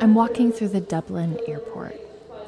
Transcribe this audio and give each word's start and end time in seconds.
I'm 0.00 0.14
walking 0.14 0.50
through 0.50 0.68
the 0.68 0.80
Dublin 0.80 1.38
airport. 1.46 2.00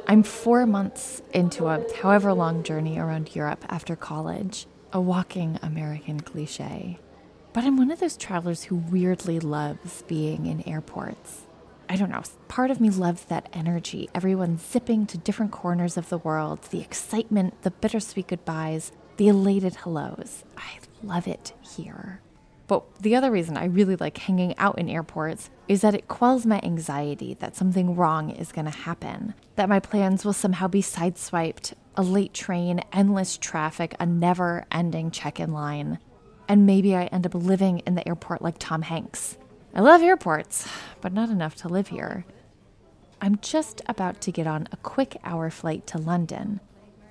I'm 0.06 0.22
four 0.22 0.64
months 0.64 1.20
into 1.34 1.66
a 1.66 1.84
however 2.00 2.32
long 2.32 2.62
journey 2.62 2.98
around 2.98 3.36
Europe 3.36 3.66
after 3.68 3.94
college, 3.94 4.66
a 4.90 5.02
walking 5.02 5.58
American 5.60 6.20
cliche. 6.20 6.98
But 7.52 7.64
I'm 7.64 7.76
one 7.76 7.90
of 7.90 8.00
those 8.00 8.16
travelers 8.16 8.64
who 8.64 8.76
weirdly 8.76 9.38
loves 9.38 10.00
being 10.08 10.46
in 10.46 10.66
airports. 10.66 11.42
I 11.90 11.96
don't 11.96 12.10
know, 12.10 12.22
part 12.48 12.70
of 12.70 12.80
me 12.80 12.88
loves 12.88 13.26
that 13.26 13.50
energy. 13.52 14.08
Everyone 14.14 14.56
zipping 14.56 15.04
to 15.08 15.18
different 15.18 15.52
corners 15.52 15.98
of 15.98 16.08
the 16.08 16.16
world, 16.16 16.62
the 16.70 16.80
excitement, 16.80 17.60
the 17.64 17.70
bittersweet 17.70 18.28
goodbyes, 18.28 18.92
the 19.18 19.28
elated 19.28 19.74
hellos. 19.76 20.42
I 20.56 20.78
love 21.02 21.28
it 21.28 21.52
here. 21.60 22.22
But 22.66 22.84
the 23.00 23.16
other 23.16 23.30
reason 23.30 23.56
I 23.56 23.64
really 23.66 23.96
like 23.96 24.16
hanging 24.18 24.56
out 24.56 24.78
in 24.78 24.88
airports 24.88 25.50
is 25.68 25.80
that 25.80 25.94
it 25.94 26.08
quells 26.08 26.46
my 26.46 26.60
anxiety 26.62 27.34
that 27.40 27.56
something 27.56 27.96
wrong 27.96 28.30
is 28.30 28.52
going 28.52 28.64
to 28.64 28.70
happen, 28.70 29.34
that 29.56 29.68
my 29.68 29.80
plans 29.80 30.24
will 30.24 30.32
somehow 30.32 30.68
be 30.68 30.82
sideswiped, 30.82 31.74
a 31.96 32.02
late 32.02 32.32
train, 32.32 32.80
endless 32.92 33.36
traffic, 33.36 33.94
a 34.00 34.06
never 34.06 34.64
ending 34.70 35.10
check 35.10 35.40
in 35.40 35.52
line. 35.52 35.98
And 36.48 36.66
maybe 36.66 36.94
I 36.94 37.04
end 37.06 37.26
up 37.26 37.34
living 37.34 37.80
in 37.80 37.94
the 37.94 38.06
airport 38.06 38.42
like 38.42 38.56
Tom 38.58 38.82
Hanks. 38.82 39.36
I 39.74 39.80
love 39.80 40.02
airports, 40.02 40.68
but 41.00 41.12
not 41.12 41.30
enough 41.30 41.54
to 41.56 41.68
live 41.68 41.88
here. 41.88 42.24
I'm 43.20 43.38
just 43.40 43.80
about 43.86 44.20
to 44.22 44.32
get 44.32 44.46
on 44.46 44.68
a 44.72 44.76
quick 44.78 45.16
hour 45.24 45.48
flight 45.48 45.86
to 45.88 45.98
London. 45.98 46.60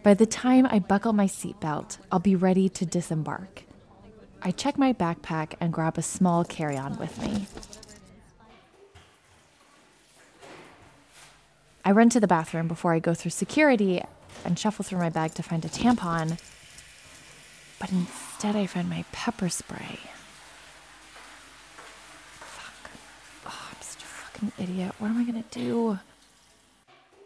By 0.04 0.13
the 0.13 0.26
time 0.26 0.66
I 0.66 0.80
buckle 0.80 1.13
my 1.13 1.26
seatbelt, 1.26 1.98
I'll 2.12 2.20
be 2.20 2.36
ready 2.36 2.68
to 2.70 2.86
disembark. 2.86 3.63
I 4.44 4.52
check 4.52 4.77
my 4.77 4.91
backpack 4.91 5.54
and 5.59 5.72
grab 5.72 5.98
a 5.98 6.02
small 6.02 6.43
carry 6.43 6.76
on 6.76 6.98
with 6.98 7.21
me. 7.21 7.46
I 11.85 11.91
run 11.91 12.10
to 12.10 12.20
the 12.20 12.27
bathroom 12.27 12.68
before 12.68 12.93
I 12.93 12.99
go 12.99 13.13
through 13.13 13.32
security 13.32 14.04
and 14.43 14.57
shuffle 14.57 14.84
through 14.84 14.99
my 14.99 15.10
bag 15.10 15.34
to 15.35 15.43
find 15.43 15.63
a 15.63 15.70
tampon. 15.70 16.40
But 17.80 17.91
instead, 17.91 18.55
I 18.55 18.65
find 18.65 18.90
my 18.90 19.05
pepper 19.12 19.49
spray. 19.49 19.99
Fuck. 22.40 22.91
Oh, 23.48 23.70
I'm 23.71 23.82
such 23.82 24.04
a 24.04 24.05
fucking 24.05 24.52
idiot. 24.58 24.93
What 24.99 25.10
am 25.10 25.20
I 25.20 25.24
gonna 25.24 25.43
do? 25.52 25.99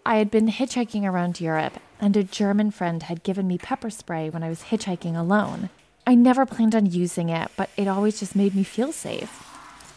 I 0.06 0.18
had 0.18 0.30
been 0.30 0.50
hitchhiking 0.50 1.04
around 1.04 1.42
Europe, 1.42 1.80
and 2.00 2.16
a 2.16 2.24
German 2.24 2.72
friend 2.72 3.04
had 3.04 3.24
given 3.24 3.48
me 3.48 3.58
pepper 3.58 3.90
spray 3.90 4.30
when 4.30 4.44
I 4.44 4.50
was 4.50 4.64
hitchhiking 4.64 5.18
alone. 5.18 5.70
I 6.08 6.16
never 6.16 6.46
planned 6.46 6.76
on 6.76 6.86
using 6.86 7.30
it, 7.30 7.50
but 7.56 7.70
it 7.78 7.88
always 7.88 8.20
just 8.20 8.36
made 8.36 8.56
me 8.56 8.64
feel 8.64 8.92
safe. 8.92 9.44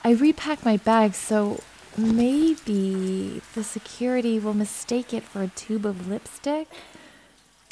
I 0.03 0.13
repack 0.13 0.65
my 0.65 0.79
bag 0.79 1.15
so 1.15 1.61
maybe 1.97 3.43
the 3.55 3.65
security 3.65 4.39
will 4.39 4.55
mistake 4.55 5.13
it 5.13 5.23
for 5.23 5.43
a 5.43 5.49
tube 5.49 5.85
of 5.85 6.09
lipstick. 6.09 6.69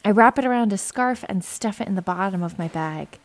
I 0.05 0.11
wrap 0.11 0.39
it 0.39 0.45
around 0.45 0.73
a 0.73 0.79
scarf 0.79 1.25
and 1.29 1.45
stuff 1.45 1.81
it 1.81 1.89
in 1.89 1.95
the 1.95 2.03
bottom 2.03 2.43
of 2.43 2.59
my 2.59 2.69
bag. 2.69 3.19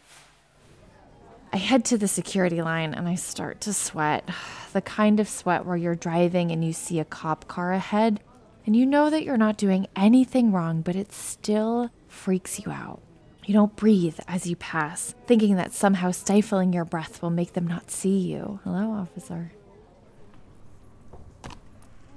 I 1.54 1.58
head 1.58 1.84
to 1.86 1.98
the 1.98 2.08
security 2.08 2.62
line 2.62 2.94
and 2.94 3.08
I 3.08 3.16
start 3.16 3.62
to 3.62 3.73
sweat. 3.73 4.30
The 4.72 4.82
kind 4.82 5.20
of 5.20 5.28
sweat 5.28 5.66
where 5.66 5.76
you're 5.76 5.95
driving 5.95 6.50
and 6.50 6.64
you 6.64 6.72
see 6.72 7.02
a 7.02 7.04
cop 7.04 7.50
car 7.50 7.73
ahead 7.73 8.22
and 8.66 8.73
you 8.73 8.86
know 8.86 9.09
that 9.09 9.26
you're 9.26 9.36
not 9.36 9.58
doing 9.58 9.88
anything 9.98 10.54
wrong, 10.54 10.82
but 10.82 10.95
it 10.95 11.12
still 11.12 11.89
freaks 12.08 12.58
you 12.58 12.72
out. 12.72 13.02
You 13.45 13.56
don't 13.56 13.75
breathe 13.75 14.20
as 14.28 14.45
you 14.45 14.56
pass, 14.56 15.16
thinking 15.25 15.56
that 15.56 15.73
somehow 15.73 16.11
stifling 16.11 16.73
your 16.73 16.86
breath 16.86 17.22
will 17.22 17.31
make 17.31 17.53
them 17.53 17.66
not 17.66 17.89
see 17.89 18.20
you. 18.20 18.59
Hello, 18.64 18.92
officer. 18.92 19.52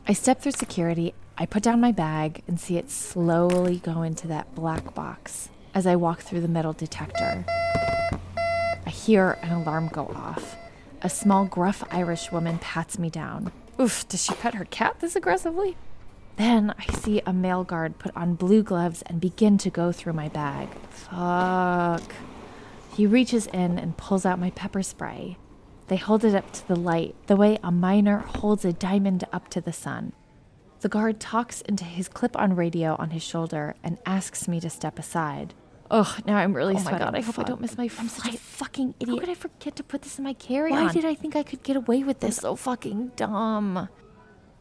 I 0.06 0.12
step 0.12 0.42
through 0.42 0.52
security, 0.52 1.14
I 1.38 1.46
put 1.46 1.62
down 1.62 1.80
my 1.80 1.92
bag, 1.92 2.42
and 2.46 2.60
see 2.60 2.76
it 2.76 2.90
slowly 2.90 3.78
go 3.78 4.02
into 4.02 4.28
that 4.28 4.54
black 4.54 4.94
box 4.94 5.48
as 5.72 5.86
I 5.86 5.96
walk 5.96 6.20
through 6.20 6.42
the 6.42 6.48
metal 6.48 6.74
detector. 6.74 7.44
I 8.86 8.90
hear 8.90 9.38
an 9.42 9.50
alarm 9.50 9.88
go 9.88 10.08
off. 10.14 10.56
A 11.00 11.08
small, 11.08 11.46
gruff 11.46 11.82
Irish 11.90 12.30
woman 12.30 12.58
pats 12.58 12.98
me 12.98 13.08
down. 13.08 13.50
Oof, 13.80 14.06
does 14.08 14.22
she 14.22 14.34
pet 14.34 14.54
her 14.54 14.66
cat 14.66 15.00
this 15.00 15.16
aggressively? 15.16 15.76
Then 16.36 16.74
I 16.78 16.92
see 16.92 17.22
a 17.24 17.32
male 17.32 17.64
guard 17.64 17.98
put 17.98 18.16
on 18.16 18.34
blue 18.34 18.62
gloves 18.62 19.02
and 19.02 19.20
begin 19.20 19.56
to 19.58 19.70
go 19.70 19.92
through 19.92 20.14
my 20.14 20.28
bag. 20.28 20.68
Fuck. 20.90 22.02
He 22.96 23.06
reaches 23.06 23.46
in 23.48 23.78
and 23.78 23.96
pulls 23.96 24.26
out 24.26 24.38
my 24.38 24.50
pepper 24.50 24.82
spray. 24.82 25.36
They 25.88 25.96
hold 25.96 26.24
it 26.24 26.34
up 26.34 26.50
to 26.52 26.68
the 26.68 26.76
light, 26.76 27.14
the 27.26 27.36
way 27.36 27.58
a 27.62 27.70
miner 27.70 28.18
holds 28.18 28.64
a 28.64 28.72
diamond 28.72 29.24
up 29.32 29.48
to 29.50 29.60
the 29.60 29.72
sun. 29.72 30.12
The 30.80 30.88
guard 30.88 31.20
talks 31.20 31.60
into 31.62 31.84
his 31.84 32.08
clip 32.08 32.36
on 32.36 32.56
radio 32.56 32.96
on 32.98 33.10
his 33.10 33.22
shoulder 33.22 33.74
and 33.82 33.98
asks 34.04 34.48
me 34.48 34.60
to 34.60 34.70
step 34.70 34.98
aside. 34.98 35.54
Ugh, 35.90 36.22
now 36.26 36.36
I'm 36.36 36.54
really 36.54 36.74
oh 36.74 36.78
sweating. 36.78 36.98
my 36.98 37.04
god, 37.04 37.14
I 37.14 37.20
hope 37.20 37.38
I 37.38 37.42
don't 37.42 37.60
miss 37.60 37.76
my 37.76 37.88
flight. 37.88 38.04
I'm 38.04 38.08
such 38.08 38.34
a 38.34 38.38
fucking 38.38 38.94
idiot. 38.98 39.18
How 39.18 39.20
could 39.20 39.30
I 39.30 39.34
forget 39.34 39.76
to 39.76 39.82
put 39.82 40.02
this 40.02 40.18
in 40.18 40.24
my 40.24 40.32
carry-on? 40.32 40.86
Why 40.86 40.92
did 40.92 41.04
I 41.04 41.14
think 41.14 41.36
I 41.36 41.42
could 41.42 41.62
get 41.62 41.76
away 41.76 42.02
with 42.02 42.20
this? 42.20 42.36
So 42.36 42.56
fucking 42.56 43.12
dumb. 43.16 43.88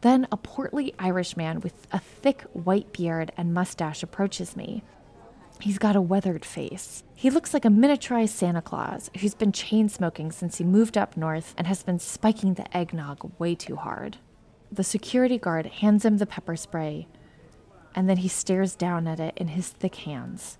Then 0.04 0.28
a 0.30 0.36
portly 0.36 0.92
Irish 0.98 1.34
man 1.34 1.60
with 1.60 1.86
a 1.90 1.98
thick 1.98 2.42
white 2.52 2.92
beard 2.92 3.32
and 3.38 3.54
mustache 3.54 4.02
approaches 4.02 4.54
me. 4.54 4.82
He's 5.60 5.78
got 5.78 5.96
a 5.96 6.02
weathered 6.02 6.44
face. 6.44 7.02
He 7.14 7.30
looks 7.30 7.54
like 7.54 7.64
a 7.64 7.68
miniaturized 7.68 8.28
Santa 8.28 8.60
Claus 8.60 9.10
who's 9.18 9.34
been 9.34 9.50
chain 9.50 9.88
smoking 9.88 10.30
since 10.30 10.58
he 10.58 10.64
moved 10.64 10.98
up 10.98 11.16
north 11.16 11.54
and 11.56 11.66
has 11.66 11.82
been 11.82 11.98
spiking 11.98 12.52
the 12.52 12.76
eggnog 12.76 13.32
way 13.38 13.54
too 13.54 13.76
hard. 13.76 14.18
The 14.70 14.84
security 14.84 15.38
guard 15.38 15.64
hands 15.80 16.04
him 16.04 16.18
the 16.18 16.26
pepper 16.26 16.56
spray, 16.56 17.08
and 17.94 18.06
then 18.06 18.18
he 18.18 18.28
stares 18.28 18.74
down 18.74 19.06
at 19.06 19.20
it 19.20 19.32
in 19.38 19.48
his 19.48 19.70
thick 19.70 19.94
hands. 19.94 20.58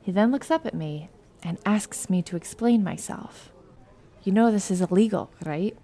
He 0.00 0.12
then 0.12 0.30
looks 0.30 0.52
up 0.52 0.64
at 0.64 0.74
me 0.74 1.10
and 1.42 1.58
asks 1.66 2.08
me 2.08 2.22
to 2.22 2.36
explain 2.36 2.84
myself. 2.84 3.50
You 4.22 4.30
know 4.30 4.52
this 4.52 4.70
is 4.70 4.80
illegal, 4.80 5.32
right? 5.44 5.76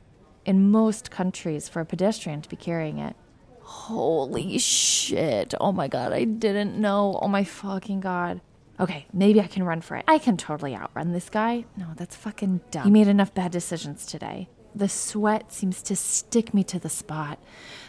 In 0.45 0.71
most 0.71 1.11
countries 1.11 1.69
for 1.69 1.81
a 1.81 1.87
pedestrian 1.87 2.43
to 2.43 2.49
be 2.49 2.57
carrying 2.57 2.99
it. 2.99 3.17
Holy 3.61 4.59
shit. 4.59 5.55
Oh 5.61 5.73
my 5.73 5.89
god, 5.89 6.13
I 6.13 6.25
didn't 6.25 6.81
know. 6.81 7.19
Oh 7.23 7.29
my 7.29 7.45
fucking 7.45 8.01
god. 8.01 8.41
Okay, 8.81 9.07
maybe 9.13 9.41
I 9.41 9.47
can 9.47 9.63
run 9.63 9.81
for 9.81 9.97
it. 9.97 10.05
I 10.09 10.19
can 10.19 10.37
totally 10.37 10.75
outrun 10.75 11.13
this 11.13 11.31
guy. 11.31 11.65
No, 11.77 11.87
that's 11.97 12.17
fucking 12.17 12.61
dumb. 12.71 12.85
He 12.85 12.91
made 12.91 13.09
enough 13.09 13.35
bad 13.35 13.53
decisions 13.53 14.05
today. 14.07 14.49
The 14.75 14.89
sweat 14.89 15.53
seems 15.53 15.83
to 15.83 15.95
stick 15.95 16.55
me 16.55 16.65
to 16.65 16.79
the 16.79 16.89
spot. 16.89 17.39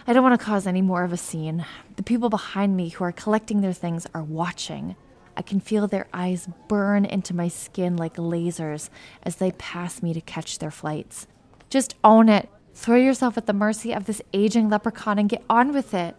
I 0.05 0.13
don't 0.13 0.23
want 0.23 0.39
to 0.39 0.45
cause 0.45 0.67
any 0.67 0.81
more 0.81 1.03
of 1.03 1.13
a 1.13 1.17
scene. 1.17 1.65
The 1.95 2.03
people 2.03 2.29
behind 2.29 2.75
me 2.75 2.89
who 2.89 3.05
are 3.05 3.13
collecting 3.13 3.61
their 3.61 3.73
things 3.73 4.05
are 4.13 4.23
watching. 4.23 4.95
I 5.35 5.41
can 5.41 5.59
feel 5.59 5.87
their 5.87 6.07
eyes 6.13 6.47
burn 6.67 7.05
into 7.05 7.33
my 7.33 7.47
skin 7.47 7.95
like 7.95 8.17
lasers 8.17 8.89
as 9.23 9.37
they 9.37 9.51
pass 9.53 10.03
me 10.03 10.13
to 10.13 10.21
catch 10.21 10.59
their 10.59 10.71
flights. 10.71 11.25
Just 11.73 11.95
own 12.03 12.29
it. 12.29 12.49
Throw 12.75 12.97
yourself 12.97 13.35
at 13.35 13.47
the 13.47 13.51
mercy 13.51 13.93
of 13.93 14.05
this 14.05 14.21
aging 14.31 14.69
leprechaun 14.69 15.17
and 15.17 15.27
get 15.27 15.43
on 15.49 15.73
with 15.73 15.95
it. 15.95 16.15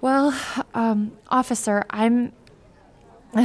Well, 0.00 0.36
um, 0.74 1.16
officer, 1.28 1.84
I'm 1.90 2.32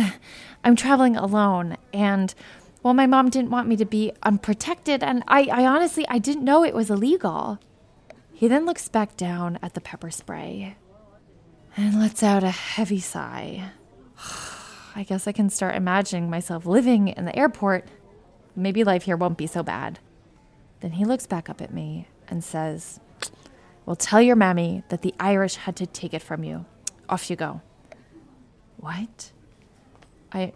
I'm 0.64 0.75
traveling 0.75 1.16
alone 1.16 1.78
and 1.94 2.34
well 2.81 2.96
my 2.96 3.06
mom 3.06 3.30
didn't 3.30 3.52
want 3.52 3.68
me 3.68 3.75
to 3.75 3.86
be 3.86 4.12
unprotected 4.24 5.03
and 5.03 5.24
I, 5.28 5.44
I 5.52 5.68
honestly 5.68 6.03
I 6.09 6.18
didn't 6.18 6.44
know 6.44 6.66
it 6.66 6.74
was 6.74 6.90
illegal. 6.90 7.59
He 8.34 8.48
then 8.48 8.66
looks 8.66 8.90
back 8.90 9.16
down 9.16 9.59
at 9.62 9.75
the 9.75 9.81
pepper 9.81 10.09
spray 10.09 10.78
and 11.78 12.00
lets 12.00 12.24
out 12.24 12.44
a 12.44 12.50
heavy 12.50 13.00
sigh. 13.00 13.69
I 14.96 15.03
guess 15.03 15.28
I 15.28 15.31
can 15.31 15.52
start 15.52 15.75
imagining 15.75 16.28
myself 16.28 16.66
living 16.66 17.09
in 17.09 17.25
the 17.25 17.38
airport. 17.38 17.88
Maybe 18.56 18.84
life 18.84 19.04
here 19.04 19.16
won't 19.16 19.38
be 19.38 19.45
so 19.45 19.62
bad. 19.62 20.00
Then 20.81 20.92
he 20.92 21.06
looks 21.06 21.25
back 21.25 21.50
up 21.50 21.62
at 21.62 21.74
me 21.74 22.07
and 22.28 22.44
says, 22.44 23.00
Well, 23.86 23.95
tell 23.95 24.22
your 24.22 24.36
mammy 24.36 24.83
that 24.89 25.01
the 25.04 25.13
Irish 25.19 25.56
had 25.56 25.75
to 25.78 25.86
take 25.86 26.13
it 26.13 26.22
from 26.22 26.44
you. 26.44 26.66
Off 27.07 27.30
you 27.30 27.36
go. 27.36 27.62
What? 28.78 29.31
I. 30.31 30.54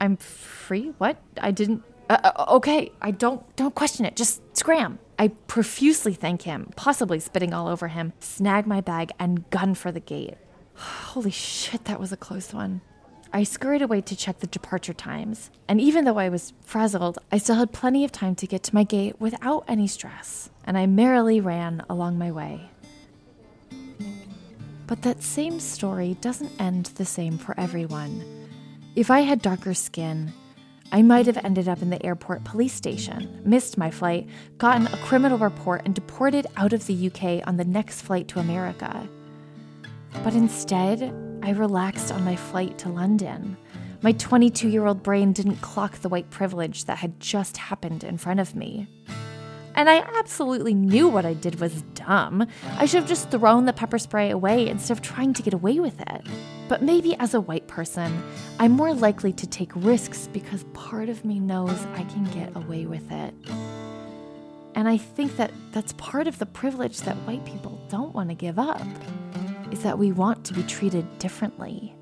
I'm 0.00 0.16
free? 0.16 0.94
What? 0.98 1.18
I 1.40 1.50
didn't. 1.50 1.84
Uh, 2.08 2.18
uh, 2.24 2.44
okay, 2.56 2.92
I 3.00 3.10
don't 3.10 3.54
don't 3.56 3.74
question 3.74 4.04
it. 4.04 4.16
Just 4.16 4.42
scram. 4.56 4.98
I 5.18 5.28
profusely 5.28 6.14
thank 6.14 6.42
him, 6.42 6.72
possibly 6.74 7.20
spitting 7.20 7.54
all 7.54 7.68
over 7.68 7.88
him, 7.88 8.12
snag 8.18 8.66
my 8.66 8.80
bag, 8.80 9.12
and 9.18 9.48
gun 9.50 9.74
for 9.74 9.92
the 9.92 10.00
gate. 10.00 10.34
Holy 10.74 11.30
shit, 11.30 11.84
that 11.84 12.00
was 12.00 12.12
a 12.12 12.16
close 12.16 12.52
one. 12.52 12.80
I 13.34 13.44
scurried 13.44 13.80
away 13.80 14.02
to 14.02 14.14
check 14.14 14.40
the 14.40 14.46
departure 14.46 14.92
times, 14.92 15.50
and 15.66 15.80
even 15.80 16.04
though 16.04 16.18
I 16.18 16.28
was 16.28 16.52
frazzled, 16.60 17.18
I 17.32 17.38
still 17.38 17.56
had 17.56 17.72
plenty 17.72 18.04
of 18.04 18.12
time 18.12 18.34
to 18.34 18.46
get 18.46 18.62
to 18.64 18.74
my 18.74 18.84
gate 18.84 19.18
without 19.18 19.64
any 19.66 19.86
stress, 19.86 20.50
and 20.64 20.76
I 20.76 20.84
merrily 20.84 21.40
ran 21.40 21.82
along 21.88 22.18
my 22.18 22.30
way. 22.30 22.68
But 24.86 25.00
that 25.00 25.22
same 25.22 25.60
story 25.60 26.18
doesn't 26.20 26.60
end 26.60 26.86
the 26.96 27.06
same 27.06 27.38
for 27.38 27.58
everyone. 27.58 28.22
If 28.96 29.10
I 29.10 29.20
had 29.20 29.40
darker 29.40 29.72
skin, 29.72 30.34
I 30.92 31.00
might 31.00 31.24
have 31.24 31.42
ended 31.42 31.68
up 31.68 31.80
in 31.80 31.88
the 31.88 32.04
airport 32.04 32.44
police 32.44 32.74
station, 32.74 33.40
missed 33.46 33.78
my 33.78 33.90
flight, 33.90 34.28
gotten 34.58 34.88
a 34.88 34.98
criminal 34.98 35.38
report, 35.38 35.86
and 35.86 35.94
deported 35.94 36.46
out 36.58 36.74
of 36.74 36.86
the 36.86 37.06
UK 37.06 37.48
on 37.48 37.56
the 37.56 37.64
next 37.64 38.02
flight 38.02 38.28
to 38.28 38.40
America. 38.40 39.08
But 40.22 40.34
instead, 40.34 41.31
I 41.42 41.50
relaxed 41.50 42.12
on 42.12 42.24
my 42.24 42.36
flight 42.36 42.78
to 42.78 42.88
London. 42.88 43.56
My 44.00 44.12
22 44.12 44.68
year 44.68 44.86
old 44.86 45.02
brain 45.02 45.32
didn't 45.32 45.56
clock 45.56 45.98
the 45.98 46.08
white 46.08 46.30
privilege 46.30 46.84
that 46.84 46.98
had 46.98 47.18
just 47.18 47.56
happened 47.56 48.04
in 48.04 48.16
front 48.16 48.40
of 48.40 48.54
me. 48.54 48.86
And 49.74 49.88
I 49.90 50.04
absolutely 50.18 50.74
knew 50.74 51.08
what 51.08 51.24
I 51.24 51.34
did 51.34 51.60
was 51.60 51.82
dumb. 51.94 52.46
I 52.76 52.86
should 52.86 53.00
have 53.00 53.08
just 53.08 53.30
thrown 53.30 53.64
the 53.64 53.72
pepper 53.72 53.98
spray 53.98 54.30
away 54.30 54.68
instead 54.68 54.96
of 54.96 55.02
trying 55.02 55.32
to 55.34 55.42
get 55.42 55.54
away 55.54 55.80
with 55.80 56.00
it. 56.00 56.26
But 56.68 56.82
maybe 56.82 57.16
as 57.16 57.34
a 57.34 57.40
white 57.40 57.66
person, 57.66 58.22
I'm 58.58 58.72
more 58.72 58.94
likely 58.94 59.32
to 59.32 59.46
take 59.46 59.72
risks 59.74 60.28
because 60.32 60.64
part 60.74 61.08
of 61.08 61.24
me 61.24 61.40
knows 61.40 61.86
I 61.94 62.04
can 62.04 62.24
get 62.24 62.54
away 62.54 62.86
with 62.86 63.10
it. 63.10 63.34
And 64.74 64.88
I 64.88 64.96
think 64.96 65.36
that 65.36 65.50
that's 65.72 65.92
part 65.94 66.26
of 66.26 66.38
the 66.38 66.46
privilege 66.46 67.00
that 67.00 67.16
white 67.18 67.44
people 67.44 67.80
don't 67.88 68.14
want 68.14 68.28
to 68.28 68.34
give 68.34 68.58
up, 68.58 68.80
is 69.72 69.82
that 69.82 69.98
we 69.98 70.12
want 70.12 70.44
to 70.44 70.54
be 70.54 70.62
treated 70.62 71.18
differently. 71.18 71.96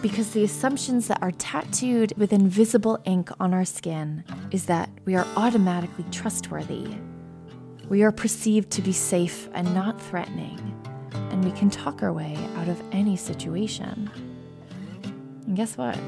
Because 0.00 0.32
the 0.32 0.42
assumptions 0.42 1.06
that 1.06 1.22
are 1.22 1.30
tattooed 1.32 2.12
with 2.16 2.32
invisible 2.32 3.00
ink 3.04 3.30
on 3.38 3.54
our 3.54 3.64
skin 3.64 4.24
is 4.50 4.66
that 4.66 4.90
we 5.04 5.14
are 5.14 5.26
automatically 5.36 6.04
trustworthy. 6.10 6.88
We 7.88 8.02
are 8.02 8.10
perceived 8.10 8.70
to 8.72 8.82
be 8.82 8.92
safe 8.92 9.48
and 9.52 9.72
not 9.74 10.00
threatening, 10.00 10.58
and 11.12 11.44
we 11.44 11.52
can 11.52 11.70
talk 11.70 12.02
our 12.02 12.12
way 12.12 12.36
out 12.56 12.68
of 12.68 12.82
any 12.90 13.16
situation. 13.16 14.10
And 15.46 15.54
guess 15.54 15.76
what? 15.76 15.98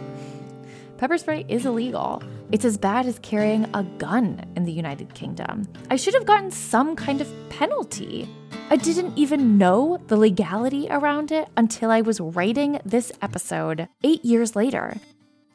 Pepper 1.04 1.18
spray 1.18 1.44
is 1.50 1.66
illegal. 1.66 2.22
It's 2.50 2.64
as 2.64 2.78
bad 2.78 3.04
as 3.04 3.18
carrying 3.18 3.66
a 3.74 3.82
gun 3.98 4.42
in 4.56 4.64
the 4.64 4.72
United 4.72 5.12
Kingdom. 5.12 5.68
I 5.90 5.96
should 5.96 6.14
have 6.14 6.24
gotten 6.24 6.50
some 6.50 6.96
kind 6.96 7.20
of 7.20 7.30
penalty. 7.50 8.26
I 8.70 8.76
didn't 8.76 9.12
even 9.14 9.58
know 9.58 9.98
the 10.06 10.16
legality 10.16 10.86
around 10.88 11.30
it 11.30 11.46
until 11.58 11.90
I 11.90 12.00
was 12.00 12.22
writing 12.22 12.80
this 12.86 13.12
episode 13.20 13.86
eight 14.02 14.24
years 14.24 14.56
later. 14.56 14.96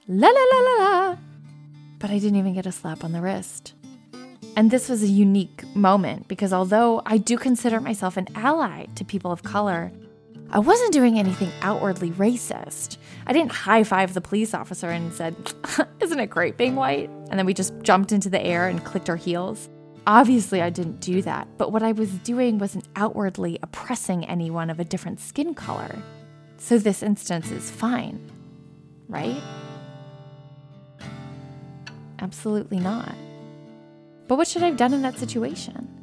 La 0.07 0.28
la 0.28 0.44
la 0.54 0.60
la 0.60 0.84
la. 0.84 1.18
But 1.98 2.12
I 2.12 2.19
didn't 2.19 2.38
even 2.38 2.54
get 2.54 2.68
a 2.68 2.72
slap 2.72 3.04
on 3.04 3.12
the 3.12 3.19
wrist. 3.19 3.74
And 4.56 4.69
this 4.69 4.88
was 4.88 5.01
a 5.01 5.07
unique 5.07 5.63
moment 5.75 6.28
because 6.28 6.54
although 6.54 7.01
I 7.07 7.18
do 7.18 7.40
consider 7.40 7.80
myself 7.80 8.18
an 8.18 8.28
ally 8.36 8.86
to 8.94 9.04
people 9.04 9.31
of 9.31 9.42
color, 9.42 9.92
I 10.51 10.57
wasn't 10.57 10.94
doing 10.94 11.19
anything 11.19 11.51
outwardly 11.62 12.10
racist. 12.12 12.98
I 13.28 13.34
didn't 13.34 13.51
high 13.51 13.84
five 13.84 14.13
the 14.13 14.22
police 14.22 14.56
officer 14.56 14.90
and 14.90 15.13
said, 15.13 15.36
Isn't 16.00 16.19
it 16.19 16.28
great 16.28 16.57
being 16.57 16.75
white? 16.75 17.10
And 17.30 17.38
then 17.38 17.46
we 17.46 17.54
just 17.54 17.74
jumped 17.84 18.12
into 18.12 18.30
the 18.31 18.44
air 18.44 18.68
and 18.68 18.84
clicked 18.84 19.10
our 19.10 19.16
heels. 19.16 19.69
Obviously, 20.07 20.62
I 20.63 20.72
didn't 20.72 21.01
do 21.01 21.22
that, 21.22 21.48
but 21.60 21.72
what 21.72 21.84
I 21.84 21.92
was 21.92 22.10
doing 22.10 22.57
wasn't 22.57 22.88
outwardly 22.96 23.60
oppressing 23.62 24.25
anyone 24.25 24.72
of 24.72 24.80
a 24.80 24.84
different 24.84 25.19
skin 25.19 25.54
color. 25.54 26.01
So 26.57 26.80
this 26.80 27.04
instance 27.04 27.51
is 27.51 27.69
fine, 27.69 28.19
right? 29.07 29.40
Absolutely 32.18 32.80
not. 32.80 33.13
But 34.28 34.38
what 34.38 34.48
should 34.48 34.63
I 34.63 34.68
have 34.68 34.78
done 34.78 34.94
in 34.96 35.04
that 35.04 35.19
situation? 35.19 35.99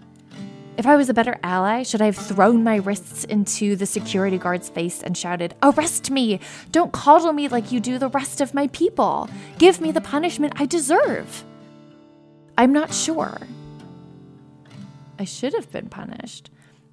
If 0.78 0.86
I 0.86 0.96
was 0.96 1.08
a 1.08 1.14
better 1.14 1.38
ally, 1.42 1.84
should 1.84 2.02
I 2.02 2.06
have 2.06 2.16
thrown 2.16 2.62
my 2.62 2.76
wrists 2.76 3.24
into 3.24 3.76
the 3.76 3.86
security 3.86 4.36
guard's 4.36 4.68
face 4.68 5.02
and 5.02 5.16
shouted, 5.16 5.54
Arrest 5.62 6.10
me! 6.10 6.38
Don't 6.70 6.92
coddle 6.92 7.32
me 7.32 7.48
like 7.48 7.72
you 7.72 7.80
do 7.80 7.98
the 7.98 8.10
rest 8.10 8.42
of 8.42 8.52
my 8.52 8.66
people! 8.68 9.30
Give 9.58 9.80
me 9.80 9.90
the 9.90 10.02
punishment 10.02 10.52
I 10.56 10.66
deserve! 10.66 11.44
I'm 12.58 12.74
not 12.74 12.92
sure. 12.92 13.38
I 15.18 15.24
should 15.24 15.54
have 15.54 15.72
been 15.72 15.88
punished. 15.88 16.50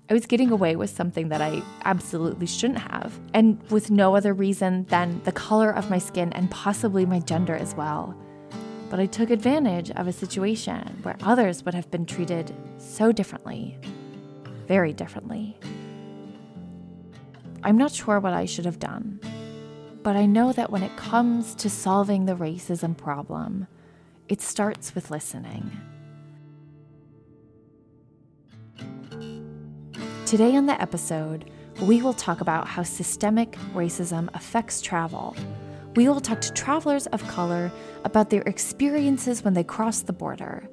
I 0.10 0.14
was 0.14 0.28
getting 0.28 0.52
away 0.52 0.78
with 0.78 0.90
something 0.90 1.28
that 1.30 1.42
I 1.42 1.62
absolutely 1.84 2.48
shouldn't 2.48 2.80
have, 2.80 3.20
and 3.34 3.62
with 3.70 3.92
no 3.92 4.16
other 4.16 4.34
reason 4.34 4.86
than 4.86 5.22
the 5.26 5.32
color 5.34 5.72
of 5.72 5.90
my 5.90 5.98
skin 5.98 6.32
and 6.32 6.50
possibly 6.50 7.06
my 7.06 7.20
gender 7.20 7.56
as 7.56 7.76
well. 7.76 8.16
But 8.94 9.00
I 9.00 9.08
took 9.08 9.32
advantage 9.32 9.90
of 9.90 10.08
a 10.08 10.14
situation 10.14 11.00
where 11.02 11.16
others 11.24 11.66
would 11.66 11.74
have 11.74 11.90
been 11.90 12.06
treated 12.06 12.56
so 12.78 13.12
differently, 13.12 13.76
very 14.68 14.94
differently. 14.94 15.58
I'm 17.64 17.76
not 17.76 17.92
sure 17.92 18.20
what 18.20 18.34
I 18.34 18.46
should 18.46 18.66
have 18.66 18.78
done, 18.78 19.20
but 20.04 20.16
I 20.16 20.28
know 20.28 20.54
that 20.54 20.70
when 20.70 20.84
it 20.84 20.96
comes 20.96 21.56
to 21.56 21.72
solving 21.72 22.28
the 22.28 22.36
racism 22.36 22.96
problem, 22.96 23.66
it 24.30 24.42
starts 24.44 24.94
with 24.94 25.10
listening. 25.10 25.72
Today 30.28 30.56
on 30.56 30.68
the 30.68 30.80
episode, 30.80 31.50
we 31.82 32.04
will 32.04 32.14
talk 32.14 32.42
about 32.42 32.68
how 32.68 32.84
systemic 32.84 33.54
racism 33.74 34.30
affects 34.36 34.82
travel. 34.82 35.36
We 35.96 36.08
will 36.08 36.22
talk 36.22 36.42
to 36.42 36.54
travelers 36.54 37.06
of 37.08 37.28
color 37.28 37.72
about 38.04 38.32
their 38.32 38.42
experiences 38.42 39.44
when 39.44 39.54
they 39.54 39.64
cross 39.64 40.02
the 40.02 40.14
border 40.14 40.68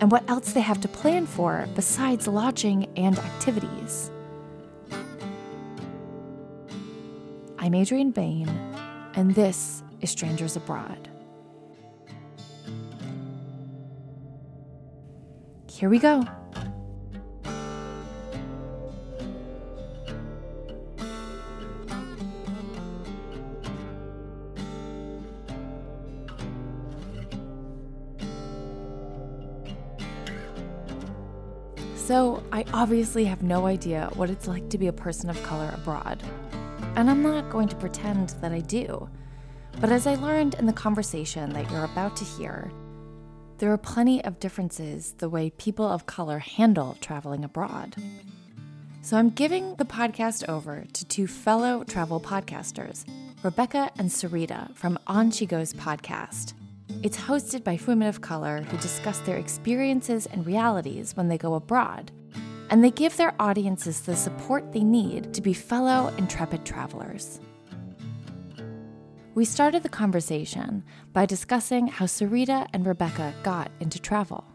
and 0.00 0.10
what 0.10 0.28
else 0.30 0.54
they 0.54 0.62
have 0.62 0.80
to 0.80 0.88
plan 0.88 1.26
for 1.26 1.68
besides 1.74 2.26
lodging 2.26 2.88
and 2.96 3.18
activities. 3.18 4.10
I'm 7.58 7.74
Adrienne 7.74 8.12
Bain, 8.12 8.48
and 9.14 9.34
this 9.34 9.82
is 10.00 10.10
Strangers 10.10 10.56
Abroad. 10.56 11.10
Here 15.70 15.90
we 15.90 15.98
go. 15.98 16.24
Obviously 32.72 33.24
have 33.24 33.42
no 33.42 33.66
idea 33.66 34.10
what 34.14 34.30
it's 34.30 34.48
like 34.48 34.68
to 34.70 34.78
be 34.78 34.86
a 34.86 34.92
person 34.92 35.28
of 35.28 35.42
color 35.42 35.70
abroad. 35.74 36.22
And 36.96 37.10
I'm 37.10 37.22
not 37.22 37.50
going 37.50 37.68
to 37.68 37.76
pretend 37.76 38.30
that 38.40 38.52
I 38.52 38.60
do. 38.60 39.08
But 39.80 39.90
as 39.90 40.06
I 40.06 40.14
learned 40.14 40.54
in 40.54 40.66
the 40.66 40.72
conversation 40.72 41.50
that 41.50 41.70
you're 41.70 41.84
about 41.84 42.16
to 42.16 42.24
hear, 42.24 42.70
there 43.58 43.72
are 43.72 43.78
plenty 43.78 44.24
of 44.24 44.40
differences 44.40 45.14
the 45.18 45.28
way 45.28 45.50
people 45.50 45.86
of 45.86 46.06
color 46.06 46.38
handle 46.38 46.96
traveling 47.00 47.44
abroad. 47.44 47.94
So 49.02 49.16
I'm 49.16 49.30
giving 49.30 49.76
the 49.76 49.84
podcast 49.84 50.48
over 50.48 50.84
to 50.92 51.04
two 51.04 51.26
fellow 51.26 51.84
travel 51.84 52.20
podcasters, 52.20 53.04
Rebecca 53.42 53.90
and 53.98 54.08
Sarita 54.08 54.74
from 54.76 54.98
On 55.06 55.30
She 55.30 55.44
Goes 55.46 55.74
podcast. 55.74 56.54
It's 57.02 57.16
hosted 57.18 57.64
by 57.64 57.78
women 57.86 58.08
of 58.08 58.20
color 58.20 58.62
who 58.62 58.76
discuss 58.78 59.18
their 59.20 59.38
experiences 59.38 60.26
and 60.26 60.46
realities 60.46 61.16
when 61.16 61.28
they 61.28 61.38
go 61.38 61.54
abroad, 61.54 62.12
and 62.72 62.82
they 62.82 62.90
give 62.90 63.18
their 63.18 63.34
audiences 63.38 64.00
the 64.00 64.16
support 64.16 64.72
they 64.72 64.82
need 64.82 65.34
to 65.34 65.42
be 65.42 65.52
fellow 65.52 66.08
intrepid 66.16 66.64
travelers. 66.64 67.38
We 69.34 69.44
started 69.44 69.82
the 69.82 69.90
conversation 69.90 70.82
by 71.12 71.26
discussing 71.26 71.86
how 71.86 72.06
Sarita 72.06 72.66
and 72.72 72.86
Rebecca 72.86 73.34
got 73.42 73.70
into 73.80 74.00
travel. 74.00 74.46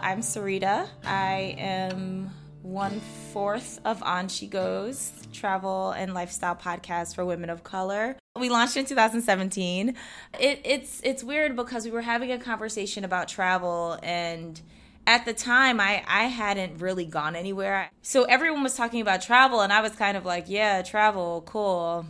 I'm 0.00 0.20
Sarita. 0.20 0.88
I 1.04 1.54
am 1.58 2.32
one 2.62 2.98
fourth 3.32 3.78
of 3.84 4.02
On 4.02 4.26
She 4.26 4.48
Goes, 4.48 5.12
travel 5.32 5.92
and 5.92 6.12
lifestyle 6.12 6.56
podcast 6.56 7.14
for 7.14 7.24
women 7.24 7.50
of 7.50 7.62
color. 7.62 8.16
We 8.36 8.48
launched 8.48 8.76
in 8.76 8.84
2017. 8.84 9.94
It, 10.40 10.60
it's 10.64 11.00
it's 11.04 11.22
weird 11.22 11.54
because 11.54 11.84
we 11.84 11.92
were 11.92 12.02
having 12.02 12.32
a 12.32 12.38
conversation 12.38 13.04
about 13.04 13.28
travel 13.28 13.96
and 14.02 14.60
at 15.06 15.24
the 15.24 15.32
time 15.32 15.80
I, 15.80 16.04
I 16.06 16.24
hadn't 16.24 16.80
really 16.80 17.04
gone 17.04 17.34
anywhere. 17.34 17.90
So 18.02 18.24
everyone 18.24 18.62
was 18.62 18.74
talking 18.74 19.00
about 19.00 19.22
travel 19.22 19.60
and 19.60 19.72
I 19.72 19.80
was 19.80 19.92
kind 19.92 20.16
of 20.16 20.24
like, 20.24 20.44
yeah, 20.48 20.82
travel, 20.82 21.42
cool. 21.46 22.06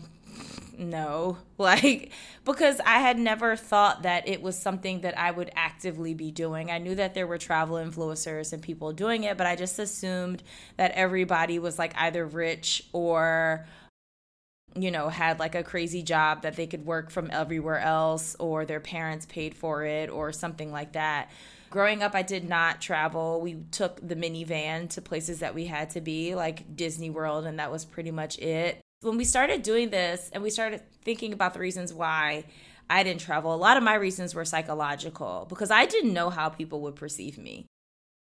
No. 0.78 1.38
Like 1.60 2.10
because 2.44 2.80
i 2.86 3.00
had 3.00 3.18
never 3.18 3.54
thought 3.54 4.02
that 4.02 4.26
it 4.26 4.40
was 4.40 4.58
something 4.58 5.02
that 5.02 5.18
i 5.18 5.30
would 5.30 5.50
actively 5.54 6.14
be 6.14 6.30
doing. 6.30 6.70
I 6.70 6.78
knew 6.78 6.94
that 6.94 7.12
there 7.12 7.26
were 7.26 7.36
travel 7.36 7.76
influencers 7.76 8.54
and 8.54 8.62
people 8.62 8.92
doing 8.92 9.24
it 9.24 9.36
but 9.36 9.46
i 9.46 9.56
just 9.56 9.78
assumed 9.78 10.42
that 10.78 10.92
everybody 10.92 11.58
was 11.58 11.78
like 11.78 11.92
either 11.96 12.24
rich 12.24 12.82
or 12.94 13.66
you 14.74 14.90
know 14.90 15.08
had 15.08 15.38
like 15.38 15.54
a 15.54 15.62
crazy 15.62 16.02
job 16.02 16.42
that 16.42 16.56
they 16.56 16.66
could 16.66 16.86
work 16.86 17.10
from 17.10 17.30
everywhere 17.30 17.78
else 17.80 18.36
or 18.38 18.64
their 18.64 18.80
parents 18.80 19.26
paid 19.26 19.54
for 19.54 19.84
it 19.84 20.08
or 20.08 20.32
something 20.32 20.72
like 20.72 20.92
that 20.92 21.30
growing 21.70 22.02
up 22.02 22.14
i 22.14 22.22
did 22.22 22.48
not 22.48 22.80
travel 22.80 23.40
we 23.40 23.54
took 23.70 24.06
the 24.06 24.16
minivan 24.16 24.88
to 24.88 25.00
places 25.00 25.38
that 25.38 25.54
we 25.54 25.66
had 25.66 25.88
to 25.90 26.00
be 26.00 26.34
like 26.34 26.76
disney 26.76 27.10
world 27.10 27.46
and 27.46 27.58
that 27.58 27.70
was 27.70 27.84
pretty 27.84 28.10
much 28.10 28.38
it 28.38 28.80
when 29.02 29.16
we 29.16 29.24
started 29.24 29.62
doing 29.62 29.90
this 29.90 30.30
and 30.32 30.42
we 30.42 30.50
started 30.50 30.82
thinking 31.02 31.32
about 31.32 31.54
the 31.54 31.60
reasons 31.60 31.92
why, 31.92 32.44
I 32.88 33.02
didn't 33.02 33.20
travel. 33.20 33.54
A 33.54 33.56
lot 33.56 33.76
of 33.76 33.82
my 33.82 33.94
reasons 33.94 34.34
were 34.34 34.44
psychological 34.44 35.46
because 35.48 35.70
I 35.70 35.86
didn't 35.86 36.12
know 36.12 36.28
how 36.28 36.48
people 36.48 36.80
would 36.82 36.96
perceive 36.96 37.38
me. 37.38 37.66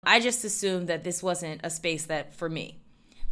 I 0.05 0.19
just 0.19 0.43
assumed 0.43 0.87
that 0.87 1.03
this 1.03 1.23
wasn't 1.23 1.61
a 1.63 1.69
space 1.69 2.05
that 2.05 2.33
for 2.33 2.49
me. 2.49 2.82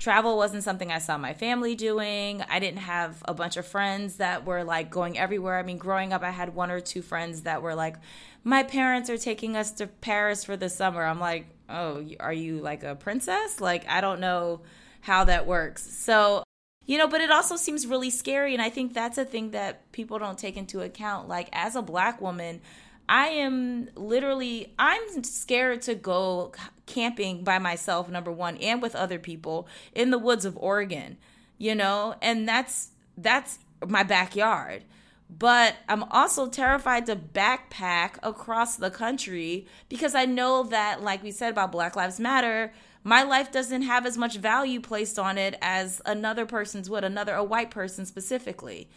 Travel 0.01 0.36
wasn't 0.36 0.63
something 0.63 0.91
I 0.91 0.98
saw 0.98 1.20
my 1.20 1.36
family 1.36 1.75
doing. 1.75 2.41
I 2.50 2.58
didn't 2.58 2.79
have 2.79 3.22
a 3.25 3.36
bunch 3.36 3.55
of 3.55 3.67
friends 3.67 4.15
that 4.15 4.48
were 4.48 4.63
like 4.63 4.89
going 4.89 5.15
everywhere. 5.15 5.60
I 5.60 5.62
mean, 5.62 5.77
growing 5.77 6.12
up, 6.12 6.24
I 6.24 6.31
had 6.31 6.55
one 6.55 6.72
or 6.72 6.79
two 6.79 7.03
friends 7.03 7.43
that 7.43 7.62
were 7.62 7.75
like, 7.75 7.98
my 8.43 8.63
parents 8.63 9.12
are 9.12 9.17
taking 9.20 9.55
us 9.55 9.70
to 9.74 9.86
Paris 9.86 10.43
for 10.43 10.58
the 10.58 10.70
summer. 10.70 11.03
I'm 11.03 11.20
like, 11.20 11.46
oh, 11.70 12.03
are 12.20 12.34
you 12.34 12.62
like 12.62 12.81
a 12.81 12.96
princess? 12.96 13.62
Like, 13.62 13.88
I 13.88 14.01
don't 14.01 14.20
know 14.20 14.62
how 15.01 15.25
that 15.25 15.46
works. 15.46 15.84
So, 15.84 16.41
you 16.88 16.98
know, 16.98 17.08
but 17.08 17.22
it 17.22 17.29
also 17.29 17.55
seems 17.55 17.86
really 17.86 18.10
scary. 18.10 18.55
And 18.55 18.62
I 18.63 18.72
think 18.72 18.96
that's 18.96 19.20
a 19.20 19.25
thing 19.25 19.51
that 19.51 19.91
people 19.91 20.17
don't 20.17 20.39
take 20.39 20.58
into 20.58 20.81
account. 20.81 21.27
Like, 21.29 21.48
as 21.51 21.75
a 21.75 21.81
black 21.84 22.20
woman, 22.20 22.62
I 23.08 23.27
am 23.27 23.89
literally 23.96 24.74
I'm 24.79 25.24
scared 25.24 25.81
to 25.84 25.96
go 25.96 26.53
camping 26.86 27.43
by 27.43 27.60
myself 27.60 28.10
number 28.10 28.31
1 28.31 28.58
and 28.58 28.81
with 28.81 28.96
other 28.96 29.20
people 29.20 29.67
in 29.93 30.12
the 30.12 30.17
woods 30.17 30.46
of 30.46 30.58
Oregon, 30.58 31.17
you 31.58 31.75
know? 31.75 32.15
And 32.22 32.48
that's 32.48 32.89
that's 33.17 33.60
my 33.86 34.03
backyard. 34.03 34.84
But 35.29 35.75
I'm 35.88 36.03
also 36.03 36.48
terrified 36.48 37.05
to 37.05 37.15
backpack 37.15 38.15
across 38.22 38.75
the 38.75 38.91
country 38.91 39.65
because 39.88 40.13
I 40.13 40.25
know 40.25 40.63
that 40.63 41.01
like 41.01 41.24
we 41.24 41.31
said 41.31 41.51
about 41.51 41.72
Black 41.72 41.96
Lives 41.96 42.20
Matter, 42.20 42.74
my 43.03 43.24
life 43.24 43.51
doesn't 43.51 43.84
have 43.84 44.05
as 44.05 44.17
much 44.17 44.38
value 44.38 44.81
placed 44.81 45.17
on 45.17 45.38
it 45.38 45.58
as 45.62 46.01
another 46.05 46.46
person's 46.46 46.89
would, 46.89 47.03
another 47.03 47.34
a 47.34 47.43
white 47.43 47.72
person 47.72 48.05
specifically 48.05 48.89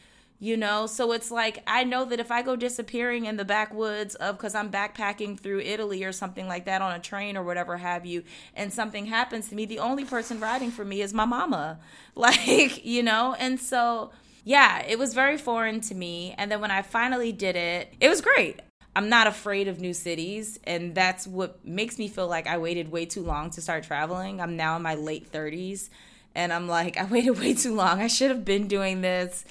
you 0.45 0.59
know? 0.59 0.87
So 0.87 1.13
it's 1.13 1.31
like 1.31 1.63
i 1.67 1.85
know 1.85 2.05
that 2.05 2.21
if 2.21 2.31
i 2.31 2.43
go 2.43 2.55
disappearing 2.55 3.25
in 3.25 3.37
the 3.37 3.45
backwoods 3.45 4.15
of 4.17 4.37
because 4.37 4.55
i'm 4.55 4.71
backpacking 4.71 5.41
through 5.41 5.61
italy 5.61 6.05
or 6.05 6.13
something 6.13 6.47
like 6.47 6.67
that 6.67 6.83
on 6.83 6.95
a 6.95 6.99
train 6.99 7.37
or 7.37 7.43
whatever 7.43 7.79
have 7.79 8.05
you 8.05 8.23
and 8.55 8.73
something 8.73 9.07
happens 9.07 9.49
to 9.49 9.55
me 9.55 9.65
the 9.65 9.79
only 9.79 10.05
person 10.05 10.39
riding 10.41 10.71
for 10.71 10.85
me 10.85 11.01
is 11.01 11.15
my 11.15 11.25
mama. 11.25 11.79
Like 12.17 12.85
you 12.85 13.03
know? 13.03 13.35
And 13.39 13.59
so 13.59 14.13
yeah 14.45 14.83
it 14.87 14.99
was 14.99 15.15
very 15.15 15.37
foreign 15.37 15.81
to 15.83 15.95
me. 15.95 16.35
And 16.37 16.51
then 16.51 16.61
when 16.61 16.71
i 16.71 16.83
finally 16.83 17.33
did 17.33 17.57
it 17.57 17.93
it 18.01 18.09
was 18.09 18.21
great. 18.21 18.61
I'm 18.95 19.09
not 19.09 19.27
afraid 19.27 19.67
of 19.67 19.81
new 19.81 19.95
cities 19.95 20.61
and 20.65 20.95
that's 20.95 21.27
what 21.27 21.65
makes 21.65 21.99
me 21.99 22.07
feel 22.09 22.29
like 22.29 22.47
i 22.47 22.59
waited 22.59 22.93
way 22.93 23.07
too 23.07 23.23
long 23.23 23.51
to 23.51 23.61
start 23.61 23.85
traveling. 23.85 24.41
I'm 24.41 24.57
now 24.57 24.77
in 24.77 24.83
my 24.83 24.95
late 24.95 25.33
30s 25.33 25.89
and 26.35 26.53
I'm 26.53 26.69
like, 26.69 26.97
I 27.03 27.05
waited 27.05 27.39
way 27.39 27.55
too 27.55 27.75
long. 27.75 28.01
I 28.01 28.09
should 28.09 28.31
have 28.31 28.45
been 28.45 28.69
doing 28.69 29.01
this 29.01 29.45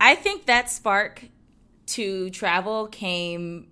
I 0.00 0.14
think 0.14 0.46
that 0.46 0.70
spark 0.70 1.22
to 1.88 2.30
travel 2.30 2.86
came 2.86 3.70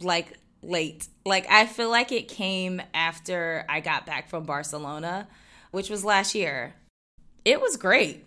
like 0.00 0.38
late. 0.62 1.08
Like 1.24 1.46
I 1.50 1.66
feel 1.66 1.90
like 1.90 2.12
it 2.12 2.28
came 2.28 2.82
after 2.92 3.64
I 3.68 3.80
got 3.80 4.04
back 4.04 4.28
from 4.28 4.44
Barcelona, 4.44 5.28
which 5.70 5.88
was 5.88 6.04
last 6.04 6.34
year. 6.34 6.74
It 7.44 7.60
was 7.60 7.76
great. 7.76 8.26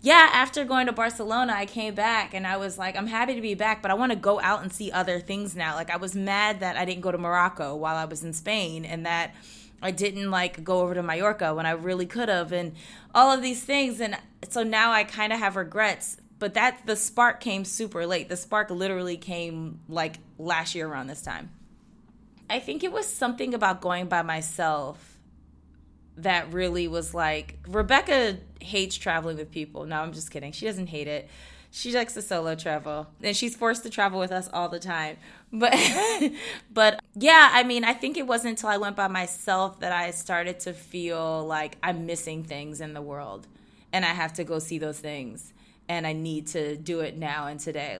Yeah, 0.00 0.30
after 0.32 0.64
going 0.64 0.86
to 0.86 0.92
Barcelona, 0.92 1.52
I 1.54 1.66
came 1.66 1.94
back 1.94 2.32
and 2.32 2.46
I 2.46 2.56
was 2.56 2.78
like, 2.78 2.96
I'm 2.96 3.08
happy 3.08 3.34
to 3.34 3.40
be 3.40 3.54
back, 3.54 3.82
but 3.82 3.90
I 3.90 3.94
want 3.94 4.12
to 4.12 4.16
go 4.16 4.40
out 4.40 4.62
and 4.62 4.72
see 4.72 4.92
other 4.92 5.18
things 5.18 5.56
now. 5.56 5.74
Like 5.74 5.90
I 5.90 5.96
was 5.96 6.14
mad 6.14 6.60
that 6.60 6.76
I 6.76 6.84
didn't 6.84 7.02
go 7.02 7.10
to 7.10 7.18
Morocco 7.18 7.74
while 7.74 7.96
I 7.96 8.04
was 8.04 8.22
in 8.22 8.32
Spain 8.32 8.84
and 8.84 9.04
that 9.04 9.34
I 9.82 9.90
didn't 9.90 10.30
like 10.30 10.64
go 10.64 10.80
over 10.80 10.94
to 10.94 11.02
Mallorca 11.02 11.52
when 11.52 11.66
I 11.66 11.72
really 11.72 12.06
could 12.06 12.28
have 12.28 12.52
and 12.52 12.74
all 13.14 13.30
of 13.30 13.42
these 13.42 13.62
things 13.62 14.00
and 14.00 14.16
so 14.48 14.62
now 14.62 14.92
I 14.92 15.04
kind 15.04 15.32
of 15.32 15.38
have 15.38 15.56
regrets 15.56 16.16
but 16.38 16.54
that 16.54 16.80
the 16.86 16.96
spark 16.96 17.40
came 17.40 17.64
super 17.64 18.06
late. 18.06 18.28
The 18.28 18.36
spark 18.36 18.70
literally 18.70 19.16
came 19.16 19.80
like 19.88 20.16
last 20.38 20.74
year 20.74 20.86
around 20.86 21.08
this 21.08 21.22
time. 21.22 21.50
I 22.48 22.60
think 22.60 22.82
it 22.82 22.92
was 22.92 23.06
something 23.06 23.54
about 23.54 23.80
going 23.80 24.06
by 24.06 24.22
myself 24.22 25.18
that 26.16 26.52
really 26.52 26.88
was 26.88 27.14
like 27.14 27.58
Rebecca 27.66 28.38
hates 28.60 28.96
traveling 28.96 29.36
with 29.36 29.50
people. 29.50 29.84
No, 29.84 30.00
I'm 30.00 30.12
just 30.12 30.30
kidding. 30.30 30.52
She 30.52 30.66
doesn't 30.66 30.88
hate 30.88 31.08
it. 31.08 31.28
She 31.70 31.92
likes 31.92 32.14
to 32.14 32.22
solo 32.22 32.54
travel 32.54 33.08
and 33.22 33.36
she's 33.36 33.54
forced 33.54 33.82
to 33.82 33.90
travel 33.90 34.18
with 34.18 34.32
us 34.32 34.48
all 34.52 34.68
the 34.68 34.78
time. 34.78 35.18
But 35.52 35.74
but 36.72 37.00
yeah, 37.14 37.50
I 37.52 37.62
mean, 37.62 37.84
I 37.84 37.92
think 37.92 38.16
it 38.16 38.26
wasn't 38.26 38.52
until 38.52 38.70
I 38.70 38.78
went 38.78 38.96
by 38.96 39.08
myself 39.08 39.80
that 39.80 39.92
I 39.92 40.12
started 40.12 40.60
to 40.60 40.72
feel 40.72 41.46
like 41.46 41.76
I'm 41.82 42.06
missing 42.06 42.42
things 42.42 42.80
in 42.80 42.94
the 42.94 43.02
world 43.02 43.46
and 43.92 44.04
I 44.04 44.08
have 44.08 44.32
to 44.34 44.44
go 44.44 44.58
see 44.58 44.78
those 44.78 44.98
things 44.98 45.52
and 45.88 46.06
I 46.06 46.12
need 46.12 46.46
to 46.48 46.76
do 46.76 47.00
it 47.00 47.16
now 47.16 47.46
and 47.46 47.58
today. 47.58 47.98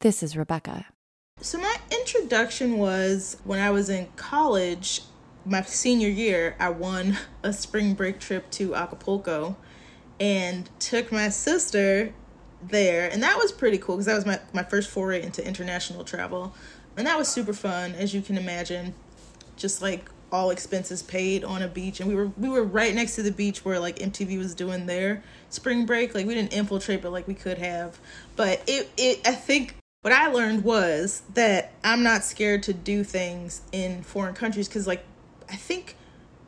This 0.00 0.22
is 0.22 0.36
Rebecca. 0.36 0.86
So, 1.40 1.58
my 1.58 1.76
introduction 1.90 2.78
was 2.78 3.36
when 3.44 3.58
I 3.58 3.70
was 3.70 3.88
in 3.88 4.06
college, 4.16 5.02
my 5.44 5.62
senior 5.62 6.08
year, 6.08 6.56
I 6.58 6.70
won 6.70 7.18
a 7.42 7.52
spring 7.52 7.94
break 7.94 8.20
trip 8.20 8.50
to 8.52 8.74
Acapulco 8.74 9.56
and 10.20 10.68
took 10.78 11.10
my 11.10 11.28
sister 11.28 12.14
there. 12.62 13.10
And 13.10 13.22
that 13.22 13.36
was 13.36 13.52
pretty 13.52 13.78
cool 13.78 13.96
because 13.96 14.06
that 14.06 14.14
was 14.14 14.26
my, 14.26 14.40
my 14.52 14.62
first 14.62 14.90
foray 14.90 15.22
into 15.22 15.46
international 15.46 16.04
travel. 16.04 16.54
And 16.96 17.06
that 17.06 17.18
was 17.18 17.28
super 17.28 17.52
fun, 17.52 17.92
as 17.92 18.14
you 18.14 18.22
can 18.22 18.38
imagine. 18.38 18.94
Just 19.56 19.82
like 19.82 20.08
all 20.34 20.50
expenses 20.50 21.00
paid 21.00 21.44
on 21.44 21.62
a 21.62 21.68
beach 21.68 22.00
and 22.00 22.08
we 22.08 22.14
were 22.16 22.26
we 22.36 22.48
were 22.48 22.64
right 22.64 22.92
next 22.92 23.14
to 23.14 23.22
the 23.22 23.30
beach 23.30 23.64
where 23.64 23.78
like 23.78 24.00
MTV 24.00 24.36
was 24.36 24.52
doing 24.52 24.86
their 24.86 25.22
spring 25.48 25.86
break. 25.86 26.12
Like 26.12 26.26
we 26.26 26.34
didn't 26.34 26.52
infiltrate 26.52 27.02
but 27.02 27.12
like 27.12 27.28
we 27.28 27.34
could 27.34 27.56
have. 27.58 28.00
But 28.34 28.60
it 28.66 28.90
it 28.96 29.20
I 29.24 29.32
think 29.32 29.76
what 30.02 30.12
I 30.12 30.26
learned 30.26 30.64
was 30.64 31.22
that 31.34 31.72
I'm 31.84 32.02
not 32.02 32.24
scared 32.24 32.64
to 32.64 32.74
do 32.74 33.04
things 33.04 33.62
in 33.70 34.02
foreign 34.02 34.34
countries 34.34 34.66
cuz 34.66 34.88
like 34.88 35.04
I 35.48 35.54
think 35.54 35.94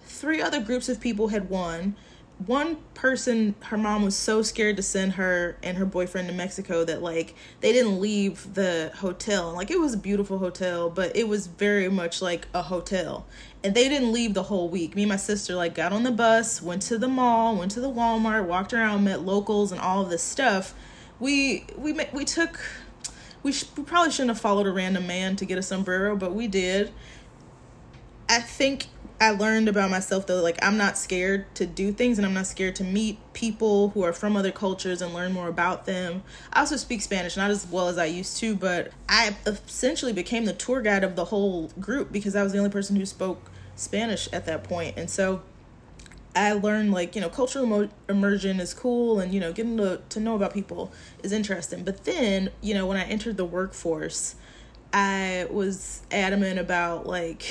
three 0.03 0.43
other 0.43 0.61
groups 0.61 0.89
of 0.89 1.01
people 1.01 1.29
had 1.29 1.49
won. 1.49 1.95
One 2.45 2.79
person 2.93 3.55
her 3.67 3.79
mom 3.79 4.03
was 4.03 4.17
so 4.17 4.43
scared 4.43 4.77
to 4.79 4.83
send 4.83 5.13
her 5.13 5.59
and 5.63 5.79
her 5.79 5.87
boyfriend 5.87 6.27
to 6.29 6.35
Mexico 6.35 6.85
that 6.85 7.03
like 7.03 7.37
they 7.61 7.73
didn't 7.73 8.01
leave 8.01 8.55
the 8.55 8.91
hotel. 8.97 9.53
Like 9.55 9.71
it 9.71 9.79
was 9.79 9.95
a 9.95 9.99
beautiful 9.99 10.39
hotel 10.39 10.91
but 10.91 11.15
it 11.15 11.29
was 11.29 11.47
very 11.47 11.89
much 11.89 12.21
like 12.21 12.49
a 12.53 12.63
hotel 12.63 13.27
and 13.67 13.75
they 13.75 13.89
didn't 13.89 14.13
leave 14.13 14.33
the 14.33 14.45
whole 14.45 14.69
week. 14.69 14.95
Me 14.95 15.03
and 15.03 15.09
my 15.09 15.17
sister 15.17 15.57
like 15.57 15.75
got 15.75 15.93
on 15.93 16.05
the 16.05 16.13
bus 16.13 16.63
went 16.63 16.83
to 16.83 16.97
the 16.97 17.09
mall 17.09 17.57
went 17.57 17.73
to 17.73 17.81
the 17.81 17.91
Walmart 17.91 18.47
walked 18.47 18.73
around 18.73 19.03
met 19.03 19.23
locals 19.23 19.73
and 19.73 19.81
all 19.81 20.01
of 20.03 20.09
this 20.09 20.23
stuff. 20.23 20.73
We 21.19 21.67
we 21.77 21.93
we 22.13 22.25
took 22.25 22.61
we, 23.43 23.51
sh- 23.51 23.65
we 23.77 23.83
probably 23.83 24.13
shouldn't 24.13 24.31
have 24.31 24.41
followed 24.41 24.69
a 24.69 24.73
random 24.73 25.09
man 25.09 25.35
to 25.37 25.45
get 25.45 25.59
a 25.59 25.63
sombrero 25.63 26.15
but 26.15 26.33
we 26.33 26.47
did. 26.47 26.93
I 28.29 28.39
think 28.39 28.87
I 29.21 29.31
learned 29.31 29.69
about 29.69 29.91
myself 29.91 30.29
though, 30.29 30.43
like 30.43 30.59
I'm 30.63 30.77
not 30.77 30.97
scared 30.97 31.53
to 31.57 31.67
do 31.67 31.91
things 31.91 32.19
and 32.19 32.27
I'm 32.27 32.35
not 32.35 32.47
scared 32.47 32.77
to 32.77 32.85
meet 32.85 33.19
people 33.33 33.89
who 33.91 34.05
are 34.05 34.13
from 34.13 34.37
other 34.37 34.53
cultures 34.53 35.03
and 35.03 35.13
learn 35.13 35.33
more 35.33 35.49
about 35.49 35.87
them. 35.87 36.23
I 36.53 36.61
also 36.61 36.77
speak 36.77 37.03
Spanish, 37.03 37.37
not 37.37 37.51
as 37.51 37.67
well 37.67 37.89
as 37.89 37.99
I 37.99 38.05
used 38.05 38.37
to, 38.39 38.55
but 38.55 38.93
I 39.09 39.35
essentially 39.45 40.13
became 40.13 40.45
the 40.45 40.53
tour 40.53 40.83
guide 40.83 41.03
of 41.03 41.17
the 41.17 41.25
whole 41.25 41.73
group 41.81 42.13
because 42.13 42.37
I 42.37 42.45
was 42.45 42.53
the 42.53 42.59
only 42.59 42.71
person 42.71 42.95
who 42.95 43.05
spoke 43.07 43.51
Spanish 43.77 44.29
at 44.33 44.47
that 44.47 44.65
point. 44.65 44.97
And 44.97 45.09
so 45.09 45.43
I 46.35 46.53
learned 46.53 46.93
like, 46.93 47.15
you 47.15 47.21
know, 47.21 47.29
cultural 47.29 47.89
immersion 48.09 48.61
is 48.61 48.75
cool 48.75 49.21
and, 49.21 49.33
you 49.33 49.41
know, 49.41 49.53
getting 49.53 49.77
to, 49.79 50.01
to 50.09 50.21
know 50.21 50.35
about 50.35 50.53
people 50.53 50.93
is 51.23 51.33
interesting. 51.33 51.85
But 51.85 52.05
then, 52.05 52.51
you 52.61 52.75
know, 52.75 52.87
when 52.87 52.97
I 52.97 53.05
entered 53.05 53.37
the 53.37 53.45
workforce, 53.45 54.35
I 54.93 55.47
was 55.51 56.03
adamant 56.11 56.59
about 56.59 57.07
like 57.07 57.45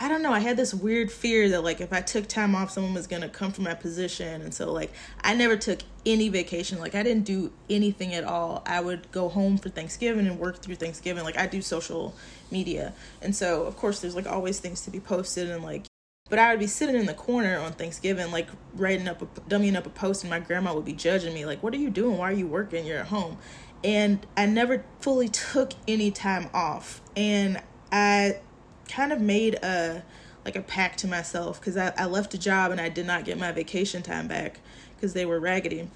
I 0.00 0.06
don't 0.06 0.22
know. 0.22 0.32
I 0.32 0.38
had 0.38 0.56
this 0.56 0.72
weird 0.72 1.10
fear 1.10 1.48
that 1.48 1.64
like 1.64 1.80
if 1.80 1.92
I 1.92 2.00
took 2.00 2.28
time 2.28 2.54
off, 2.54 2.70
someone 2.70 2.94
was 2.94 3.08
gonna 3.08 3.28
come 3.28 3.50
for 3.50 3.62
my 3.62 3.74
position, 3.74 4.42
and 4.42 4.54
so 4.54 4.72
like 4.72 4.92
I 5.22 5.34
never 5.34 5.56
took 5.56 5.80
any 6.06 6.28
vacation. 6.28 6.78
Like 6.78 6.94
I 6.94 7.02
didn't 7.02 7.24
do 7.24 7.52
anything 7.68 8.14
at 8.14 8.22
all. 8.22 8.62
I 8.64 8.80
would 8.80 9.10
go 9.10 9.28
home 9.28 9.58
for 9.58 9.70
Thanksgiving 9.70 10.28
and 10.28 10.38
work 10.38 10.62
through 10.62 10.76
Thanksgiving. 10.76 11.24
Like 11.24 11.36
I 11.36 11.48
do 11.48 11.60
social 11.60 12.14
media, 12.50 12.94
and 13.20 13.34
so 13.34 13.64
of 13.64 13.76
course 13.76 13.98
there's 13.98 14.14
like 14.14 14.28
always 14.28 14.60
things 14.60 14.82
to 14.82 14.90
be 14.90 15.00
posted 15.00 15.50
and 15.50 15.64
like. 15.64 15.86
But 16.30 16.38
I 16.38 16.50
would 16.50 16.60
be 16.60 16.66
sitting 16.66 16.94
in 16.94 17.06
the 17.06 17.14
corner 17.14 17.58
on 17.58 17.72
Thanksgiving, 17.72 18.30
like 18.30 18.48
writing 18.74 19.08
up, 19.08 19.22
a, 19.22 19.26
dummying 19.48 19.76
up 19.76 19.86
a 19.86 19.90
post, 19.90 20.22
and 20.22 20.30
my 20.30 20.38
grandma 20.38 20.74
would 20.74 20.84
be 20.84 20.92
judging 20.92 21.34
me, 21.34 21.44
like, 21.46 21.62
"What 21.62 21.72
are 21.72 21.78
you 21.78 21.90
doing? 21.90 22.18
Why 22.18 22.30
are 22.30 22.34
you 22.34 22.46
working? 22.46 22.86
You're 22.86 23.00
at 23.00 23.06
home." 23.06 23.38
And 23.82 24.24
I 24.36 24.46
never 24.46 24.84
fully 25.00 25.28
took 25.28 25.72
any 25.88 26.10
time 26.10 26.50
off, 26.52 27.00
and 27.16 27.62
I 27.90 28.40
kind 28.88 29.12
of 29.12 29.20
made 29.20 29.54
a 29.56 30.02
like 30.44 30.56
a 30.56 30.62
pact 30.62 30.98
to 31.00 31.06
myself 31.06 31.60
because 31.60 31.76
I, 31.76 31.92
I 31.96 32.06
left 32.06 32.32
a 32.34 32.38
job 32.38 32.70
and 32.70 32.80
I 32.80 32.88
did 32.88 33.06
not 33.06 33.24
get 33.24 33.38
my 33.38 33.52
vacation 33.52 34.02
time 34.02 34.28
back 34.28 34.60
because 34.96 35.12
they 35.12 35.26
were 35.26 35.38
raggedy. 35.38 35.88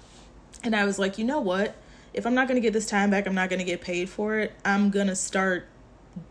And 0.63 0.75
I 0.75 0.85
was 0.85 0.99
like, 0.99 1.17
you 1.17 1.25
know 1.25 1.39
what? 1.39 1.75
If 2.13 2.27
I'm 2.27 2.35
not 2.35 2.47
going 2.47 2.55
to 2.55 2.61
get 2.61 2.73
this 2.73 2.85
time 2.85 3.09
back, 3.09 3.25
I'm 3.25 3.33
not 3.33 3.49
going 3.49 3.59
to 3.59 3.65
get 3.65 3.81
paid 3.81 4.09
for 4.09 4.37
it. 4.37 4.53
I'm 4.63 4.91
going 4.91 5.07
to 5.07 5.15
start 5.15 5.67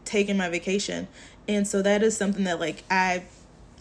taking 0.04 0.36
my 0.36 0.48
vacation. 0.48 1.08
And 1.48 1.66
so 1.66 1.82
that 1.82 2.02
is 2.02 2.16
something 2.16 2.44
that 2.44 2.60
like 2.60 2.84
I 2.90 3.24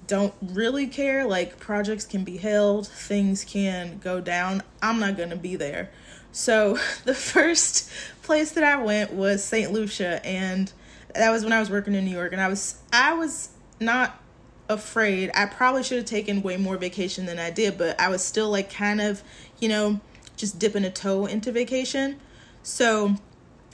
don't 0.08 0.34
really 0.42 0.88
care. 0.88 1.26
Like 1.26 1.60
projects 1.60 2.06
can 2.06 2.24
be 2.24 2.38
held, 2.38 2.88
things 2.88 3.46
can 3.46 4.00
go 4.00 4.20
down. 4.20 4.64
I'm 4.82 5.00
not 5.00 5.18
going 5.18 5.30
to 5.30 5.36
be 5.36 5.56
there. 5.56 5.92
So 6.32 6.78
the 7.06 7.14
first 7.14 7.90
place 8.24 8.52
that 8.52 8.64
I 8.64 8.82
went 8.84 9.14
was 9.14 9.44
St. 9.44 9.72
Lucia 9.72 10.26
and 10.26 10.72
that 11.16 11.32
was 11.32 11.44
when 11.44 11.54
I 11.54 11.60
was 11.60 11.70
working 11.70 11.96
in 11.96 12.06
New 12.06 12.12
York 12.12 12.32
and 12.32 12.42
I 12.42 12.48
was 12.48 12.80
I 12.92 13.14
was 13.14 13.50
not 13.80 14.22
afraid. 14.70 15.32
I 15.34 15.46
probably 15.46 15.84
should 15.84 15.98
have 15.98 16.06
taken 16.06 16.42
way 16.42 16.58
more 16.58 16.78
vacation 16.78 17.26
than 17.26 17.40
I 17.40 17.50
did, 17.52 17.78
but 17.78 18.00
I 18.00 18.10
was 18.10 18.24
still 18.24 18.50
like 18.50 18.72
kind 18.72 19.02
of, 19.02 19.22
you 19.60 19.70
know, 19.70 20.00
just 20.38 20.60
dipping 20.60 20.86
a 20.86 20.90
toe 20.90 21.26
into 21.26 21.52
vacation. 21.52 22.20
So 22.64 23.16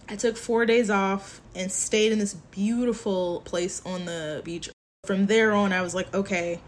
I 0.09 0.15
took 0.15 0.37
four 0.37 0.65
days 0.65 0.89
off 0.89 1.41
and 1.55 1.71
stayed 1.71 2.11
in 2.11 2.19
this 2.19 2.33
beautiful 2.33 3.41
place 3.41 3.81
on 3.85 4.05
the 4.05 4.41
beach. 4.43 4.69
From 5.05 5.27
there 5.27 5.53
on, 5.53 5.71
I 5.71 5.81
was 5.81 5.93
like, 5.93 6.13
okay, 6.13 6.59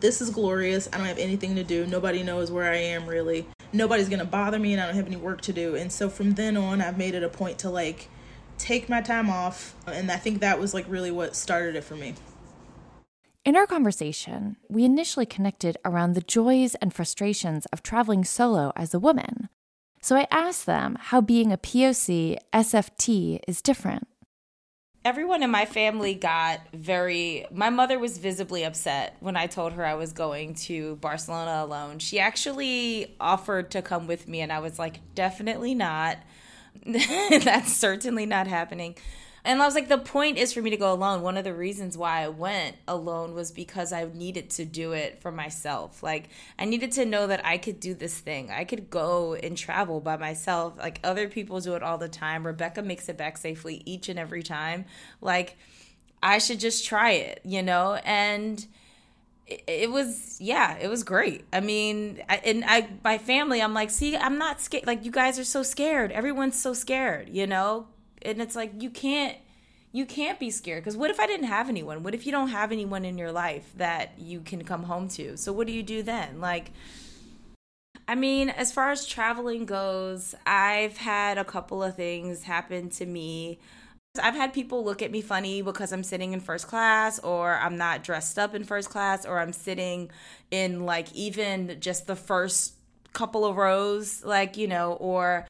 this 0.00 0.20
is 0.20 0.30
glorious. 0.30 0.88
I 0.92 0.98
don't 0.98 1.06
have 1.06 1.18
anything 1.18 1.54
to 1.56 1.64
do. 1.64 1.86
Nobody 1.86 2.22
knows 2.22 2.50
where 2.50 2.70
I 2.70 2.76
am 2.76 3.06
really. 3.06 3.46
Nobody's 3.72 4.08
gonna 4.08 4.24
bother 4.24 4.58
me, 4.58 4.72
and 4.72 4.82
I 4.82 4.86
don't 4.86 4.94
have 4.94 5.06
any 5.06 5.16
work 5.16 5.40
to 5.42 5.52
do. 5.52 5.74
And 5.74 5.90
so 5.90 6.08
from 6.08 6.34
then 6.34 6.56
on, 6.56 6.80
I've 6.80 6.98
made 6.98 7.14
it 7.14 7.22
a 7.22 7.28
point 7.28 7.58
to 7.60 7.70
like 7.70 8.08
take 8.58 8.88
my 8.88 9.00
time 9.00 9.30
off. 9.30 9.74
And 9.86 10.10
I 10.10 10.16
think 10.16 10.40
that 10.40 10.58
was 10.58 10.74
like 10.74 10.86
really 10.88 11.10
what 11.10 11.36
started 11.36 11.76
it 11.76 11.84
for 11.84 11.96
me. 11.96 12.14
In 13.44 13.54
our 13.54 13.66
conversation, 13.66 14.56
we 14.68 14.84
initially 14.84 15.24
connected 15.24 15.76
around 15.84 16.14
the 16.14 16.20
joys 16.20 16.74
and 16.76 16.92
frustrations 16.92 17.64
of 17.66 17.82
traveling 17.82 18.24
solo 18.24 18.72
as 18.74 18.92
a 18.92 18.98
woman. 18.98 19.48
So 20.00 20.16
I 20.16 20.26
asked 20.30 20.66
them 20.66 20.96
how 21.00 21.20
being 21.20 21.52
a 21.52 21.58
POC 21.58 22.38
SFT 22.52 23.40
is 23.46 23.62
different. 23.62 24.08
Everyone 25.04 25.44
in 25.44 25.50
my 25.52 25.64
family 25.64 26.14
got 26.14 26.60
very. 26.74 27.46
My 27.52 27.70
mother 27.70 28.00
was 28.00 28.18
visibly 28.18 28.64
upset 28.64 29.16
when 29.20 29.36
I 29.36 29.46
told 29.46 29.74
her 29.74 29.86
I 29.86 29.94
was 29.94 30.12
going 30.12 30.54
to 30.54 30.96
Barcelona 30.96 31.64
alone. 31.64 32.00
She 32.00 32.18
actually 32.18 33.14
offered 33.20 33.70
to 33.70 33.82
come 33.82 34.08
with 34.08 34.26
me, 34.26 34.40
and 34.40 34.52
I 34.52 34.58
was 34.58 34.80
like, 34.80 34.98
definitely 35.14 35.76
not. 35.76 36.18
That's 37.44 37.72
certainly 37.72 38.26
not 38.26 38.46
happening. 38.46 38.96
And 39.46 39.62
I 39.62 39.64
was 39.64 39.76
like, 39.76 39.86
the 39.86 39.98
point 39.98 40.38
is 40.38 40.52
for 40.52 40.60
me 40.60 40.70
to 40.70 40.76
go 40.76 40.92
alone. 40.92 41.22
One 41.22 41.36
of 41.36 41.44
the 41.44 41.54
reasons 41.54 41.96
why 41.96 42.24
I 42.24 42.28
went 42.28 42.74
alone 42.88 43.32
was 43.32 43.52
because 43.52 43.92
I 43.92 44.04
needed 44.12 44.50
to 44.50 44.64
do 44.64 44.90
it 44.90 45.20
for 45.20 45.30
myself. 45.30 46.02
Like, 46.02 46.30
I 46.58 46.64
needed 46.64 46.90
to 46.92 47.06
know 47.06 47.28
that 47.28 47.46
I 47.46 47.56
could 47.56 47.78
do 47.78 47.94
this 47.94 48.18
thing. 48.18 48.50
I 48.50 48.64
could 48.64 48.90
go 48.90 49.34
and 49.34 49.56
travel 49.56 50.00
by 50.00 50.16
myself. 50.16 50.76
Like, 50.76 50.98
other 51.04 51.28
people 51.28 51.60
do 51.60 51.76
it 51.76 51.82
all 51.84 51.96
the 51.96 52.08
time. 52.08 52.44
Rebecca 52.44 52.82
makes 52.82 53.08
it 53.08 53.16
back 53.16 53.38
safely 53.38 53.82
each 53.86 54.08
and 54.08 54.18
every 54.18 54.42
time. 54.42 54.84
Like, 55.20 55.56
I 56.20 56.38
should 56.38 56.58
just 56.58 56.84
try 56.84 57.12
it, 57.12 57.40
you 57.44 57.62
know? 57.62 58.00
And 58.04 58.66
it, 59.46 59.90
was 59.90 60.38
yeah 60.40 60.76
it 60.78 60.88
was 60.88 61.04
great. 61.04 61.44
I 61.52 61.60
mean 61.60 62.22
I, 62.28 62.36
and 62.36 62.64
i 62.66 62.88
my 63.04 63.18
family 63.18 63.62
i'm 63.62 63.74
like 63.74 63.90
see 63.90 64.16
i'm 64.16 64.38
not 64.38 64.60
scared. 64.60 64.86
Like 64.86 65.04
you 65.04 65.10
guys 65.10 65.38
are 65.38 65.44
so 65.44 65.62
scared. 65.62 66.12
Everyone's 66.12 66.60
so 66.60 66.74
scared 66.74 67.28
you 67.28 67.46
know? 67.46 67.88
And 68.22 68.42
it's 68.42 68.56
like 68.56 68.82
you 68.82 68.90
can't 68.90 69.36
you 69.92 70.04
can't 70.04 70.38
be 70.38 70.50
scared. 70.50 70.82
Because 70.82 70.96
what 70.96 71.10
if 71.10 71.20
i 71.20 71.26
didn't 71.26 71.46
have 71.46 71.68
anyone? 71.68 72.02
What 72.02 72.14
if 72.14 72.26
you 72.26 72.32
don't 72.32 72.48
have 72.48 72.72
anyone 72.72 73.04
in 73.04 73.18
your 73.18 73.32
life 73.32 73.70
that 73.76 74.18
you 74.18 74.40
can 74.40 74.64
come 74.64 74.84
home 74.84 75.08
to? 75.10 75.36
So 75.36 75.52
what 75.52 75.66
do 75.66 75.72
you 75.72 75.82
do 75.82 76.02
then? 76.02 76.40
Like 76.40 76.72
I 78.08 78.14
mean, 78.14 78.50
as 78.50 78.72
far 78.72 78.90
as 78.90 79.04
traveling 79.04 79.66
goes, 79.66 80.34
I've 80.46 80.96
had 80.96 81.38
a 81.38 81.44
couple 81.44 81.82
of 81.82 81.96
things 81.96 82.44
happen 82.44 82.88
to 82.90 83.06
me 83.06 83.58
I've 84.18 84.34
had 84.34 84.52
people 84.52 84.84
look 84.84 85.02
at 85.02 85.10
me 85.10 85.20
funny 85.20 85.62
because 85.62 85.92
I'm 85.92 86.02
sitting 86.02 86.32
in 86.32 86.40
first 86.40 86.66
class 86.66 87.18
or 87.20 87.54
I'm 87.54 87.76
not 87.76 88.04
dressed 88.04 88.38
up 88.38 88.54
in 88.54 88.64
first 88.64 88.90
class 88.90 89.24
or 89.24 89.38
I'm 89.38 89.52
sitting 89.52 90.10
in 90.50 90.84
like 90.84 91.12
even 91.14 91.78
just 91.80 92.06
the 92.06 92.16
first 92.16 92.74
couple 93.12 93.44
of 93.44 93.56
rows, 93.56 94.24
like, 94.24 94.56
you 94.56 94.68
know, 94.68 94.92
or 94.94 95.46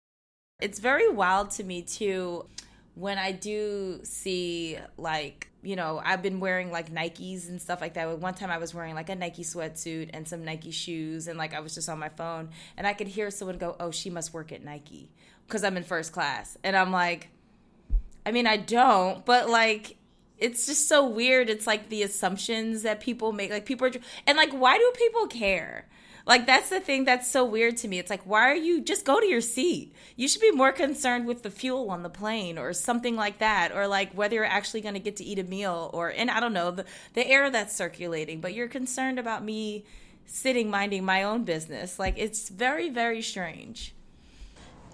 it's 0.61 0.79
very 0.79 1.09
wild 1.09 1.51
to 1.53 1.65
me 1.65 1.83
too 1.83 2.47
when 2.95 3.19
I 3.19 3.33
do 3.33 4.01
see 4.05 4.79
like, 4.97 5.51
you 5.63 5.77
know, 5.77 6.01
I've 6.03 6.23
been 6.23 6.41
wearing 6.41 6.71
like 6.71 6.91
Nikes 6.93 7.49
and 7.49 7.61
stuff 7.61 7.81
like 7.81 7.95
that. 7.95 8.19
One 8.19 8.35
time 8.35 8.51
I 8.51 8.59
was 8.59 8.73
wearing 8.73 8.95
like 8.95 9.11
a 9.11 9.15
Nike 9.15 9.43
sweatsuit 9.43 10.11
and 10.15 10.27
some 10.27 10.45
Nike 10.45 10.71
shoes 10.71 11.29
and 11.29 11.37
like 11.37 11.55
I 11.55 11.61
was 11.61 11.75
just 11.75 11.89
on 11.89 11.99
my 11.99 12.09
phone 12.09 12.51
and 12.77 12.87
I 12.87 12.95
could 12.95 13.09
hear 13.09 13.31
someone 13.31 13.59
go, 13.59 13.77
"Oh, 13.79 13.91
she 13.91 14.09
must 14.09 14.33
work 14.33 14.51
at 14.53 14.65
Nike." 14.65 15.11
Cuz 15.49 15.63
I'm 15.63 15.77
in 15.77 15.83
first 15.83 16.13
class. 16.13 16.57
And 16.65 16.77
I'm 16.77 16.91
like, 16.91 17.29
I 18.27 18.33
mean, 18.33 18.47
I 18.47 18.57
don't, 18.57 19.25
but 19.25 19.49
like 19.49 19.97
it's 20.39 20.67
just 20.67 20.89
so 20.89 21.07
weird. 21.07 21.49
It's 21.49 21.67
like 21.67 21.89
the 21.89 22.03
assumptions 22.03 22.83
that 22.83 23.01
people 23.01 23.33
make. 23.33 23.51
Like 23.51 23.65
people 23.65 23.87
are, 23.87 23.93
and 24.27 24.37
like, 24.37 24.51
why 24.51 24.77
do 24.77 24.93
people 24.97 25.27
care? 25.29 25.87
Like 26.27 26.45
that's 26.45 26.71
the 26.71 26.81
thing 26.81 27.05
that's 27.05 27.31
so 27.31 27.45
weird 27.45 27.77
to 27.79 27.89
me. 27.89 28.01
It's 28.01 28.11
like, 28.11 28.23
why 28.25 28.51
are 28.51 28.57
you 28.57 28.81
just 28.81 29.05
go 29.05 29.21
to 29.21 29.27
your 29.27 29.41
seat? 29.41 29.95
You 30.17 30.27
should 30.27 30.41
be 30.41 30.51
more 30.51 30.73
concerned 30.73 31.27
with 31.27 31.45
the 31.45 31.51
fuel 31.51 31.89
on 31.89 32.03
the 32.03 32.11
plane 32.11 32.59
or 32.59 32.73
something 32.73 33.15
like 33.15 33.39
that, 33.39 33.71
or 33.73 33.87
like 33.87 34.13
whether 34.13 34.35
you're 34.35 34.45
actually 34.45 34.81
going 34.81 34.95
to 34.95 35.01
get 35.01 35.17
to 35.17 35.25
eat 35.25 35.39
a 35.39 35.45
meal 35.45 35.89
or 35.95 36.09
and 36.09 36.29
I 36.31 36.41
don't 36.41 36.53
know 36.53 36.73
the 36.73 36.85
the 37.15 37.27
air 37.27 37.49
that's 37.49 37.77
circulating. 37.77 38.41
But 38.41 38.55
you're 38.55 38.69
concerned 38.69 39.21
about 39.21 39.45
me 39.45 39.85
sitting 40.27 40.69
minding 40.69 41.05
my 41.05 41.23
own 41.23 41.45
business. 41.45 41.99
Like 41.99 42.19
it's 42.19 42.49
very 42.49 42.91
very 42.91 43.23
strange. 43.23 43.95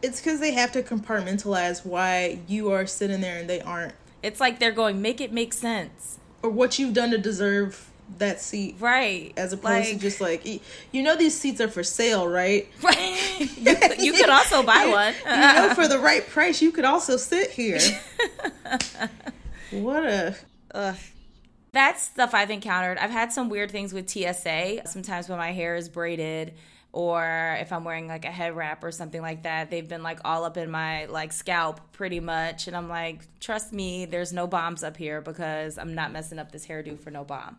It's 0.03 0.21
because 0.21 0.41
they 0.41 0.53
have 0.53 0.73
to 0.73 0.83
compartmentalize 0.83 1.85
why 1.87 2.41
you 2.49 2.73
are 2.73 2.87
sitting 2.87 3.21
there 3.21 3.39
and 3.39 3.49
they 3.49 3.61
aren't. 3.61 3.95
It's 4.23 4.41
like 4.41 4.59
they're 4.59 4.73
going, 4.73 5.01
make 5.01 5.21
it 5.21 5.33
make 5.33 5.53
sense. 5.53 6.19
Or 6.43 6.51
what 6.51 6.79
you've 6.79 6.95
done 6.95 7.11
to 7.11 7.19
deserve 7.19 7.89
that 8.19 8.41
seat. 8.41 8.77
Right. 8.79 9.33
As 9.37 9.53
opposed 9.53 9.67
like, 9.67 9.89
to 9.89 9.99
just 9.99 10.21
like, 10.21 10.47
you 10.93 11.03
know, 11.03 11.17
these 11.17 11.39
seats 11.39 11.61
are 11.61 11.69
for 11.69 11.83
sale, 11.83 12.27
right? 12.29 12.69
Right. 12.83 13.51
you, 13.57 13.77
you 13.99 14.13
could 14.13 14.29
also 14.29 14.63
buy 14.63 14.87
one. 14.89 15.15
you 15.25 15.41
know, 15.41 15.75
for 15.75 15.89
the 15.89 15.99
right 15.99 16.27
price, 16.29 16.61
you 16.61 16.73
could 16.73 16.85
also 16.85 17.17
sit 17.17 17.51
here. 17.51 17.79
what 19.71 20.05
a. 20.05 20.37
Ugh. 20.75 20.97
That's 21.73 22.03
stuff 22.03 22.35
I've 22.35 22.51
encountered. 22.51 22.99
I've 22.99 23.11
had 23.11 23.33
some 23.33 23.49
weird 23.49 23.71
things 23.71 23.95
with 23.95 24.11
TSA. 24.11 24.83
Sometimes 24.87 25.29
when 25.29 25.39
my 25.39 25.53
hair 25.53 25.75
is 25.75 25.89
braided, 25.89 26.53
or 26.93 27.57
if 27.59 27.73
I'm 27.73 27.85
wearing 27.85 28.07
like 28.07 28.27
a 28.27 28.31
head 28.31 28.55
wrap 28.55 28.85
or 28.85 28.91
something 28.91 29.23
like 29.23 29.45
that, 29.45 29.71
they've 29.71 29.89
been 29.89 30.03
like 30.03 30.21
all 30.27 30.45
up 30.45 30.59
in 30.59 30.71
my 30.71 31.07
like 31.07 31.33
scalp 31.33 31.81
pretty 31.93 32.21
much. 32.21 32.69
And 32.69 32.77
I'm 32.77 32.89
like, 32.89 33.23
trust 33.41 33.73
me, 33.73 34.05
there's 34.05 34.31
no 34.33 34.47
bombs 34.47 34.85
up 34.85 34.99
here 34.99 35.23
because 35.23 35.79
I'm 35.79 35.95
not 35.95 36.13
messing 36.13 36.39
up 36.39 36.53
this 36.53 36.67
hairdo 36.67 36.99
for 36.99 37.11
no 37.11 37.25
bomb. 37.25 37.57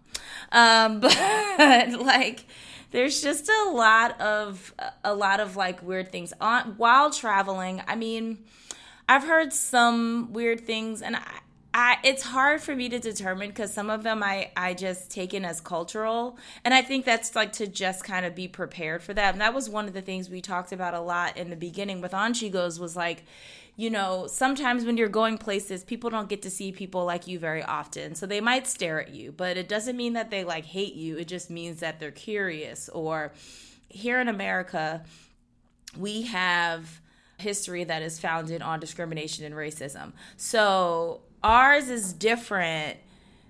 Um, 0.52 1.00
but 1.00 2.00
like, 2.00 2.46
there's 2.92 3.24
just 3.24 3.50
a 3.50 3.70
lot 3.72 4.22
of 4.22 4.72
a 5.04 5.16
lot 5.16 5.40
of 5.40 5.56
like 5.56 5.82
weird 5.82 6.12
things 6.12 6.32
on 6.40 6.76
while 6.78 7.10
traveling. 7.10 7.82
I 7.88 7.96
mean, 7.96 8.38
I've 9.10 9.24
heard 9.24 9.52
some 9.52 10.32
weird 10.32 10.62
things, 10.62 11.02
and 11.02 11.16
I, 11.16 11.40
I, 11.76 11.98
it's 12.04 12.22
hard 12.22 12.62
for 12.62 12.76
me 12.76 12.88
to 12.90 13.00
determine 13.00 13.50
because 13.50 13.74
some 13.74 13.90
of 13.90 14.04
them 14.04 14.22
I, 14.22 14.52
I 14.56 14.76
just 14.76 15.10
take 15.10 15.34
in 15.34 15.44
as 15.44 15.60
cultural. 15.60 16.38
And 16.64 16.74
I 16.74 16.84
think 16.84 17.04
that's 17.04 17.36
like 17.36 17.52
to 17.54 17.66
just 17.66 18.04
kind 18.04 18.26
of 18.26 18.36
be 18.36 18.48
prepared 18.48 19.02
for 19.02 19.14
that. 19.16 19.34
And 19.34 19.42
that 19.42 19.56
was 19.56 19.70
one 19.70 19.88
of 19.88 19.94
the 19.94 20.02
things 20.02 20.30
we 20.30 20.40
talked 20.40 20.72
about 20.72 20.94
a 20.94 21.00
lot 21.00 21.36
in 21.36 21.50
the 21.50 21.56
beginning 21.56 22.00
with 22.00 22.14
On 22.14 22.34
She 22.36 22.50
Goes 22.50 22.80
was 22.80 22.96
like, 22.96 23.24
you 23.76 23.90
know, 23.90 24.28
sometimes 24.28 24.86
when 24.86 24.98
you're 24.98 25.10
going 25.10 25.40
places, 25.40 25.84
people 25.84 26.12
don't 26.12 26.30
get 26.30 26.44
to 26.44 26.52
see 26.52 26.72
people 26.72 27.06
like 27.06 27.26
you 27.26 27.40
very 27.40 27.64
often. 27.64 28.14
So 28.14 28.28
they 28.28 28.40
might 28.40 28.68
stare 28.68 29.02
at 29.02 29.10
you, 29.10 29.32
but 29.32 29.58
it 29.58 29.68
doesn't 29.68 29.98
mean 29.98 30.14
that 30.14 30.30
they 30.30 30.44
like 30.44 30.66
hate 30.66 30.94
you. 30.94 31.18
It 31.18 31.28
just 31.28 31.50
means 31.50 31.80
that 31.80 32.00
they're 32.00 32.12
curious. 32.12 32.88
Or 32.90 33.34
here 33.90 34.22
in 34.22 34.28
America, 34.28 35.04
we 35.98 36.24
have 36.24 37.02
history 37.40 37.84
that 37.84 38.04
is 38.04 38.20
founded 38.20 38.62
on 38.62 38.80
discrimination 38.80 39.44
and 39.44 39.56
racism. 39.56 40.14
So 40.38 41.22
ours 41.44 41.90
is 41.90 42.14
different 42.14 42.98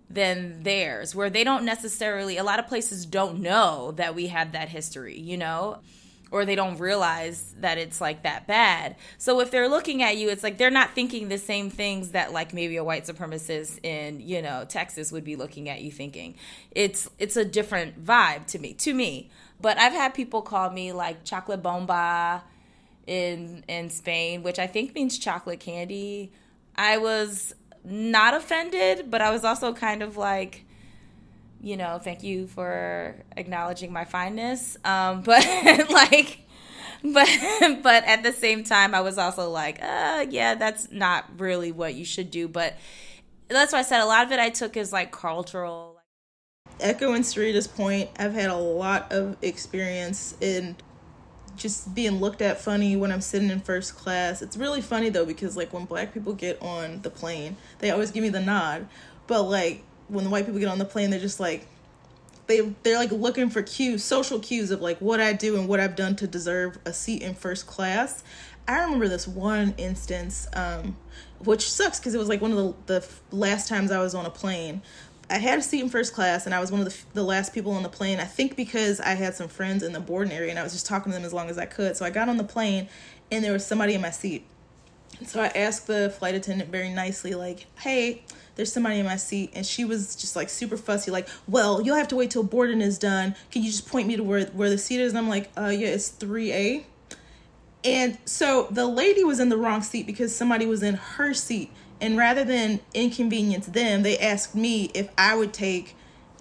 than 0.09 0.63
theirs 0.63 1.15
where 1.15 1.29
they 1.29 1.43
don't 1.43 1.65
necessarily 1.65 2.37
a 2.37 2.43
lot 2.43 2.59
of 2.59 2.67
places 2.67 3.05
don't 3.05 3.39
know 3.39 3.91
that 3.95 4.13
we 4.13 4.27
have 4.27 4.51
that 4.51 4.69
history 4.69 5.19
you 5.19 5.37
know? 5.37 5.79
Or 6.31 6.45
they 6.45 6.55
don't 6.55 6.79
realize 6.79 7.53
that 7.59 7.77
it's 7.77 8.01
like 8.01 8.23
that 8.23 8.47
bad. 8.47 8.95
So 9.19 9.39
if 9.39 9.51
they're 9.51 9.69
looking 9.69 10.01
at 10.01 10.17
you 10.17 10.29
it's 10.29 10.41
like 10.41 10.57
they're 10.57 10.71
not 10.71 10.95
thinking 10.95 11.29
the 11.29 11.37
same 11.37 11.69
things 11.69 12.09
that 12.11 12.33
like 12.33 12.53
maybe 12.55 12.75
a 12.77 12.83
white 12.83 13.05
supremacist 13.05 13.79
in 13.83 14.19
you 14.19 14.41
know 14.41 14.65
texas 14.67 15.11
would 15.11 15.23
be 15.23 15.35
looking 15.35 15.69
at 15.69 15.81
you 15.81 15.91
thinking. 15.91 16.35
It's 16.71 17.07
it's 17.19 17.37
a 17.37 17.45
different 17.45 18.03
vibe 18.03 18.47
to 18.47 18.59
me 18.59 18.73
to 18.73 18.93
me. 18.95 19.29
But 19.61 19.77
i've 19.77 19.93
had 19.93 20.15
people 20.15 20.41
call 20.41 20.71
me 20.71 20.91
like 20.91 21.23
chocolate 21.23 21.61
bomba 21.61 22.43
in 23.05 23.63
in 23.67 23.89
spain 23.89 24.41
which 24.43 24.57
i 24.57 24.65
think 24.65 24.95
means 24.95 25.19
chocolate 25.19 25.59
candy. 25.59 26.31
I 26.75 26.97
was 26.97 27.53
not 27.83 28.33
offended, 28.33 29.11
but 29.11 29.21
I 29.21 29.31
was 29.31 29.43
also 29.43 29.73
kind 29.73 30.01
of 30.01 30.17
like, 30.17 30.65
you 31.61 31.77
know, 31.77 31.99
thank 31.99 32.23
you 32.23 32.47
for 32.47 33.15
acknowledging 33.35 33.91
my 33.91 34.05
fineness. 34.05 34.77
Um, 34.83 35.21
but 35.25 35.45
like, 35.89 36.39
but 37.03 37.29
but 37.83 38.03
at 38.05 38.23
the 38.23 38.31
same 38.31 38.63
time, 38.63 38.95
I 38.95 39.01
was 39.01 39.17
also 39.17 39.49
like, 39.49 39.81
uh, 39.81 40.25
yeah, 40.29 40.55
that's 40.55 40.91
not 40.91 41.25
really 41.37 41.71
what 41.71 41.95
you 41.95 42.05
should 42.05 42.31
do. 42.31 42.47
But 42.47 42.75
that's 43.47 43.73
why 43.73 43.79
I 43.79 43.83
said 43.83 44.01
a 44.01 44.05
lot 44.05 44.25
of 44.25 44.31
it 44.31 44.39
I 44.39 44.49
took 44.49 44.77
as 44.77 44.93
like 44.93 45.11
cultural. 45.11 45.99
Echoing 46.79 47.21
Sarita's 47.21 47.67
point, 47.67 48.09
I've 48.17 48.33
had 48.33 48.49
a 48.49 48.57
lot 48.57 49.11
of 49.11 49.37
experience 49.41 50.35
in 50.41 50.75
just 51.55 51.93
being 51.93 52.19
looked 52.19 52.41
at 52.41 52.59
funny 52.59 52.95
when 52.95 53.11
I'm 53.11 53.21
sitting 53.21 53.49
in 53.49 53.59
first 53.59 53.95
class. 53.95 54.41
It's 54.41 54.57
really 54.57 54.81
funny 54.81 55.09
though 55.09 55.25
because 55.25 55.55
like 55.55 55.73
when 55.73 55.85
black 55.85 56.13
people 56.13 56.33
get 56.33 56.61
on 56.61 57.01
the 57.01 57.09
plane, 57.09 57.57
they 57.79 57.91
always 57.91 58.11
give 58.11 58.23
me 58.23 58.29
the 58.29 58.41
nod. 58.41 58.87
But 59.27 59.43
like 59.43 59.83
when 60.07 60.23
the 60.23 60.29
white 60.29 60.45
people 60.45 60.59
get 60.59 60.69
on 60.69 60.79
the 60.79 60.85
plane, 60.85 61.09
they're 61.09 61.19
just 61.19 61.39
like 61.39 61.67
they 62.47 62.61
they're 62.83 62.97
like 62.97 63.11
looking 63.11 63.49
for 63.49 63.61
cues, 63.61 64.03
social 64.03 64.39
cues 64.39 64.71
of 64.71 64.81
like 64.81 64.99
what 64.99 65.19
I 65.19 65.33
do 65.33 65.57
and 65.57 65.67
what 65.67 65.79
I've 65.79 65.95
done 65.95 66.15
to 66.17 66.27
deserve 66.27 66.77
a 66.85 66.93
seat 66.93 67.21
in 67.21 67.35
first 67.35 67.67
class. 67.67 68.23
I 68.67 68.81
remember 68.83 69.07
this 69.07 69.27
one 69.27 69.73
instance, 69.77 70.47
um, 70.53 70.95
which 71.39 71.69
sucks 71.69 71.99
because 71.99 72.15
it 72.15 72.17
was 72.17 72.29
like 72.29 72.41
one 72.41 72.51
of 72.51 72.57
the 72.57 72.99
the 72.99 73.07
last 73.35 73.67
times 73.67 73.91
I 73.91 73.99
was 73.99 74.15
on 74.15 74.25
a 74.25 74.29
plane. 74.29 74.81
I 75.33 75.37
had 75.37 75.57
a 75.57 75.63
seat 75.63 75.81
in 75.81 75.89
first 75.89 76.13
class, 76.13 76.45
and 76.45 76.53
I 76.53 76.59
was 76.59 76.71
one 76.71 76.81
of 76.81 76.87
the, 76.87 77.15
the 77.15 77.23
last 77.23 77.55
people 77.55 77.71
on 77.71 77.81
the 77.81 77.89
plane. 77.89 78.19
I 78.19 78.25
think 78.25 78.55
because 78.55 78.99
I 78.99 79.15
had 79.15 79.33
some 79.33 79.47
friends 79.47 79.81
in 79.81 79.91
the 79.91 79.99
boarding 79.99 80.31
area, 80.31 80.51
and 80.51 80.59
I 80.59 80.63
was 80.63 80.73
just 80.73 80.85
talking 80.85 81.11
to 81.11 81.17
them 81.17 81.25
as 81.25 81.33
long 81.33 81.49
as 81.49 81.57
I 81.57 81.65
could. 81.65 81.97
So 81.97 82.05
I 82.05 82.11
got 82.11 82.29
on 82.29 82.37
the 82.37 82.43
plane, 82.43 82.87
and 83.31 83.43
there 83.43 83.51
was 83.51 83.65
somebody 83.65 83.95
in 83.95 84.01
my 84.01 84.11
seat. 84.11 84.45
So 85.25 85.41
I 85.41 85.47
asked 85.47 85.87
the 85.87 86.13
flight 86.19 86.35
attendant 86.35 86.69
very 86.69 86.89
nicely, 86.89 87.33
like, 87.33 87.65
"Hey, 87.79 88.25
there's 88.55 88.71
somebody 88.71 88.99
in 88.99 89.05
my 89.07 89.15
seat 89.15 89.49
and 89.55 89.65
she 89.65 89.83
was 89.83 90.15
just 90.15 90.35
like 90.35 90.47
super 90.47 90.77
fussy 90.77 91.09
like 91.09 91.27
well 91.47 91.81
you'll 91.81 91.95
have 91.95 92.07
to 92.07 92.15
wait 92.15 92.29
till 92.29 92.43
boarding 92.43 92.81
is 92.81 92.99
done 92.99 93.35
can 93.49 93.63
you 93.63 93.71
just 93.71 93.87
point 93.87 94.07
me 94.07 94.15
to 94.15 94.23
where 94.23 94.45
where 94.47 94.69
the 94.69 94.77
seat 94.77 94.99
is 94.99 95.11
and 95.11 95.17
i'm 95.17 95.27
like 95.27 95.49
uh 95.57 95.73
yeah 95.75 95.87
it's 95.87 96.11
3a 96.11 96.83
and 97.83 98.17
so 98.25 98.67
the 98.69 98.85
lady 98.85 99.23
was 99.23 99.39
in 99.39 99.49
the 99.49 99.57
wrong 99.57 99.81
seat 99.81 100.05
because 100.05 100.35
somebody 100.35 100.67
was 100.67 100.83
in 100.83 100.93
her 100.93 101.33
seat 101.33 101.71
and 102.03 102.17
rather 102.17 102.43
than 102.43 102.79
inconvenience 102.93 103.67
them 103.67 104.03
they 104.03 104.17
asked 104.17 104.55
me 104.55 104.91
if 104.93 105.09
i 105.17 105.35
would 105.35 105.53
take 105.53 105.95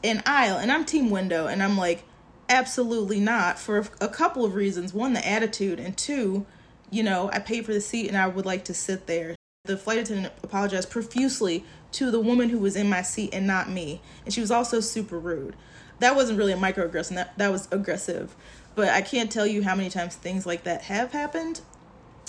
an 0.04 0.22
aisle 0.26 0.56
and 0.58 0.70
i'm 0.72 0.84
team 0.84 1.10
window 1.10 1.46
and 1.46 1.62
i'm 1.62 1.76
like 1.76 2.04
absolutely 2.48 3.20
not 3.20 3.58
for 3.58 3.86
a 4.00 4.08
couple 4.08 4.44
of 4.44 4.54
reasons 4.54 4.92
one 4.92 5.12
the 5.12 5.26
attitude 5.26 5.80
and 5.80 5.96
two 5.96 6.44
you 6.90 7.02
know 7.02 7.30
i 7.32 7.38
paid 7.38 7.64
for 7.64 7.72
the 7.72 7.80
seat 7.80 8.08
and 8.08 8.16
i 8.16 8.26
would 8.26 8.44
like 8.44 8.64
to 8.64 8.74
sit 8.74 9.06
there 9.06 9.34
the 9.64 9.76
flight 9.76 9.98
attendant 9.98 10.34
apologized 10.42 10.90
profusely 10.90 11.64
to 11.92 12.10
the 12.10 12.18
woman 12.18 12.48
who 12.48 12.58
was 12.58 12.74
in 12.74 12.88
my 12.88 13.02
seat 13.02 13.32
and 13.32 13.46
not 13.46 13.70
me. 13.70 14.00
And 14.24 14.34
she 14.34 14.40
was 14.40 14.50
also 14.50 14.80
super 14.80 15.18
rude. 15.18 15.54
That 16.00 16.16
wasn't 16.16 16.38
really 16.38 16.52
a 16.52 16.56
microaggression, 16.56 17.14
that, 17.14 17.38
that 17.38 17.52
was 17.52 17.68
aggressive. 17.70 18.34
But 18.74 18.88
I 18.88 19.02
can't 19.02 19.30
tell 19.30 19.46
you 19.46 19.62
how 19.62 19.76
many 19.76 19.88
times 19.88 20.16
things 20.16 20.46
like 20.46 20.64
that 20.64 20.82
have 20.82 21.12
happened. 21.12 21.60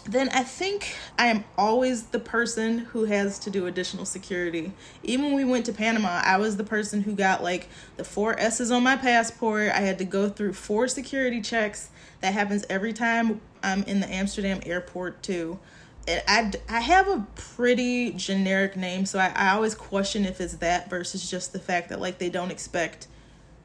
Then 0.05 0.27
I 0.29 0.43
think 0.43 0.95
I 1.17 1.27
am 1.27 1.45
always 1.57 2.03
the 2.07 2.19
person 2.19 2.79
who 2.79 3.05
has 3.05 3.39
to 3.39 3.49
do 3.49 3.67
additional 3.67 4.03
security. 4.05 4.73
Even 5.01 5.27
when 5.27 5.35
we 5.35 5.45
went 5.45 5.65
to 5.67 5.73
Panama, 5.73 6.21
I 6.25 6.37
was 6.37 6.57
the 6.57 6.63
person 6.65 7.01
who 7.03 7.13
got 7.13 7.41
like 7.41 7.69
the 7.95 8.03
four 8.03 8.37
S's 8.37 8.69
on 8.69 8.83
my 8.83 8.97
passport. 8.97 9.71
I 9.71 9.79
had 9.79 9.97
to 9.99 10.05
go 10.05 10.27
through 10.27 10.53
four 10.53 10.89
security 10.89 11.41
checks. 11.41 11.89
That 12.19 12.33
happens 12.33 12.65
every 12.69 12.91
time 12.91 13.39
I'm 13.63 13.83
in 13.83 14.01
the 14.01 14.13
Amsterdam 14.13 14.59
airport, 14.65 15.23
too. 15.23 15.59
I, 16.07 16.51
I 16.67 16.81
have 16.81 17.07
a 17.07 17.25
pretty 17.35 18.11
generic 18.11 18.75
name, 18.75 19.05
so 19.05 19.19
I, 19.19 19.31
I 19.35 19.49
always 19.51 19.73
question 19.73 20.25
if 20.25 20.41
it's 20.41 20.55
that 20.55 20.89
versus 20.89 21.29
just 21.29 21.53
the 21.53 21.59
fact 21.59 21.89
that 21.89 22.01
like 22.01 22.17
they 22.17 22.29
don't 22.29 22.51
expect 22.51 23.07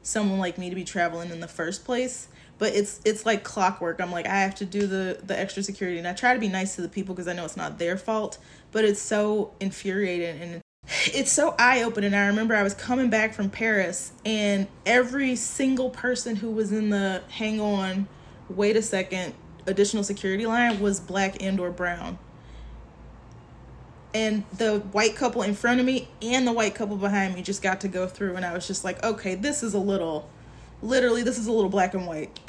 someone 0.03 0.39
like 0.39 0.57
me 0.57 0.69
to 0.69 0.75
be 0.75 0.85
traveling 0.85 1.31
in 1.31 1.41
the 1.41 1.49
first 1.49 1.83
place. 1.83 2.29
But 2.59 2.75
it's 2.75 3.01
it's 3.05 3.25
like 3.25 3.43
clockwork. 3.43 3.99
I'm 3.99 4.11
like 4.11 4.27
I 4.27 4.41
have 4.41 4.55
to 4.55 4.65
do 4.65 4.85
the 4.85 5.19
the 5.23 5.37
extra 5.37 5.63
security, 5.63 5.97
and 5.97 6.07
I 6.07 6.13
try 6.13 6.33
to 6.33 6.39
be 6.39 6.47
nice 6.47 6.75
to 6.75 6.81
the 6.81 6.89
people 6.89 7.15
because 7.15 7.27
I 7.27 7.33
know 7.33 7.45
it's 7.45 7.57
not 7.57 7.79
their 7.79 7.97
fault. 7.97 8.37
But 8.71 8.85
it's 8.85 9.01
so 9.01 9.53
infuriating 9.59 10.41
and 10.41 10.61
it's 11.05 11.31
so 11.31 11.55
eye 11.57 11.81
opening. 11.83 12.13
I 12.13 12.27
remember 12.27 12.55
I 12.55 12.63
was 12.63 12.73
coming 12.73 13.09
back 13.09 13.33
from 13.33 13.49
Paris, 13.49 14.11
and 14.25 14.67
every 14.85 15.35
single 15.35 15.89
person 15.89 16.35
who 16.35 16.51
was 16.51 16.71
in 16.71 16.89
the 16.89 17.23
hang 17.29 17.59
on, 17.59 18.07
wait 18.49 18.75
a 18.75 18.81
second, 18.81 19.33
additional 19.65 20.03
security 20.03 20.45
line 20.45 20.79
was 20.79 20.99
black 20.99 21.41
and 21.41 21.59
or 21.59 21.71
brown 21.71 22.19
and 24.13 24.43
the 24.57 24.79
white 24.91 25.15
couple 25.15 25.41
in 25.41 25.53
front 25.53 25.79
of 25.79 25.85
me 25.85 26.07
and 26.21 26.47
the 26.47 26.51
white 26.51 26.73
couple 26.73 26.97
behind 26.97 27.35
me 27.35 27.41
just 27.41 27.61
got 27.61 27.81
to 27.81 27.87
go 27.87 28.07
through 28.07 28.35
and 28.35 28.45
i 28.45 28.53
was 28.53 28.67
just 28.67 28.83
like 28.83 29.03
okay 29.03 29.35
this 29.35 29.61
is 29.61 29.73
a 29.73 29.79
little 29.79 30.29
literally 30.81 31.21
this 31.21 31.37
is 31.37 31.47
a 31.47 31.51
little 31.51 31.69
black 31.69 31.93
and 31.93 32.07
white 32.07 32.48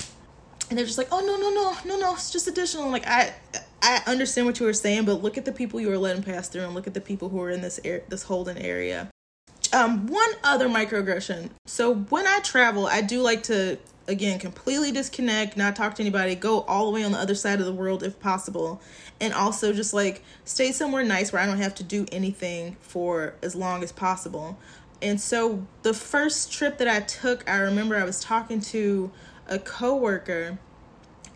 and 0.71 0.79
they're 0.79 0.87
just 0.87 0.99
like 0.99 1.09
oh 1.13 1.21
no 1.21 1.37
no 1.37 1.51
no 1.51 1.77
no 1.85 2.01
no 2.01 2.15
it's 2.15 2.31
just 2.31 2.49
additional. 2.49 2.89
Like 2.91 3.07
i 3.07 3.35
i 3.83 4.03
understand 4.07 4.47
what 4.47 4.59
you 4.61 4.67
were 4.67 4.73
saying 4.73 5.05
but 5.05 5.23
look 5.23 5.37
at 5.37 5.45
the 5.45 5.53
people 5.53 5.81
you 5.81 5.91
are 5.93 5.99
letting 5.99 6.23
pass 6.23 6.49
through 6.49 6.63
and 6.63 6.75
look 6.75 6.87
at 6.87 6.95
the 6.95 7.01
people 7.01 7.29
who 7.29 7.41
are 7.43 7.51
in 7.51 7.61
this 7.61 7.79
air 7.85 8.03
this 8.09 8.23
holding 8.23 8.59
area. 8.59 9.11
Um 9.73 10.07
one 10.07 10.31
other 10.43 10.69
microaggression. 10.69 11.51
So 11.67 11.95
when 11.95 12.27
i 12.27 12.39
travel 12.41 12.87
i 12.87 13.01
do 13.03 13.21
like 13.21 13.43
to 13.45 13.79
again 14.09 14.39
completely 14.39 14.91
disconnect 14.91 15.57
not 15.57 15.77
talk 15.77 15.95
to 15.95 16.03
anybody 16.03 16.35
go 16.35 16.63
all 16.63 16.87
the 16.87 16.91
way 16.91 17.05
on 17.05 17.13
the 17.13 17.19
other 17.19 17.35
side 17.35 17.61
of 17.61 17.67
the 17.67 17.73
world 17.73 18.03
if 18.03 18.19
possible 18.19 18.81
and 19.21 19.33
also 19.33 19.73
just 19.73 19.95
like 19.95 20.25
stay 20.45 20.73
somewhere 20.73 21.05
nice 21.05 21.33
where 21.33 21.41
i 21.41 21.47
don't 21.47 21.59
have 21.59 21.75
to 21.75 21.85
do 21.85 22.07
anything 22.11 22.77
for 22.81 23.35
as 23.43 23.55
long 23.55 23.83
as 23.83 23.93
possible. 23.93 24.59
And 25.03 25.19
so 25.19 25.67
the 25.81 25.95
first 25.95 26.53
trip 26.53 26.79
that 26.79 26.89
i 26.89 27.01
took 27.01 27.49
i 27.49 27.57
remember 27.57 27.97
i 27.97 28.05
was 28.05 28.21
talking 28.21 28.61
to 28.61 29.11
a 29.51 29.59
coworker 29.59 30.59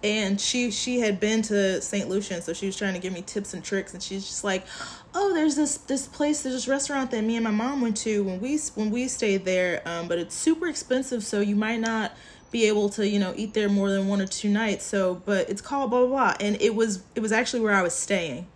and 0.03 0.39
she 0.39 0.71
she 0.71 1.01
had 1.01 1.19
been 1.19 1.41
to 1.43 1.81
St. 1.81 2.09
Lucian, 2.11 2.43
so 2.43 2.53
she 2.53 2.67
was 2.67 2.77
trying 2.77 2.93
to 2.93 3.01
give 3.01 3.13
me 3.15 3.23
tips 3.23 3.55
and 3.55 3.65
tricks, 3.65 3.95
and 3.95 4.03
she's 4.03 4.27
just 4.27 4.45
like, 4.45 4.67
"Oh, 5.15 5.33
there's 5.33 5.57
this 5.57 5.79
this 5.79 6.07
place, 6.07 6.43
there's 6.43 6.55
this 6.55 6.69
restaurant 6.69 7.11
that 7.13 7.25
me 7.25 7.37
and 7.37 7.45
my 7.45 7.51
mom 7.51 7.81
went 7.81 7.97
to 7.99 8.23
when 8.23 8.39
we 8.39 8.59
when 8.75 8.91
we 8.91 9.09
stayed 9.09 9.47
there, 9.47 9.81
um, 9.87 10.07
but 10.07 10.19
it's 10.19 10.35
super 10.35 10.69
expensive, 10.69 11.25
so 11.25 11.41
you 11.41 11.57
might 11.57 11.81
not 11.81 12.13
be 12.55 12.69
able 12.69 12.89
to 12.89 13.09
you 13.09 13.19
know 13.19 13.33
eat 13.37 13.53
there 13.53 13.69
more 13.69 13.91
than 13.91 14.07
one 14.07 14.21
or 14.21 14.29
two 14.29 14.49
nights 14.49 14.85
so 14.85 15.21
but 15.27 15.51
it's 15.51 15.61
called 15.61 15.91
blah 15.91 16.07
blah 16.07 16.09
blah 16.09 16.35
and 16.39 16.57
it 16.63 16.73
was 16.73 17.03
it 17.17 17.21
was 17.21 17.33
actually 17.33 17.59
where 17.59 17.75
i 17.75 17.83
was 17.83 17.93
staying 17.93 18.47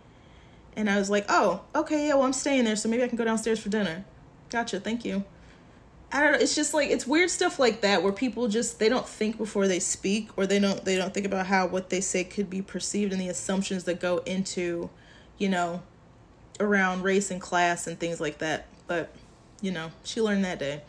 and 0.77 0.89
i 0.89 0.97
was 0.97 1.09
like 1.09 1.25
oh 1.27 1.59
okay 1.75 2.07
yeah 2.07 2.13
well 2.13 2.23
i'm 2.23 2.31
staying 2.31 2.63
there 2.63 2.77
so 2.77 2.87
maybe 2.87 3.03
i 3.03 3.09
can 3.09 3.17
go 3.17 3.25
downstairs 3.25 3.59
for 3.59 3.67
dinner 3.67 4.05
gotcha 4.49 4.79
thank 4.79 5.03
you 5.03 5.21
i 6.11 6.19
don't 6.19 6.31
know 6.31 6.37
it's 6.37 6.55
just 6.55 6.73
like 6.73 6.89
it's 6.89 7.05
weird 7.05 7.29
stuff 7.29 7.59
like 7.59 7.81
that 7.81 8.01
where 8.01 8.11
people 8.11 8.47
just 8.47 8.79
they 8.79 8.89
don't 8.89 9.07
think 9.07 9.37
before 9.37 9.67
they 9.67 9.79
speak 9.79 10.29
or 10.37 10.45
they 10.47 10.59
don't 10.59 10.85
they 10.85 10.95
don't 10.97 11.13
think 11.13 11.25
about 11.25 11.45
how 11.45 11.67
what 11.67 11.89
they 11.89 12.01
say 12.01 12.23
could 12.23 12.49
be 12.49 12.61
perceived 12.61 13.11
and 13.11 13.21
the 13.21 13.29
assumptions 13.29 13.83
that 13.83 13.99
go 13.99 14.17
into 14.19 14.89
you 15.37 15.49
know 15.49 15.81
around 16.59 17.03
race 17.03 17.31
and 17.31 17.41
class 17.41 17.87
and 17.87 17.99
things 17.99 18.19
like 18.19 18.39
that 18.39 18.65
but 18.87 19.13
you 19.61 19.71
know 19.71 19.91
she 20.03 20.21
learned 20.21 20.43
that 20.43 20.59
day 20.59 20.81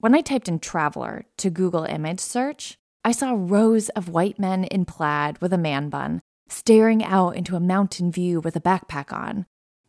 When 0.00 0.14
I 0.14 0.20
typed 0.20 0.46
in 0.46 0.60
traveler 0.60 1.24
to 1.38 1.50
Google 1.50 1.82
image 1.82 2.20
search, 2.20 2.78
I 3.04 3.10
saw 3.10 3.34
rows 3.36 3.88
of 3.90 4.08
white 4.08 4.38
men 4.38 4.62
in 4.62 4.84
plaid 4.84 5.40
with 5.40 5.52
a 5.52 5.58
man 5.58 5.88
bun 5.88 6.20
staring 6.48 7.04
out 7.04 7.34
into 7.34 7.56
a 7.56 7.60
mountain 7.60 8.12
view 8.12 8.40
with 8.40 8.54
a 8.54 8.60
backpack 8.60 9.12
on. 9.12 9.46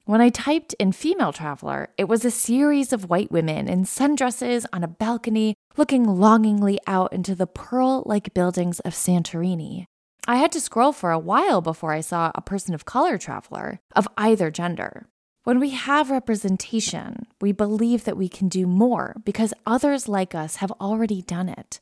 When 0.10 0.22
I 0.22 0.30
typed 0.30 0.74
in 0.80 0.92
female 0.92 1.32
traveler, 1.32 1.90
it 1.96 2.06
was 2.06 2.26
a 2.26 2.32
series 2.32 2.92
of 2.92 3.12
white 3.12 3.32
women 3.32 3.68
in 3.68 3.84
sundresses 3.84 4.66
on 4.74 4.84
a 4.84 4.88
balcony 4.88 5.54
looking 5.78 6.04
longingly 6.04 6.80
out 6.88 7.14
into 7.14 7.36
the 7.36 7.46
pearl 7.46 8.02
like 8.08 8.34
buildings 8.34 8.80
of 8.80 8.94
Santorini. 8.94 9.86
I 10.28 10.38
had 10.38 10.52
to 10.54 10.60
scroll 10.60 10.94
for 10.94 11.12
a 11.12 11.20
while 11.20 11.62
before 11.62 11.94
I 11.94 12.02
saw 12.02 12.32
a 12.34 12.42
person 12.42 12.74
of 12.74 12.86
color 12.86 13.20
traveler 13.20 13.82
of 13.96 14.08
either 14.18 14.50
gender. 14.50 15.06
When 15.44 15.60
we 15.60 15.70
have 15.70 16.10
representation, 16.10 17.28
we 17.40 17.52
believe 17.52 18.06
that 18.06 18.18
we 18.18 18.30
can 18.30 18.50
do 18.50 18.66
more 18.66 19.16
because 19.24 19.54
others 19.68 20.08
like 20.08 20.34
us 20.34 20.56
have 20.56 20.72
already 20.82 21.22
done 21.22 21.50
it. 21.50 21.80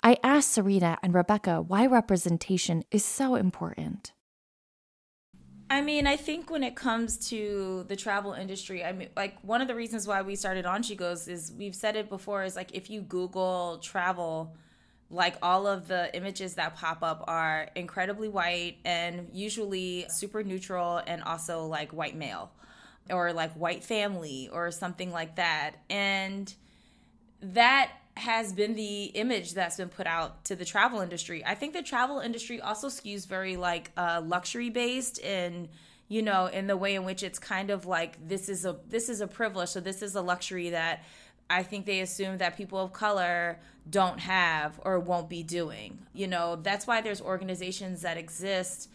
I 0.00 0.18
asked 0.22 0.56
Sarita 0.56 0.98
and 1.02 1.12
Rebecca 1.12 1.60
why 1.60 1.86
representation 1.86 2.84
is 2.92 3.04
so 3.04 3.34
important. 3.34 4.12
I 5.70 5.80
mean, 5.80 6.06
I 6.06 6.16
think 6.16 6.50
when 6.50 6.62
it 6.62 6.76
comes 6.76 7.28
to 7.30 7.84
the 7.88 7.96
travel 7.96 8.32
industry, 8.32 8.84
I 8.84 8.92
mean, 8.92 9.08
like 9.16 9.36
one 9.42 9.60
of 9.62 9.68
the 9.68 9.74
reasons 9.74 10.06
why 10.06 10.22
we 10.22 10.36
started 10.36 10.66
on 10.66 10.82
She 10.82 10.94
Goes 10.94 11.26
is 11.26 11.52
we've 11.56 11.74
said 11.74 11.96
it 11.96 12.08
before 12.08 12.44
is 12.44 12.54
like 12.54 12.74
if 12.74 12.90
you 12.90 13.00
Google 13.00 13.78
travel, 13.78 14.56
like 15.10 15.36
all 15.42 15.66
of 15.66 15.88
the 15.88 16.14
images 16.14 16.54
that 16.54 16.76
pop 16.76 17.02
up 17.02 17.24
are 17.26 17.68
incredibly 17.74 18.28
white 18.28 18.76
and 18.84 19.28
usually 19.32 20.06
super 20.08 20.42
neutral 20.42 21.00
and 21.06 21.22
also 21.22 21.66
like 21.66 21.92
white 21.92 22.16
male 22.16 22.50
or 23.10 23.32
like 23.32 23.52
white 23.54 23.84
family 23.84 24.48
or 24.52 24.70
something 24.70 25.10
like 25.10 25.36
that. 25.36 25.76
And 25.88 26.52
that 27.40 27.90
has 28.16 28.52
been 28.52 28.74
the 28.74 29.04
image 29.06 29.54
that's 29.54 29.76
been 29.76 29.88
put 29.88 30.06
out 30.06 30.44
to 30.44 30.54
the 30.54 30.64
travel 30.64 31.00
industry. 31.00 31.44
I 31.44 31.54
think 31.54 31.72
the 31.72 31.82
travel 31.82 32.20
industry 32.20 32.60
also 32.60 32.88
skews 32.88 33.26
very 33.26 33.56
like 33.56 33.90
uh, 33.96 34.22
luxury 34.24 34.70
based 34.70 35.22
and 35.24 35.68
you 36.08 36.22
know 36.22 36.46
in 36.46 36.66
the 36.66 36.76
way 36.76 36.94
in 36.94 37.04
which 37.04 37.22
it's 37.22 37.38
kind 37.38 37.70
of 37.70 37.86
like 37.86 38.28
this 38.28 38.48
is 38.48 38.64
a 38.64 38.76
this 38.88 39.08
is 39.08 39.20
a 39.20 39.26
privilege 39.26 39.70
so 39.70 39.80
this 39.80 40.02
is 40.02 40.14
a 40.14 40.20
luxury 40.20 40.70
that 40.70 41.02
I 41.48 41.62
think 41.62 41.86
they 41.86 42.00
assume 42.00 42.38
that 42.38 42.56
people 42.56 42.78
of 42.78 42.92
color 42.92 43.58
don't 43.88 44.18
have 44.20 44.80
or 44.84 44.98
won't 44.98 45.28
be 45.28 45.42
doing. 45.42 45.98
You 46.14 46.26
know, 46.26 46.56
that's 46.56 46.86
why 46.86 47.00
there's 47.00 47.20
organizations 47.20 48.02
that 48.02 48.16
exist 48.16 48.88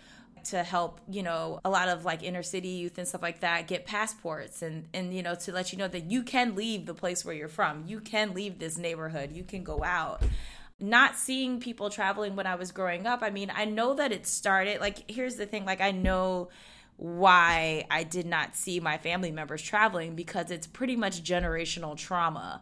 to 0.45 0.63
help 0.63 0.99
you 1.10 1.23
know 1.23 1.60
a 1.63 1.69
lot 1.69 1.89
of 1.89 2.06
like 2.06 2.23
inner 2.23 2.43
city 2.43 2.69
youth 2.69 2.97
and 2.97 3.08
stuff 3.08 3.21
like 3.21 3.41
that 3.41 3.67
get 3.67 3.86
passports 3.86 4.62
and 4.62 4.88
and 4.93 5.13
you 5.13 5.23
know 5.23 5.36
to 5.36 5.52
let 5.52 5.71
you 5.71 5.78
know 5.78 5.88
that 5.88 6.10
you 6.10 6.23
can 6.23 6.56
leave 6.56 6.86
the 6.86 6.93
place 6.93 7.23
where 7.23 7.36
you're 7.36 7.47
from. 7.47 7.84
You 7.88 7.99
can 7.99 8.34
leave 8.34 8.60
this 8.60 8.78
neighborhood. 8.78 9.32
You 9.32 9.43
can 9.43 9.63
go 9.63 9.84
out. 9.84 10.21
Not 10.80 11.15
seeing 11.15 11.60
people 11.60 11.89
traveling 11.89 12.38
when 12.38 12.47
i 12.47 12.56
was 12.56 12.71
growing 12.71 13.06
up 13.06 13.21
i 13.21 13.30
mean 13.30 13.52
i 13.54 13.65
know 13.65 13.95
that 13.95 14.13
it 14.13 14.25
started 14.25 14.80
like 14.80 15.12
here's 15.12 15.36
the 15.36 15.45
thing 15.45 15.65
like 15.65 15.82
i 15.82 15.91
know 15.91 16.47
why 16.95 17.86
i 17.91 18.04
did 18.04 18.25
not 18.25 18.56
see 18.56 18.80
my 18.80 18.97
family 18.97 19.30
members 19.32 19.62
traveling 19.62 20.15
because 20.15 20.52
it's 20.52 20.67
pretty 20.67 20.95
much 20.95 21.21
generational 21.21 21.97
trauma. 21.97 22.62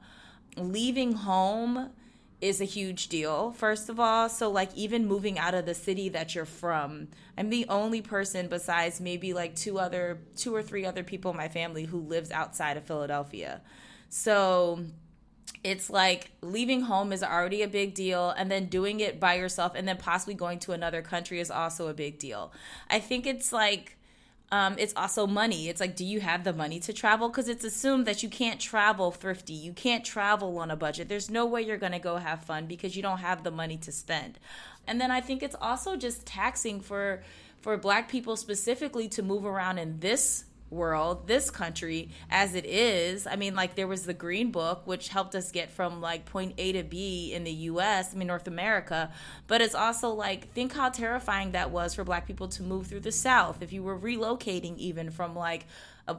Leaving 0.55 1.11
home 1.13 1.91
is 2.39 2.61
a 2.61 2.65
huge 2.65 3.07
deal, 3.07 3.51
first 3.51 3.89
of 3.89 3.99
all. 3.99 4.29
So, 4.29 4.49
like, 4.49 4.69
even 4.75 5.07
moving 5.07 5.39
out 5.39 5.53
of 5.53 5.65
the 5.65 5.73
city 5.73 6.09
that 6.09 6.35
you're 6.35 6.45
from, 6.45 7.07
I'm 7.37 7.49
the 7.49 7.65
only 7.67 8.01
person 8.01 8.47
besides 8.47 9.01
maybe 9.01 9.33
like 9.33 9.55
two 9.55 9.79
other, 9.79 10.19
two 10.35 10.53
or 10.53 10.61
three 10.61 10.85
other 10.85 11.03
people 11.03 11.31
in 11.31 11.37
my 11.37 11.47
family 11.47 11.85
who 11.85 11.99
lives 11.99 12.31
outside 12.31 12.77
of 12.77 12.83
Philadelphia. 12.83 13.61
So, 14.09 14.85
it's 15.63 15.89
like 15.89 16.31
leaving 16.41 16.81
home 16.81 17.11
is 17.11 17.23
already 17.23 17.63
a 17.63 17.67
big 17.67 17.95
deal, 17.95 18.29
and 18.29 18.51
then 18.51 18.65
doing 18.65 18.99
it 18.99 19.19
by 19.19 19.35
yourself 19.35 19.73
and 19.75 19.87
then 19.87 19.97
possibly 19.97 20.35
going 20.35 20.59
to 20.59 20.73
another 20.73 21.01
country 21.01 21.39
is 21.39 21.49
also 21.49 21.87
a 21.87 21.93
big 21.93 22.19
deal. 22.19 22.53
I 22.89 22.99
think 22.99 23.25
it's 23.25 23.51
like, 23.51 23.96
um, 24.51 24.75
it's 24.77 24.93
also 24.95 25.27
money. 25.27 25.67
It's 25.67 25.81
like, 25.81 25.95
do 25.95 26.05
you 26.05 26.21
have 26.21 26.43
the 26.43 26.53
money 26.53 26.79
to 26.81 26.93
travel? 26.93 27.27
Because 27.27 27.49
it's 27.49 27.65
assumed 27.65 28.05
that 28.05 28.23
you 28.23 28.29
can't 28.29 28.59
travel 28.59 29.11
thrifty. 29.11 29.53
You 29.53 29.73
can't 29.73 30.05
travel 30.05 30.57
on 30.59 30.71
a 30.71 30.75
budget. 30.75 31.09
There's 31.09 31.29
no 31.29 31.45
way 31.45 31.61
you're 31.61 31.77
going 31.77 31.91
to 31.91 31.99
go 31.99 32.15
have 32.15 32.43
fun 32.43 32.65
because 32.65 32.95
you 32.95 33.01
don't 33.01 33.17
have 33.17 33.43
the 33.43 33.51
money 33.51 33.77
to 33.77 33.91
spend. 33.91 34.39
And 34.87 35.01
then 35.01 35.11
I 35.11 35.19
think 35.19 35.43
it's 35.43 35.55
also 35.59 35.97
just 35.97 36.25
taxing 36.25 36.79
for 36.79 37.23
for 37.61 37.75
black 37.75 38.07
people 38.07 38.37
specifically 38.37 39.09
to 39.09 39.21
move 39.21 39.43
around 39.43 39.79
in 39.79 39.99
this 39.99 40.45
world, 40.69 41.27
this 41.27 41.49
country 41.49 42.09
as 42.29 42.55
it 42.55 42.65
is. 42.65 43.27
I 43.27 43.35
mean, 43.35 43.55
like 43.55 43.75
there 43.75 43.87
was 43.87 44.05
the 44.05 44.13
Green 44.13 44.51
Book, 44.51 44.85
which 44.85 45.09
helped 45.09 45.35
us 45.35 45.51
get 45.51 45.71
from 45.71 46.01
like 46.01 46.25
point 46.25 46.55
A 46.57 46.71
to 46.73 46.83
B 46.83 47.33
in 47.33 47.43
the 47.43 47.51
US, 47.51 48.13
I 48.13 48.17
mean, 48.17 48.27
North 48.27 48.47
America. 48.47 49.11
But 49.47 49.61
it's 49.61 49.75
also 49.75 50.09
like, 50.09 50.51
think 50.53 50.73
how 50.73 50.89
terrifying 50.89 51.51
that 51.51 51.71
was 51.71 51.93
for 51.93 52.03
black 52.03 52.27
people 52.27 52.47
to 52.49 52.63
move 52.63 52.87
through 52.87 53.01
the 53.01 53.11
South. 53.11 53.61
If 53.61 53.71
you 53.71 53.83
were 53.83 53.97
relocating 53.97 54.77
even 54.77 55.11
from 55.11 55.35
like, 55.35 55.65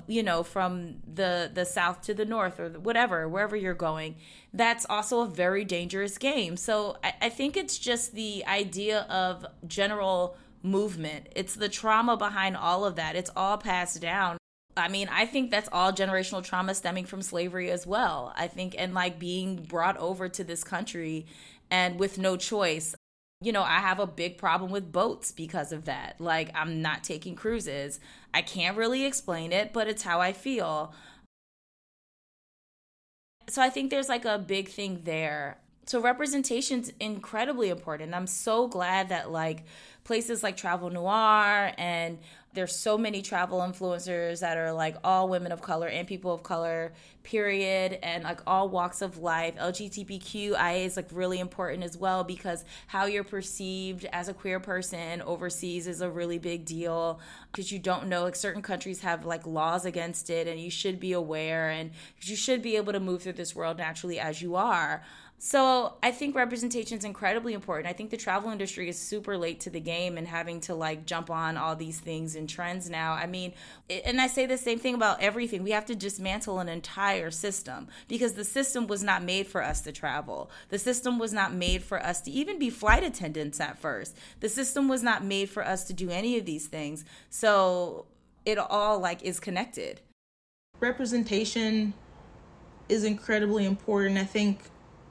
you 0.06 0.22
know, 0.22 0.42
from 0.42 0.96
the 1.14 1.50
the 1.52 1.64
south 1.64 2.02
to 2.02 2.14
the 2.14 2.24
north 2.24 2.60
or 2.60 2.68
whatever, 2.70 3.28
wherever 3.28 3.56
you're 3.56 3.74
going, 3.74 4.16
that's 4.52 4.84
also 4.88 5.20
a 5.22 5.26
very 5.26 5.64
dangerous 5.64 6.18
game. 6.18 6.56
So 6.56 6.98
I, 7.02 7.14
I 7.22 7.28
think 7.30 7.56
it's 7.56 7.78
just 7.78 8.14
the 8.14 8.44
idea 8.46 9.06
of 9.08 9.46
general 9.66 10.36
movement. 10.62 11.28
It's 11.34 11.54
the 11.54 11.68
trauma 11.68 12.16
behind 12.16 12.56
all 12.56 12.84
of 12.84 12.96
that. 12.96 13.16
It's 13.16 13.30
all 13.36 13.58
passed 13.58 14.00
down. 14.00 14.38
I 14.76 14.88
mean, 14.88 15.08
I 15.10 15.26
think 15.26 15.50
that's 15.50 15.68
all 15.72 15.92
generational 15.92 16.44
trauma 16.44 16.74
stemming 16.74 17.06
from 17.06 17.22
slavery 17.22 17.70
as 17.70 17.86
well. 17.86 18.32
I 18.36 18.46
think, 18.46 18.74
and 18.78 18.94
like 18.94 19.18
being 19.18 19.56
brought 19.56 19.96
over 19.96 20.28
to 20.28 20.44
this 20.44 20.62
country 20.62 21.26
and 21.70 21.98
with 21.98 22.18
no 22.18 22.36
choice. 22.36 22.94
You 23.40 23.52
know, 23.52 23.62
I 23.62 23.78
have 23.78 24.00
a 24.00 24.06
big 24.06 24.36
problem 24.36 24.70
with 24.70 24.90
boats 24.90 25.30
because 25.30 25.72
of 25.72 25.84
that. 25.84 26.20
Like, 26.20 26.50
I'm 26.54 26.82
not 26.82 27.04
taking 27.04 27.36
cruises. 27.36 28.00
I 28.34 28.42
can't 28.42 28.76
really 28.76 29.04
explain 29.04 29.52
it, 29.52 29.72
but 29.72 29.86
it's 29.86 30.02
how 30.02 30.20
I 30.20 30.32
feel. 30.32 30.92
So 33.48 33.62
I 33.62 33.70
think 33.70 33.90
there's 33.90 34.08
like 34.08 34.24
a 34.24 34.38
big 34.38 34.68
thing 34.68 35.02
there. 35.04 35.58
So 35.88 36.02
representation's 36.02 36.92
incredibly 37.00 37.70
important. 37.70 38.12
I'm 38.14 38.26
so 38.26 38.68
glad 38.68 39.08
that 39.08 39.30
like 39.30 39.64
places 40.04 40.42
like 40.42 40.54
Travel 40.54 40.90
Noir 40.90 41.72
and 41.78 42.18
there's 42.52 42.74
so 42.74 42.98
many 42.98 43.22
travel 43.22 43.60
influencers 43.60 44.40
that 44.40 44.58
are 44.58 44.72
like 44.72 44.96
all 45.04 45.28
women 45.28 45.52
of 45.52 45.62
color 45.62 45.86
and 45.86 46.06
people 46.06 46.32
of 46.32 46.42
color 46.42 46.92
period 47.22 47.98
and 48.02 48.24
like 48.24 48.40
all 48.46 48.70
walks 48.70 49.02
of 49.02 49.18
life 49.18 49.54
lgbtqia 49.56 50.84
is 50.84 50.96
like 50.96 51.06
really 51.12 51.38
important 51.38 51.84
as 51.84 51.96
well 51.96 52.24
because 52.24 52.64
how 52.86 53.04
you're 53.04 53.22
perceived 53.22 54.06
as 54.12 54.28
a 54.28 54.34
queer 54.34 54.58
person 54.58 55.20
overseas 55.22 55.86
is 55.86 56.00
a 56.00 56.10
really 56.10 56.38
big 56.38 56.64
deal 56.64 57.20
because 57.52 57.70
you 57.70 57.78
don't 57.78 58.08
know 58.08 58.22
like 58.22 58.34
certain 58.34 58.62
countries 58.62 59.00
have 59.00 59.26
like 59.26 59.46
laws 59.46 59.84
against 59.84 60.30
it 60.30 60.48
and 60.48 60.58
you 60.58 60.70
should 60.70 60.98
be 60.98 61.12
aware 61.12 61.68
and 61.68 61.90
you 62.22 62.34
should 62.34 62.62
be 62.62 62.76
able 62.76 62.94
to 62.94 63.00
move 63.00 63.22
through 63.22 63.32
this 63.34 63.54
world 63.54 63.76
naturally 63.76 64.18
as 64.18 64.40
you 64.40 64.56
are 64.56 65.02
so 65.40 65.94
I 66.02 66.10
think 66.10 66.34
representation 66.34 66.98
is 66.98 67.04
incredibly 67.04 67.54
important. 67.54 67.86
I 67.86 67.92
think 67.92 68.10
the 68.10 68.16
travel 68.16 68.50
industry 68.50 68.88
is 68.88 68.98
super 68.98 69.38
late 69.38 69.60
to 69.60 69.70
the 69.70 69.78
game 69.78 70.18
and 70.18 70.26
having 70.26 70.60
to 70.62 70.74
like 70.74 71.06
jump 71.06 71.30
on 71.30 71.56
all 71.56 71.76
these 71.76 72.00
things 72.00 72.34
and 72.34 72.48
trends 72.48 72.90
now. 72.90 73.12
I 73.12 73.26
mean, 73.26 73.52
and 73.88 74.20
I 74.20 74.26
say 74.26 74.46
the 74.46 74.58
same 74.58 74.80
thing 74.80 74.96
about 74.96 75.22
everything. 75.22 75.62
We 75.62 75.70
have 75.70 75.86
to 75.86 75.94
dismantle 75.94 76.58
an 76.58 76.68
entire 76.68 77.30
system 77.30 77.86
because 78.08 78.32
the 78.32 78.44
system 78.44 78.88
was 78.88 79.04
not 79.04 79.22
made 79.22 79.46
for 79.46 79.62
us 79.62 79.80
to 79.82 79.92
travel. 79.92 80.50
The 80.70 80.78
system 80.78 81.20
was 81.20 81.32
not 81.32 81.54
made 81.54 81.84
for 81.84 82.02
us 82.04 82.20
to 82.22 82.32
even 82.32 82.58
be 82.58 82.68
flight 82.68 83.04
attendants 83.04 83.60
at 83.60 83.78
first. 83.78 84.16
The 84.40 84.48
system 84.48 84.88
was 84.88 85.04
not 85.04 85.22
made 85.22 85.50
for 85.50 85.64
us 85.64 85.84
to 85.84 85.92
do 85.92 86.10
any 86.10 86.36
of 86.36 86.46
these 86.46 86.66
things. 86.66 87.04
So 87.30 88.06
it 88.44 88.58
all 88.58 88.98
like 88.98 89.22
is 89.22 89.38
connected. 89.38 90.00
Representation 90.80 91.94
is 92.88 93.04
incredibly 93.04 93.66
important. 93.66 94.18
I 94.18 94.24
think 94.24 94.62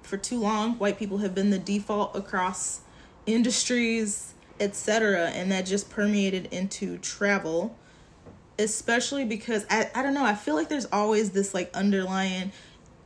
for 0.07 0.17
too 0.17 0.39
long, 0.39 0.73
white 0.75 0.97
people 0.97 1.19
have 1.19 1.35
been 1.35 1.49
the 1.49 1.59
default 1.59 2.15
across 2.15 2.81
industries, 3.25 4.33
etc., 4.59 5.27
and 5.29 5.51
that 5.51 5.65
just 5.65 5.89
permeated 5.89 6.47
into 6.51 6.97
travel. 6.99 7.77
Especially 8.57 9.25
because 9.25 9.65
I, 9.69 9.91
I 9.93 10.01
don't 10.01 10.13
know, 10.13 10.25
I 10.25 10.33
feel 10.33 10.55
like 10.55 10.69
there's 10.69 10.87
always 10.91 11.31
this 11.31 11.53
like 11.53 11.69
underlying 11.75 12.51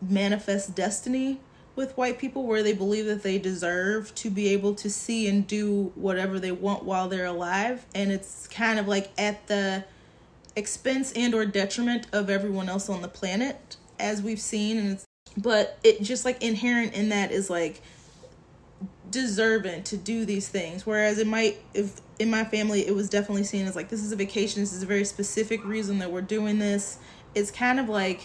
manifest 0.01 0.75
destiny 0.75 1.41
with 1.75 1.97
white 1.97 2.19
people 2.19 2.45
where 2.45 2.63
they 2.63 2.73
believe 2.73 3.05
that 3.05 3.23
they 3.23 3.37
deserve 3.37 4.13
to 4.15 4.29
be 4.29 4.49
able 4.49 4.75
to 4.75 4.89
see 4.89 5.27
and 5.27 5.47
do 5.47 5.91
whatever 5.95 6.39
they 6.39 6.51
want 6.51 6.83
while 6.83 7.07
they're 7.07 7.25
alive 7.25 7.85
and 7.95 8.11
it's 8.11 8.47
kind 8.47 8.77
of 8.77 8.87
like 8.87 9.09
at 9.17 9.47
the 9.47 9.83
expense 10.55 11.13
and 11.13 11.33
or 11.33 11.45
detriment 11.45 12.07
of 12.11 12.29
everyone 12.29 12.67
else 12.67 12.89
on 12.89 13.01
the 13.01 13.07
planet 13.07 13.77
as 13.99 14.21
we've 14.21 14.41
seen 14.41 14.77
and 14.77 14.99
but 15.37 15.77
it 15.83 16.01
just 16.01 16.25
like 16.25 16.41
inherent 16.43 16.93
in 16.93 17.09
that 17.09 17.31
is 17.31 17.49
like 17.49 17.81
deserving 19.09 19.83
to 19.83 19.97
do 19.97 20.25
these 20.25 20.47
things. 20.47 20.85
Whereas 20.85 21.17
it 21.17 21.27
might 21.27 21.57
if 21.73 21.99
in 22.19 22.29
my 22.29 22.43
family 22.43 22.87
it 22.87 22.95
was 22.95 23.09
definitely 23.09 23.43
seen 23.43 23.65
as 23.67 23.75
like 23.75 23.89
this 23.89 24.03
is 24.03 24.11
a 24.11 24.15
vacation 24.15 24.61
this 24.61 24.73
is 24.73 24.83
a 24.83 24.85
very 24.85 25.05
specific 25.05 25.63
reason 25.65 25.99
that 25.99 26.11
we're 26.11 26.21
doing 26.21 26.59
this. 26.59 26.97
It's 27.35 27.51
kind 27.51 27.79
of 27.79 27.89
like 27.89 28.21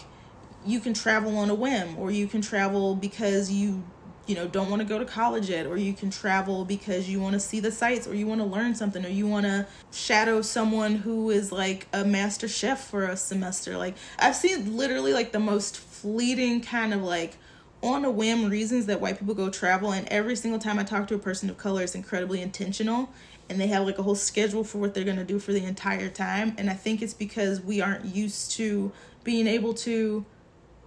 you 0.65 0.79
can 0.79 0.93
travel 0.93 1.37
on 1.37 1.49
a 1.49 1.55
whim 1.55 1.97
or 1.97 2.11
you 2.11 2.27
can 2.27 2.41
travel 2.41 2.95
because 2.95 3.51
you 3.51 3.83
you 4.25 4.35
know 4.35 4.45
don't 4.45 4.69
want 4.69 4.81
to 4.81 4.87
go 4.87 4.99
to 4.99 5.05
college 5.05 5.49
yet 5.49 5.65
or 5.65 5.77
you 5.77 5.93
can 5.93 6.09
travel 6.09 6.65
because 6.65 7.07
you 7.07 7.19
want 7.19 7.33
to 7.33 7.39
see 7.39 7.61
the 7.61 7.71
sights 7.71 8.05
or 8.05 8.13
you 8.13 8.27
want 8.27 8.41
to 8.41 8.45
learn 8.45 8.75
something 8.75 9.05
or 9.05 9.09
you 9.09 9.25
want 9.25 9.45
to 9.45 9.65
shadow 9.93 10.41
someone 10.41 10.95
who 10.95 11.29
is 11.29 11.51
like 11.51 11.87
a 11.93 12.03
master 12.03 12.47
chef 12.47 12.89
for 12.89 13.05
a 13.05 13.15
semester. 13.15 13.77
Like 13.77 13.95
i've 14.19 14.35
seen 14.35 14.75
literally 14.75 15.13
like 15.13 15.31
the 15.31 15.39
most 15.39 15.77
fleeting 16.01 16.61
kind 16.61 16.93
of 16.93 17.01
like 17.01 17.35
on 17.83 18.03
a 18.03 18.09
whim 18.09 18.49
reasons 18.49 18.87
that 18.87 18.99
white 18.99 19.19
people 19.19 19.35
go 19.35 19.49
travel 19.49 19.91
and 19.91 20.07
every 20.09 20.35
single 20.35 20.59
time 20.59 20.79
i 20.79 20.83
talk 20.83 21.07
to 21.07 21.13
a 21.15 21.19
person 21.19 21.49
of 21.49 21.57
color 21.57 21.83
it's 21.83 21.93
incredibly 21.93 22.41
intentional 22.41 23.09
and 23.49 23.61
they 23.61 23.67
have 23.67 23.85
like 23.85 23.99
a 23.99 24.03
whole 24.03 24.15
schedule 24.15 24.63
for 24.63 24.79
what 24.79 24.93
they're 24.93 25.03
going 25.03 25.15
to 25.17 25.23
do 25.23 25.37
for 25.37 25.53
the 25.53 25.63
entire 25.63 26.09
time 26.09 26.55
and 26.57 26.69
i 26.69 26.73
think 26.73 27.01
it's 27.01 27.13
because 27.13 27.61
we 27.61 27.79
aren't 27.79 28.03
used 28.05 28.51
to 28.51 28.91
being 29.23 29.45
able 29.45 29.73
to 29.73 30.25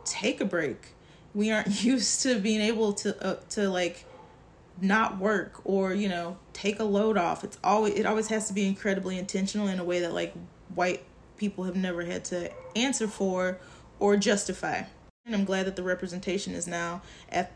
take 0.05 0.41
a 0.41 0.45
break. 0.45 0.95
We 1.35 1.51
aren't 1.51 1.85
used 1.85 2.23
to 2.23 2.39
being 2.39 2.61
able 2.61 2.93
to 2.95 3.25
uh, 3.25 3.37
to 3.51 3.69
like 3.69 4.05
not 4.81 5.19
work 5.19 5.61
or 5.65 5.93
you 5.93 6.09
know 6.09 6.39
take 6.53 6.81
a 6.81 6.85
load 6.85 7.17
off. 7.17 7.45
It's 7.45 7.59
always 7.63 7.95
it 7.95 8.07
always 8.07 8.29
has 8.29 8.49
to 8.49 8.55
be 8.55 8.67
incredibly 8.67 9.19
intentional 9.19 9.69
in 9.69 9.79
a 9.79 9.85
way 9.85 10.01
that 10.01 10.13
like 10.13 10.35
white 10.75 11.05
people 11.37 11.65
have 11.65 11.77
never 11.77 12.05
had 12.05 12.25
to 12.27 12.51
answer 12.77 13.09
for 13.09 13.59
or 13.99 14.17
justify 14.17 14.83
I'm 15.35 15.45
glad 15.45 15.67
that 15.67 15.77
the 15.77 15.83
representation 15.83 16.55
is 16.55 16.67
now 16.67 17.03
at 17.31 17.53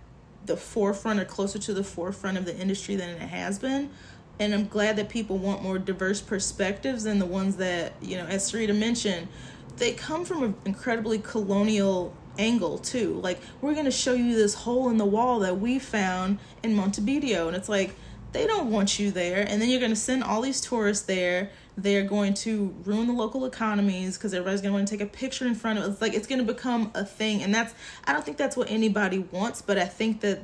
the 0.47 0.57
forefront 0.57 1.21
or 1.21 1.25
closer 1.25 1.59
to 1.59 1.75
the 1.75 1.85
forefront 1.85 2.37
of 2.37 2.45
the 2.45 2.57
industry 2.57 2.97
than 2.97 3.11
it 3.11 3.21
has 3.21 3.59
been. 3.59 3.91
And 4.39 4.53
I'm 4.53 4.67
glad 4.67 4.97
that 4.97 5.09
people 5.09 5.39
want 5.39 5.63
more 5.63 5.79
diverse 5.79 6.21
perspectives 6.21 7.05
than 7.05 7.19
the 7.19 7.27
ones 7.27 7.57
that, 7.57 7.93
you 8.03 8.17
know, 8.17 8.27
as 8.27 8.51
Sarita 8.51 8.77
mentioned, 8.77 9.29
they 9.77 9.93
come 9.93 10.25
from 10.25 10.43
an 10.43 10.55
incredibly 10.65 11.19
colonial 11.19 12.15
angle 12.39 12.79
too. 12.79 13.21
Like, 13.21 13.41
we're 13.61 13.75
going 13.75 13.85
to 13.85 13.93
show 13.93 14.13
you 14.13 14.35
this 14.35 14.55
hole 14.55 14.89
in 14.89 14.99
the 14.99 15.05
wall 15.05 15.39
that 15.41 15.61
we 15.61 15.79
found 15.79 16.39
in 16.63 16.75
Montevideo. 16.75 17.47
And 17.47 17.57
it's 17.57 17.69
like, 17.69 17.95
they 18.33 18.47
don't 18.47 18.71
want 18.71 18.99
you 18.99 19.13
there. 19.13 19.47
And 19.49 19.63
then 19.63 19.69
you're 19.69 19.81
going 19.81 19.93
to 19.93 19.97
send 19.97 20.25
all 20.25 20.41
these 20.41 20.61
tourists 20.61 21.07
there 21.07 21.51
they're 21.77 22.05
going 22.05 22.35
to 22.35 22.75
ruin 22.85 23.09
the 23.09 23.13
local 23.13 23.45
economies 23.45 24.17
because 24.17 24.33
everybody's 24.33 24.61
going 24.61 24.73
to 24.73 24.77
want 24.77 24.89
to 24.89 24.97
take 24.97 25.07
a 25.07 25.11
picture 25.11 25.47
in 25.47 25.55
front 25.55 25.79
of 25.79 25.85
it. 25.85 25.89
It's 25.91 26.01
like 26.01 26.15
it's 26.15 26.27
going 26.27 26.45
to 26.45 26.53
become 26.53 26.91
a 26.95 27.05
thing. 27.05 27.43
And 27.43 27.55
that's, 27.55 27.75
I 28.05 28.13
don't 28.13 28.25
think 28.25 28.37
that's 28.37 28.57
what 28.57 28.71
anybody 28.71 29.19
wants, 29.19 29.61
but 29.61 29.79
I 29.79 29.87
think 29.87 30.21
that, 30.21 30.41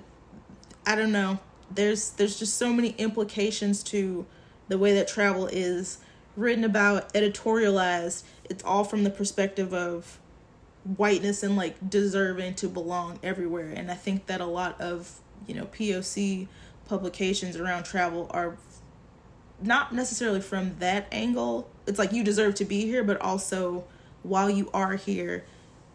I 0.87 0.97
don't 0.97 1.13
know, 1.13 1.39
there's, 1.71 2.11
there's 2.11 2.39
just 2.39 2.57
so 2.57 2.73
many 2.73 2.91
implications 2.99 3.83
to 3.85 4.27
the 4.69 4.79
way 4.79 4.93
that 4.95 5.07
travel 5.07 5.47
is 5.47 5.99
written 6.37 6.65
about, 6.65 7.13
editorialized, 7.13 8.25
it's 8.49 8.65
all 8.65 8.83
from 8.83 9.05
the 9.05 9.11
perspective 9.11 9.73
of 9.73 10.19
whiteness 10.97 11.43
and 11.43 11.57
like 11.57 11.91
deserving 11.91 12.55
to 12.55 12.69
belong 12.69 13.19
everywhere. 13.23 13.73
And 13.75 13.91
I 13.91 13.95
think 13.95 14.27
that 14.27 14.41
a 14.41 14.47
lot 14.47 14.81
of, 14.81 15.21
you 15.47 15.55
know, 15.55 15.67
POC 15.67 16.49
publications 16.87 17.57
around 17.57 17.85
travel 17.85 18.29
are 18.31 18.57
not 19.63 19.95
necessarily 19.95 20.41
from 20.41 20.77
that 20.79 21.07
angle. 21.13 21.71
It's 21.87 21.99
like 21.99 22.13
you 22.13 22.25
deserve 22.25 22.55
to 22.57 22.65
be 22.65 22.83
here, 22.83 23.05
but 23.05 23.21
also 23.21 23.85
while 24.23 24.51
you 24.51 24.71
are 24.73 24.95
here, 24.97 25.45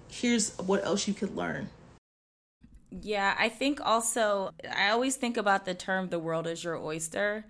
here's 0.08 0.56
what 0.58 0.84
else 0.86 1.08
you 1.08 1.14
could 1.14 1.36
learn. 1.36 1.70
Yeah, 3.02 3.36
I 3.38 3.50
think 3.50 3.82
also, 3.86 4.52
I 4.76 4.90
always 4.90 5.16
think 5.18 5.38
about 5.38 5.66
the 5.66 5.74
term 5.74 6.10
the 6.10 6.20
world 6.20 6.48
is 6.48 6.64
your 6.64 6.78
oyster. 6.78 7.46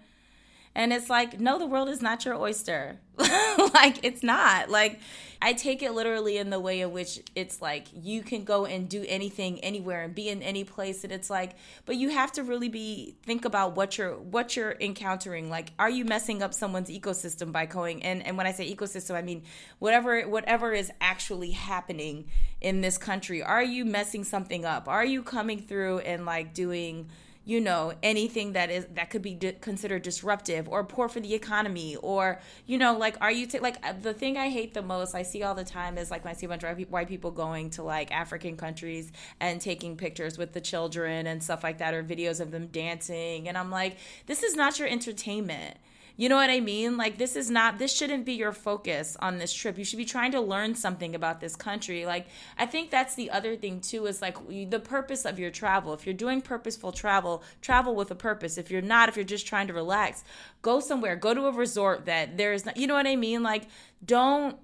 And 0.76 0.92
it's 0.92 1.10
like, 1.10 1.40
no, 1.40 1.58
the 1.58 1.66
world 1.66 1.88
is 1.88 2.02
not 2.02 2.26
your 2.26 2.36
oyster. 2.36 3.00
like, 3.18 4.04
it's 4.04 4.22
not. 4.22 4.70
Like, 4.70 5.00
I 5.42 5.54
take 5.54 5.84
it 5.84 5.94
literally 5.94 6.38
in 6.38 6.50
the 6.50 6.60
way 6.60 6.82
in 6.82 6.92
which 6.92 7.22
it's 7.36 7.62
like 7.62 7.88
you 7.94 8.24
can 8.24 8.44
go 8.44 8.66
and 8.66 8.90
do 8.90 9.06
anything 9.08 9.60
anywhere 9.62 10.04
and 10.04 10.14
be 10.14 10.28
in 10.28 10.42
any 10.42 10.64
place. 10.64 11.04
And 11.04 11.14
it's 11.14 11.30
like, 11.30 11.56
but 11.86 11.96
you 11.96 12.10
have 12.10 12.32
to 12.34 12.44
really 12.44 12.68
be 12.68 13.16
think 13.24 13.46
about 13.46 13.76
what 13.76 13.98
you're 13.98 14.16
what 14.16 14.56
you're 14.56 14.76
encountering. 14.80 15.50
Like, 15.50 15.72
are 15.78 15.90
you 15.90 16.04
messing 16.04 16.42
up 16.42 16.54
someone's 16.54 16.90
ecosystem 16.90 17.52
by 17.52 17.68
going 17.68 18.04
and, 18.04 18.26
and 18.26 18.38
when 18.38 18.48
I 18.48 18.52
say 18.52 18.74
ecosystem, 18.74 19.16
I 19.16 19.22
mean 19.22 19.44
whatever 19.80 20.22
whatever 20.24 20.74
is 20.74 20.92
actually 21.00 21.52
happening 21.52 22.26
in 22.60 22.82
this 22.82 22.98
country. 22.98 23.44
Are 23.44 23.64
you 23.64 23.86
messing 23.86 24.24
something 24.24 24.66
up? 24.66 24.88
Are 24.88 25.06
you 25.06 25.22
coming 25.22 25.60
through 25.60 26.00
and 26.00 26.26
like 26.26 26.54
doing 26.54 27.10
you 27.46 27.62
know 27.62 27.94
anything 28.02 28.54
that 28.54 28.70
is 28.72 28.86
that 28.94 29.10
could 29.12 29.22
be 29.22 29.36
considered 29.62 30.02
disruptive 30.02 30.68
or 30.68 30.84
poor 30.84 31.08
for 31.08 31.20
the 31.20 31.34
economy 31.34 31.96
or 31.98 32.42
you 32.66 32.78
know 32.78 32.98
like 32.98 33.16
are 33.22 33.32
you 33.32 33.46
t- 33.46 33.60
like 33.60 33.78
uh, 33.84 33.94
the 34.02 34.14
thing 34.14 34.36
i 34.36 34.50
hate 34.50 34.74
the 34.74 34.82
most 34.82 35.14
i 35.14 35.22
see 35.22 35.44
all 35.44 35.54
the 35.54 35.64
time 35.64 35.98
is 35.98 36.10
like 36.10 36.26
when 36.26 36.32
i 36.32 36.36
see 36.36 36.48
a 36.48 36.50
bunch 36.50 36.64
of 36.64 36.78
white 36.90 37.08
people 37.08 37.32
going 37.32 37.70
to 37.70 37.84
like 37.84 38.12
african 38.12 38.58
countries 38.58 39.12
and 39.40 39.62
taking 39.62 39.96
pictures 39.96 40.38
with 40.38 40.54
the 40.54 40.62
children 40.62 41.28
and 41.28 41.42
stuff 41.42 41.64
like 41.64 41.78
that 41.78 41.94
or 41.94 42.04
videos 42.04 42.40
of 42.40 42.52
them 42.52 42.68
dancing 42.68 43.48
and 43.48 43.58
i'm 43.58 43.70
like 43.70 43.98
this 44.26 44.42
is 44.42 44.56
not 44.56 44.80
your 44.80 44.88
entertainment 44.88 45.78
you 46.18 46.30
know 46.30 46.36
what 46.36 46.50
I 46.50 46.62
mean? 46.62 46.96
Like, 46.96 47.18
this 47.18 47.36
is 47.36 47.52
not, 47.52 47.78
this 47.78 47.94
shouldn't 47.94 48.26
be 48.26 48.34
your 48.34 48.54
focus 48.54 49.18
on 49.20 49.38
this 49.38 49.54
trip. 49.54 49.78
You 49.78 49.84
should 49.84 49.98
be 49.98 50.06
trying 50.06 50.32
to 50.32 50.40
learn 50.40 50.76
something 50.76 51.14
about 51.14 51.42
this 51.42 51.56
country. 51.56 52.06
Like, 52.06 52.28
I 52.58 52.66
think 52.66 52.90
that's 52.90 53.16
the 53.16 53.32
other 53.32 53.56
thing, 53.56 53.82
too, 53.82 54.06
is 54.06 54.22
like 54.22 54.38
the 54.70 54.80
purpose 54.80 55.26
of 55.26 55.40
your 55.40 55.52
travel. 55.52 55.94
If 55.94 56.06
you're 56.06 56.14
doing 56.14 56.42
purposeful 56.42 56.94
travel, 56.94 57.44
travel 57.62 57.96
with 57.96 58.12
a 58.12 58.16
purpose. 58.16 58.58
If 58.58 58.72
you're 58.72 58.82
not, 58.82 59.10
if 59.10 59.16
you're 59.16 59.26
just 59.26 59.46
trying 59.46 59.68
to 59.68 59.74
relax, 59.74 60.24
go 60.62 60.80
somewhere, 60.80 61.16
go 61.16 61.34
to 61.34 61.48
a 61.48 61.52
resort 61.52 62.06
that 62.06 62.38
there's, 62.38 62.66
not, 62.66 62.78
you 62.78 62.88
know 62.88 62.96
what 62.96 63.08
I 63.08 63.16
mean? 63.18 63.44
Like, 63.44 63.68
don't, 64.06 64.58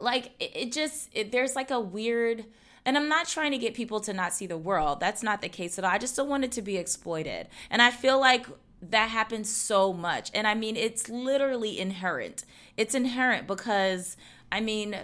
like, 0.00 0.32
it, 0.40 0.50
it 0.54 0.72
just, 0.72 1.08
it, 1.12 1.30
there's 1.30 1.54
like 1.54 1.70
a 1.70 1.78
weird, 1.78 2.46
and 2.84 2.96
I'm 2.96 3.08
not 3.08 3.28
trying 3.28 3.52
to 3.52 3.58
get 3.58 3.74
people 3.74 4.00
to 4.00 4.12
not 4.12 4.34
see 4.34 4.48
the 4.48 4.58
world. 4.58 4.98
That's 4.98 5.22
not 5.22 5.40
the 5.40 5.48
case 5.48 5.78
at 5.78 5.84
all. 5.84 5.90
I 5.92 5.98
just 5.98 6.16
don't 6.16 6.28
want 6.28 6.42
it 6.42 6.50
to 6.52 6.62
be 6.62 6.76
exploited. 6.76 7.46
And 7.70 7.80
I 7.80 7.92
feel 7.92 8.18
like 8.18 8.46
that 8.82 9.10
happens 9.10 9.54
so 9.54 9.92
much. 9.92 10.30
And 10.34 10.46
I 10.46 10.54
mean, 10.54 10.76
it's 10.76 11.08
literally 11.08 11.78
inherent. 11.78 12.44
It's 12.76 12.94
inherent 12.94 13.46
because, 13.46 14.16
I 14.50 14.60
mean, 14.60 14.96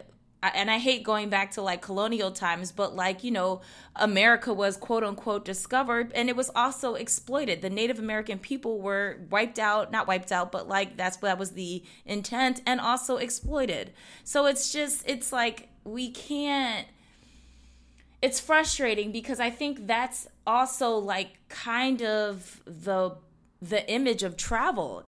and 0.43 0.71
I 0.71 0.79
hate 0.79 1.03
going 1.03 1.31
back 1.31 1.53
to 1.53 1.63
like 1.63 1.83
colonial 1.83 2.31
times, 2.31 2.71
but 2.71 2.95
like, 2.95 3.25
you 3.25 3.31
know, 3.31 3.61
America 3.97 4.53
was 4.53 4.77
quote 4.77 5.03
unquote 5.03 5.45
discovered 5.45 6.13
and 6.15 6.29
it 6.29 6.37
was 6.37 6.51
also 6.55 6.95
exploited. 6.95 7.61
The 7.61 7.71
Native 7.71 7.99
American 7.99 8.39
people 8.39 8.81
were 8.81 9.19
wiped 9.31 9.59
out, 9.59 9.91
not 9.91 10.07
wiped 10.07 10.31
out, 10.31 10.53
but 10.53 10.69
like 10.69 10.97
that's 10.97 11.17
that 11.19 11.39
was 11.39 11.53
the 11.53 11.83
intent 12.07 12.63
and 12.67 12.81
also 12.81 13.17
exploited. 13.17 13.93
So 14.23 14.47
it's 14.47 14.73
just, 14.73 15.03
it's 15.09 15.33
like 15.33 15.69
we 15.85 16.11
can't, 16.11 16.87
it's 18.23 18.41
frustrating 18.41 19.13
because 19.13 19.41
I 19.41 19.51
think 19.51 19.87
that's 19.87 20.29
also 20.47 20.97
like 20.97 21.39
kind 21.49 22.03
of 22.03 22.61
the 22.65 23.17
the 23.61 23.89
image 23.91 24.23
of 24.23 24.37
travel. 24.37 25.05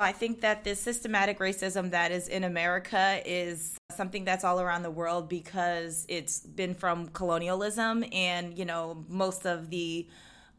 I 0.00 0.12
think 0.12 0.42
that 0.42 0.62
this 0.62 0.80
systematic 0.80 1.40
racism 1.40 1.90
that 1.90 2.12
is 2.12 2.28
in 2.28 2.44
America 2.44 3.20
is 3.26 3.76
something 3.96 4.24
that's 4.24 4.44
all 4.44 4.60
around 4.60 4.82
the 4.82 4.90
world 4.90 5.28
because 5.28 6.06
it's 6.08 6.38
been 6.40 6.74
from 6.74 7.08
colonialism 7.08 8.04
and, 8.12 8.56
you 8.56 8.64
know, 8.64 9.04
most 9.08 9.44
of 9.44 9.70
the 9.70 10.06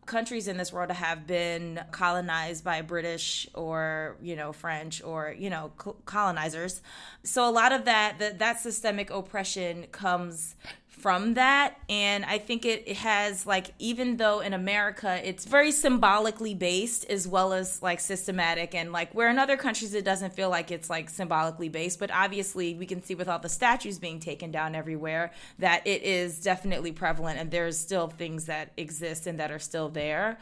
countries 0.09 0.47
in 0.47 0.57
this 0.57 0.73
world 0.73 0.91
have 0.91 1.25
been 1.27 1.79
colonized 1.91 2.63
by 2.63 2.81
British 2.81 3.47
or 3.53 4.17
you 4.21 4.35
know 4.35 4.51
French 4.51 5.01
or 5.03 5.35
you 5.37 5.49
know 5.49 5.71
colonizers. 6.05 6.81
So 7.23 7.47
a 7.47 7.51
lot 7.51 7.71
of 7.71 7.85
that 7.85 8.17
that, 8.19 8.39
that 8.39 8.59
systemic 8.59 9.11
oppression 9.11 9.85
comes 9.91 10.55
from 10.99 11.33
that 11.35 11.75
and 11.89 12.25
i 12.25 12.37
think 12.37 12.65
it, 12.65 12.83
it, 12.85 12.97
has 12.97 13.45
like 13.45 13.73
even 13.79 14.17
though 14.17 14.39
in 14.41 14.53
america 14.53 15.19
it's 15.27 15.45
very 15.45 15.71
symbolically 15.71 16.53
based 16.53 17.05
as 17.05 17.27
well 17.27 17.53
as 17.53 17.81
like 17.81 17.99
systematic 17.99 18.75
and 18.75 18.91
like 18.91 19.13
where 19.13 19.29
in 19.29 19.39
other 19.39 19.57
countries 19.57 19.93
it 19.93 20.05
doesn't 20.05 20.33
feel 20.33 20.49
like 20.49 20.71
it's 20.71 20.89
like 20.89 21.09
symbolically 21.09 21.69
based 21.69 21.99
but 21.99 22.11
obviously 22.11 22.75
we 22.75 22.85
can 22.85 23.01
see 23.01 23.15
with 23.15 23.27
all 23.27 23.39
the 23.39 23.49
statues 23.49 23.97
being 23.97 24.19
taken 24.19 24.51
down 24.51 24.75
everywhere 24.75 25.31
that 25.57 25.85
it 25.87 26.03
is 26.03 26.39
definitely 26.39 26.91
prevalent 26.91 27.39
and 27.39 27.51
there's 27.51 27.77
still 27.77 28.07
things 28.07 28.45
that 28.45 28.71
exist 28.77 29.27
and 29.27 29.39
that 29.39 29.51
are 29.51 29.59
still 29.59 29.89
there. 29.89 30.37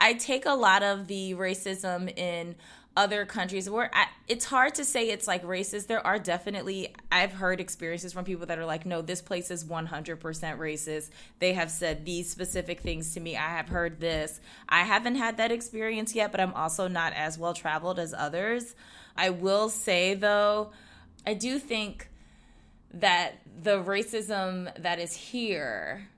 I 0.00 0.14
take 0.14 0.46
a 0.46 0.54
lot 0.54 0.82
of 0.82 1.06
the 1.06 1.34
racism 1.34 2.16
in 2.18 2.56
other 2.96 3.24
countries 3.24 3.70
where 3.70 3.90
I, 3.92 4.06
it's 4.28 4.44
hard 4.44 4.74
to 4.74 4.84
say 4.84 5.08
it's 5.08 5.26
like 5.26 5.42
racist. 5.44 5.86
There 5.86 6.06
are 6.06 6.18
definitely, 6.18 6.94
I've 7.10 7.32
heard 7.32 7.60
experiences 7.60 8.12
from 8.12 8.24
people 8.24 8.46
that 8.46 8.58
are 8.58 8.66
like, 8.66 8.84
no, 8.84 9.00
this 9.00 9.22
place 9.22 9.50
is 9.50 9.64
100% 9.64 10.18
racist. 10.18 11.10
They 11.38 11.54
have 11.54 11.70
said 11.70 12.04
these 12.04 12.30
specific 12.30 12.80
things 12.80 13.14
to 13.14 13.20
me. 13.20 13.36
I 13.36 13.48
have 13.48 13.68
heard 13.68 14.00
this. 14.00 14.40
I 14.68 14.82
haven't 14.82 15.16
had 15.16 15.38
that 15.38 15.50
experience 15.50 16.14
yet, 16.14 16.32
but 16.32 16.40
I'm 16.40 16.52
also 16.54 16.88
not 16.88 17.12
as 17.14 17.38
well 17.38 17.54
traveled 17.54 17.98
as 17.98 18.12
others. 18.12 18.74
I 19.16 19.30
will 19.30 19.68
say, 19.68 20.14
though, 20.14 20.72
I 21.26 21.34
do 21.34 21.58
think 21.58 22.08
that 22.92 23.38
the 23.62 23.82
racism 23.82 24.74
that 24.82 24.98
is 24.98 25.14
here 25.14 26.08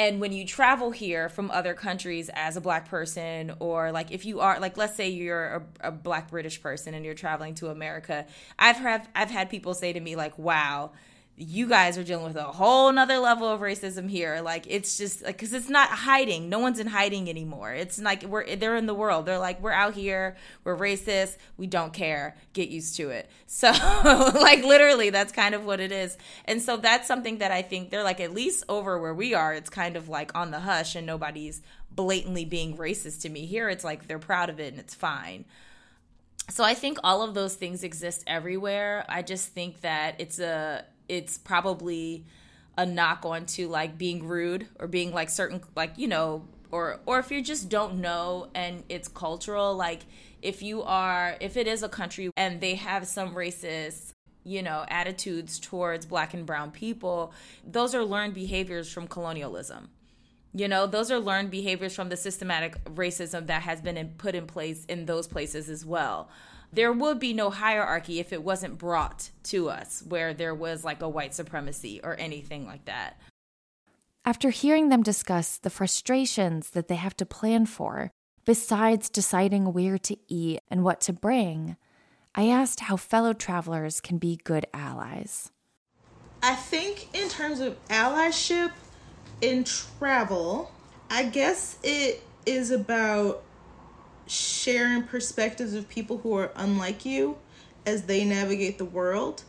and 0.00 0.18
when 0.18 0.32
you 0.32 0.46
travel 0.46 0.90
here 0.90 1.28
from 1.28 1.50
other 1.50 1.74
countries 1.74 2.30
as 2.32 2.56
a 2.56 2.60
black 2.60 2.88
person 2.88 3.52
or 3.58 3.92
like 3.92 4.10
if 4.10 4.24
you 4.24 4.40
are 4.40 4.58
like 4.58 4.78
let's 4.78 4.96
say 4.96 5.10
you're 5.10 5.62
a, 5.82 5.88
a 5.88 5.92
black 5.92 6.30
british 6.30 6.62
person 6.62 6.94
and 6.94 7.04
you're 7.04 7.12
traveling 7.14 7.54
to 7.54 7.68
america 7.68 8.24
i've 8.58 8.76
had 8.76 9.06
i've 9.14 9.30
had 9.30 9.50
people 9.50 9.74
say 9.74 9.92
to 9.92 10.00
me 10.00 10.16
like 10.16 10.38
wow 10.38 10.90
you 11.40 11.66
guys 11.66 11.96
are 11.96 12.04
dealing 12.04 12.26
with 12.26 12.36
a 12.36 12.44
whole 12.44 12.92
nother 12.92 13.18
level 13.18 13.48
of 13.48 13.60
racism 13.60 14.10
here. 14.10 14.40
Like 14.42 14.66
it's 14.68 14.98
just 14.98 15.22
like 15.22 15.36
because 15.36 15.54
it's 15.54 15.70
not 15.70 15.88
hiding. 15.88 16.50
No 16.50 16.58
one's 16.58 16.78
in 16.78 16.86
hiding 16.86 17.30
anymore. 17.30 17.72
It's 17.72 17.98
like 17.98 18.24
we're 18.24 18.56
they're 18.56 18.76
in 18.76 18.86
the 18.86 18.94
world. 18.94 19.24
They're 19.24 19.38
like 19.38 19.60
we're 19.62 19.72
out 19.72 19.94
here. 19.94 20.36
We're 20.64 20.76
racist. 20.76 21.38
We 21.56 21.66
don't 21.66 21.92
care. 21.94 22.36
Get 22.52 22.68
used 22.68 22.96
to 22.96 23.10
it. 23.10 23.30
So 23.60 23.68
like 23.68 24.64
literally, 24.64 25.10
that's 25.10 25.32
kind 25.32 25.54
of 25.54 25.64
what 25.64 25.80
it 25.80 25.92
is. 25.92 26.16
And 26.46 26.62
so 26.62 26.76
that's 26.76 27.06
something 27.06 27.38
that 27.38 27.50
I 27.50 27.62
think 27.62 27.90
they're 27.90 28.04
like 28.04 28.20
at 28.20 28.32
least 28.32 28.64
over 28.68 28.98
where 28.98 29.12
we 29.12 29.34
are. 29.34 29.52
It's 29.52 29.68
kind 29.68 29.96
of 29.96 30.08
like 30.08 30.34
on 30.34 30.50
the 30.50 30.60
hush 30.60 30.94
and 30.94 31.06
nobody's 31.06 31.60
blatantly 31.90 32.44
being 32.44 32.76
racist 32.76 33.22
to 33.22 33.28
me. 33.28 33.46
Here 33.46 33.68
it's 33.68 33.84
like 33.84 34.06
they're 34.06 34.18
proud 34.18 34.48
of 34.48 34.60
it 34.60 34.72
and 34.72 34.80
it's 34.80 34.94
fine. 34.94 35.44
So 36.48 36.64
I 36.64 36.74
think 36.74 36.98
all 37.04 37.22
of 37.22 37.34
those 37.34 37.54
things 37.54 37.84
exist 37.84 38.24
everywhere. 38.26 39.04
I 39.08 39.22
just 39.22 39.48
think 39.48 39.82
that 39.82 40.16
it's 40.18 40.38
a 40.38 40.84
it's 41.10 41.36
probably 41.36 42.24
a 42.78 42.86
knock 42.86 43.26
on 43.26 43.44
to 43.44 43.68
like 43.68 43.98
being 43.98 44.26
rude 44.26 44.66
or 44.78 44.86
being 44.86 45.12
like 45.12 45.28
certain 45.28 45.60
like 45.74 45.92
you 45.96 46.06
know 46.06 46.46
or 46.70 47.00
or 47.04 47.18
if 47.18 47.30
you 47.30 47.42
just 47.42 47.68
don't 47.68 48.00
know 48.00 48.48
and 48.54 48.84
it's 48.88 49.08
cultural 49.08 49.74
like 49.74 50.02
if 50.40 50.62
you 50.62 50.82
are 50.82 51.36
if 51.40 51.56
it 51.56 51.66
is 51.66 51.82
a 51.82 51.88
country 51.88 52.30
and 52.36 52.60
they 52.60 52.76
have 52.76 53.06
some 53.06 53.34
racist 53.34 54.12
you 54.44 54.62
know 54.62 54.84
attitudes 54.88 55.58
towards 55.58 56.06
black 56.06 56.32
and 56.32 56.46
brown 56.46 56.70
people 56.70 57.34
those 57.66 57.94
are 57.94 58.04
learned 58.04 58.32
behaviors 58.32 58.90
from 58.90 59.06
colonialism. 59.06 59.90
You 60.52 60.68
know 60.68 60.86
those 60.86 61.10
are 61.10 61.18
learned 61.18 61.50
behaviors 61.50 61.94
from 61.94 62.08
the 62.08 62.16
systematic 62.16 62.82
racism 62.84 63.48
that 63.48 63.62
has 63.62 63.80
been 63.80 63.96
in, 63.96 64.10
put 64.10 64.34
in 64.34 64.46
place 64.46 64.84
in 64.86 65.06
those 65.06 65.26
places 65.26 65.68
as 65.68 65.84
well 65.84 66.28
there 66.72 66.92
would 66.92 67.18
be 67.18 67.32
no 67.32 67.50
hierarchy 67.50 68.20
if 68.20 68.32
it 68.32 68.42
wasn't 68.42 68.78
brought 68.78 69.30
to 69.44 69.68
us 69.68 70.02
where 70.06 70.32
there 70.32 70.54
was 70.54 70.84
like 70.84 71.02
a 71.02 71.08
white 71.08 71.34
supremacy 71.34 72.00
or 72.02 72.18
anything 72.18 72.66
like 72.66 72.84
that. 72.84 73.20
After 74.24 74.50
hearing 74.50 74.88
them 74.88 75.02
discuss 75.02 75.58
the 75.58 75.70
frustrations 75.70 76.70
that 76.70 76.88
they 76.88 76.96
have 76.96 77.16
to 77.16 77.26
plan 77.26 77.66
for, 77.66 78.10
besides 78.44 79.08
deciding 79.08 79.72
where 79.72 79.98
to 79.98 80.16
eat 80.28 80.60
and 80.68 80.84
what 80.84 81.00
to 81.02 81.12
bring, 81.12 81.76
I 82.34 82.48
asked 82.48 82.80
how 82.80 82.96
fellow 82.96 83.32
travelers 83.32 84.00
can 84.00 84.18
be 84.18 84.38
good 84.44 84.66
allies. 84.72 85.50
I 86.42 86.54
think, 86.54 87.08
in 87.14 87.28
terms 87.28 87.60
of 87.60 87.76
allyship 87.88 88.72
in 89.40 89.64
travel, 89.64 90.70
I 91.10 91.24
guess 91.24 91.78
it 91.82 92.22
is 92.46 92.70
about 92.70 93.42
sharing 94.30 95.02
perspectives 95.02 95.74
of 95.74 95.88
people 95.88 96.18
who 96.18 96.36
are 96.36 96.52
unlike 96.54 97.04
you 97.04 97.36
as 97.84 98.02
they 98.02 98.24
navigate 98.24 98.78
the 98.78 98.84
world. 98.84 99.42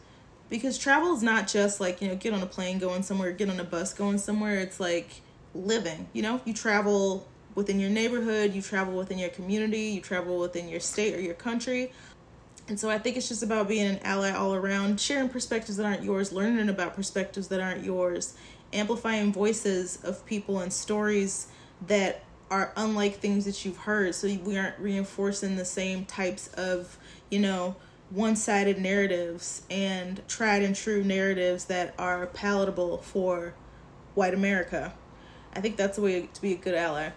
Because 0.49 0.77
travel 0.77 1.15
is 1.15 1.23
not 1.23 1.47
just 1.47 1.79
like 1.79 2.01
you 2.01 2.07
know 2.07 2.15
get 2.15 2.33
on 2.33 2.41
a 2.41 2.47
plane 2.47 2.79
going 2.79 3.03
somewhere 3.03 3.31
get 3.31 3.49
on 3.49 3.59
a 3.59 3.63
bus 3.63 3.93
going 3.93 4.17
somewhere. 4.17 4.59
It's 4.59 4.79
like 4.79 5.21
living 5.53 6.07
you 6.13 6.21
know? 6.21 6.41
You 6.45 6.53
travel 6.53 7.27
within 7.55 7.79
your 7.79 7.89
neighborhood 7.89 8.53
you 8.53 8.61
travel 8.61 8.97
within 8.97 9.17
your 9.17 9.29
community 9.29 9.81
you 9.81 10.01
travel 10.01 10.39
within 10.39 10.67
your 10.67 10.79
state 10.79 11.13
or 11.13 11.21
your 11.21 11.33
country. 11.35 11.91
And 12.67 12.79
so 12.79 12.89
i 12.89 12.97
think 12.97 13.17
it's 13.17 13.27
just 13.27 13.43
about 13.43 13.67
being 13.67 13.87
an 13.87 13.99
ally 14.03 14.31
all 14.31 14.53
around 14.53 14.99
sharing 14.99 15.29
perspectives 15.29 15.77
that 15.77 15.85
aren't 15.85 16.03
yours 16.03 16.31
learning 16.31 16.69
about 16.69 16.95
perspectives 16.95 17.47
that 17.49 17.59
aren't 17.59 17.83
yours 17.83 18.35
amplifying 18.73 19.33
voices 19.33 20.01
of 20.03 20.25
people 20.25 20.59
and 20.59 20.71
stories 20.71 21.47
that 21.87 22.23
are 22.51 22.73
unlike 22.75 23.15
things 23.15 23.45
that 23.45 23.65
you've 23.65 23.77
heard. 23.77 24.13
So 24.13 24.27
we 24.27 24.57
aren't 24.57 24.77
reinforcing 24.77 25.55
the 25.55 25.65
same 25.65 26.05
types 26.05 26.49
of 26.49 26.99
you 27.31 27.39
know 27.39 27.77
one-sided 28.11 28.77
narratives 28.77 29.63
and 29.71 30.21
tried 30.27 30.61
and 30.61 30.75
true 30.75 31.03
narratives 31.03 31.65
that 31.65 31.95
are 31.97 32.27
palatable 32.27 32.97
for 32.97 33.53
white 34.13 34.33
america. 34.33 34.93
I 35.53 35.61
think 35.61 35.77
that's 35.77 35.97
a 35.97 36.01
way 36.01 36.29
to 36.33 36.41
be 36.41 36.53
a 36.53 36.57
good 36.57 36.75
ally. 36.75 37.11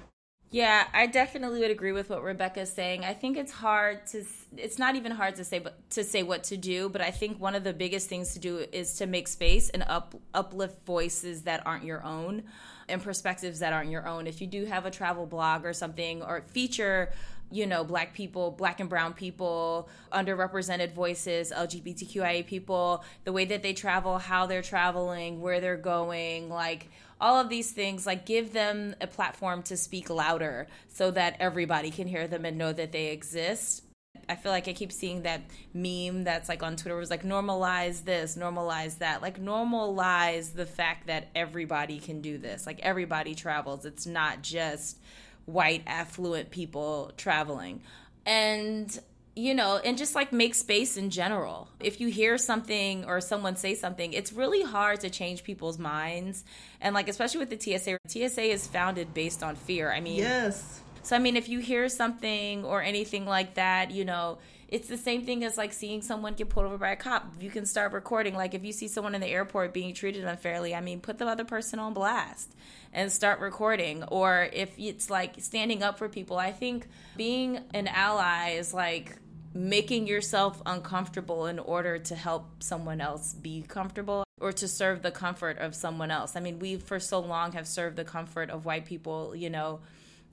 Yeah, 0.51 0.87
I 0.95 1.09
definitely 1.09 1.59
would 1.61 1.73
agree 1.73 1.91
with 1.91 2.11
what 2.11 2.23
Rebecca's 2.23 2.73
saying. 2.73 3.05
I 3.05 3.13
think 3.13 3.37
it's 3.37 3.51
hard 3.51 4.07
to 4.09 4.25
it's 4.57 4.79
not 4.79 4.95
even 4.95 5.11
hard 5.11 5.35
to 5.37 5.45
say 5.45 5.59
but 5.59 5.91
to 5.91 6.05
say 6.05 6.23
what 6.23 6.45
to 6.45 6.57
do, 6.57 6.89
but 6.89 7.01
I 7.01 7.11
think 7.11 7.41
one 7.41 7.57
of 7.57 7.65
the 7.65 7.73
biggest 7.73 8.09
things 8.09 8.35
to 8.35 8.39
do 8.39 8.65
is 8.73 8.95
to 8.99 9.07
make 9.07 9.27
space 9.27 9.69
and 9.71 9.83
up 9.89 10.15
uplift 10.33 10.87
voices 10.87 11.43
that 11.43 11.67
aren't 11.67 11.85
your 11.85 12.05
own 12.05 12.45
and 12.89 13.03
perspectives 13.03 13.59
that 13.61 13.73
aren't 13.73 13.91
your 13.91 14.07
own. 14.07 14.27
If 14.27 14.41
you 14.41 14.47
do 14.47 14.65
have 14.65 14.87
a 14.87 14.91
travel 14.91 15.27
blog 15.27 15.65
or 15.65 15.73
something 15.73 16.23
or 16.23 16.43
feature 16.43 17.13
you 17.51 17.67
know, 17.67 17.85
black 17.85 18.15
people, 18.15 18.51
black 18.51 18.81
and 18.81 18.91
brown 18.91 19.13
people, 19.13 19.89
underrepresented 20.13 20.93
voices, 20.93 21.53
LGBTQIA 21.55 22.45
people, 22.45 23.05
the 23.23 23.33
way 23.33 23.45
that 23.45 23.63
they 23.63 23.73
travel, 23.73 24.19
how 24.19 24.47
they're 24.47 24.61
traveling, 24.61 25.41
where 25.41 25.61
they're 25.61 25.77
going, 25.77 26.49
like 26.49 26.91
all 27.21 27.41
of 27.41 27.49
these 27.49 27.71
things, 27.71 28.07
like 28.07 28.27
give 28.27 28.53
them 28.53 28.97
a 29.01 29.07
platform 29.07 29.63
to 29.63 29.77
speak 29.77 30.11
louder 30.11 30.67
so 30.89 31.13
that 31.13 31.37
everybody 31.39 31.93
can 31.93 32.09
hear 32.09 32.27
them 32.27 32.45
and 32.45 32.59
know 32.59 32.73
that 32.73 32.91
they 32.91 33.13
exist. 33.13 33.84
I 34.29 34.37
feel 34.37 34.53
like 34.53 34.69
I 34.69 34.73
keep 34.73 34.93
seeing 34.93 35.23
that 35.23 35.43
meme 35.73 36.25
that's 36.25 36.49
like 36.49 36.63
on 36.63 36.77
Twitter 36.77 36.97
was 36.97 37.11
like 37.11 37.23
normalize 37.23 38.05
this, 38.05 38.37
normalize 38.37 38.99
that. 38.99 39.23
Like 39.23 39.41
normalize 39.41 40.55
the 40.55 40.67
fact 40.67 41.07
that 41.09 41.29
everybody 41.35 41.99
can 41.99 42.21
do 42.21 42.39
this. 42.39 42.67
Like 42.67 42.81
everybody 42.81 43.35
travels. 43.35 43.85
It's 43.85 44.07
not 44.07 44.43
just 44.43 44.99
white 45.47 45.83
affluent 45.87 46.51
people 46.51 47.13
traveling. 47.17 47.83
And 48.27 48.99
you 49.37 49.53
know, 49.53 49.81
and 49.85 49.99
just 49.99 50.15
like 50.15 50.33
make 50.33 50.55
space 50.55 50.97
in 50.97 51.11
general. 51.11 51.69
If 51.81 52.01
you 52.01 52.09
hear 52.09 52.39
something 52.39 53.05
or 53.05 53.21
someone 53.21 53.57
say 53.57 53.75
something, 53.75 54.13
it's 54.13 54.33
really 54.33 54.63
hard 54.63 55.01
to 55.01 55.11
change 55.11 55.43
people's 55.43 55.79
minds. 55.79 56.45
And 56.81 56.95
like, 56.95 57.09
especially 57.09 57.45
with 57.45 57.51
the 57.51 57.59
TSA, 57.59 57.99
TSA 58.07 58.43
is 58.43 58.69
founded 58.69 59.13
based 59.13 59.43
on 59.43 59.57
fear. 59.57 59.91
I 59.91 60.01
mean, 60.01 60.19
yes. 60.19 60.81
So, 61.05 61.15
I 61.15 61.19
mean, 61.19 61.37
if 61.37 61.51
you 61.51 61.59
hear 61.59 61.91
something 61.91 62.65
or 62.65 62.83
anything 62.83 63.27
like 63.27 63.55
that, 63.55 63.91
you 63.91 64.07
know, 64.07 64.39
it's 64.69 64.89
the 64.89 64.97
same 64.97 65.27
thing 65.27 65.45
as 65.45 65.59
like 65.59 65.75
seeing 65.75 66.01
someone 66.01 66.33
get 66.33 66.49
pulled 66.49 66.65
over 66.65 66.79
by 66.79 66.93
a 66.93 66.97
cop. 66.97 67.31
You 67.39 67.51
can 67.51 67.67
start 67.67 67.93
recording. 67.93 68.35
Like, 68.35 68.55
if 68.55 68.65
you 68.65 68.73
see 68.73 68.89
someone 68.89 69.15
in 69.15 69.21
the 69.21 69.27
airport 69.27 69.75
being 69.75 69.93
treated 69.93 70.25
unfairly, 70.25 70.75
I 70.75 70.81
mean, 70.81 71.01
put 71.01 71.19
the 71.19 71.27
other 71.27 71.45
person 71.45 71.79
on 71.79 71.93
blast 71.93 72.55
and 72.91 73.13
start 73.13 73.39
recording. 73.41 74.03
Or 74.05 74.49
if 74.51 74.71
it's 74.79 75.11
like 75.11 75.35
standing 75.41 75.83
up 75.83 75.99
for 75.99 76.09
people, 76.09 76.39
I 76.39 76.53
think 76.53 76.87
being 77.19 77.61
an 77.75 77.87
ally 77.87 78.53
is 78.53 78.73
like 78.73 79.19
making 79.53 80.07
yourself 80.07 80.63
uncomfortable 80.65 81.45
in 81.45 81.59
order 81.59 81.99
to 81.99 82.15
help 82.15 82.63
someone 82.63 83.03
else 83.03 83.35
be 83.35 83.63
comfortable 83.69 84.25
or 84.41 84.53
to 84.53 84.67
serve 84.67 85.03
the 85.03 85.11
comfort 85.11 85.59
of 85.59 85.75
someone 85.75 86.11
else. 86.11 86.35
I 86.35 86.41
mean, 86.41 86.59
we 86.59 86.77
for 86.77 86.99
so 86.99 87.21
long 87.21 87.53
have 87.53 87.69
served 87.69 87.97
the 87.97 88.05
comfort 88.05 88.49
of 88.49 88.65
white 88.65 88.87
people, 88.87 89.37
you 89.37 89.51
know, 89.51 89.81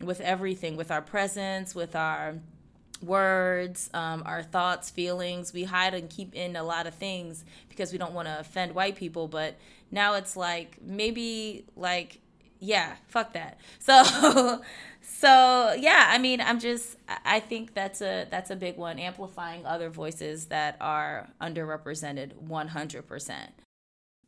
with 0.04 0.22
everything, 0.22 0.78
with 0.78 0.92
our 0.92 1.02
presence, 1.02 1.76
with 1.76 1.96
our 1.96 2.36
words, 3.02 3.90
um, 3.94 4.24
our 4.26 4.44
thoughts, 4.44 4.90
feelings. 4.90 5.54
We 5.54 5.64
hide 5.64 5.94
and 5.94 6.10
keep 6.10 6.36
in 6.36 6.56
a 6.56 6.64
lot 6.64 6.88
of 6.88 6.94
things 6.94 7.44
because 7.70 7.92
we 7.92 7.98
don't 7.98 8.14
want 8.14 8.28
to 8.28 8.40
offend 8.40 8.76
white 8.76 8.96
people. 8.96 9.28
But 9.28 9.58
now 9.92 10.16
it's 10.16 10.36
like 10.36 10.78
maybe 10.82 11.66
like 11.76 12.20
yeah, 12.62 12.96
fuck 13.08 13.34
that. 13.34 13.60
So 13.80 14.62
so 15.02 15.76
yeah, 15.78 16.08
I 16.10 16.20
mean, 16.20 16.40
I'm 16.40 16.60
just 16.60 16.96
I 17.26 17.40
think 17.40 17.74
that's 17.74 18.02
a 18.02 18.28
that's 18.30 18.52
a 18.52 18.56
big 18.56 18.78
one 18.78 19.00
amplifying 19.00 19.66
other 19.66 19.90
voices 19.90 20.46
that 20.48 20.78
are 20.80 21.30
underrepresented 21.42 22.34
100%. 22.48 23.48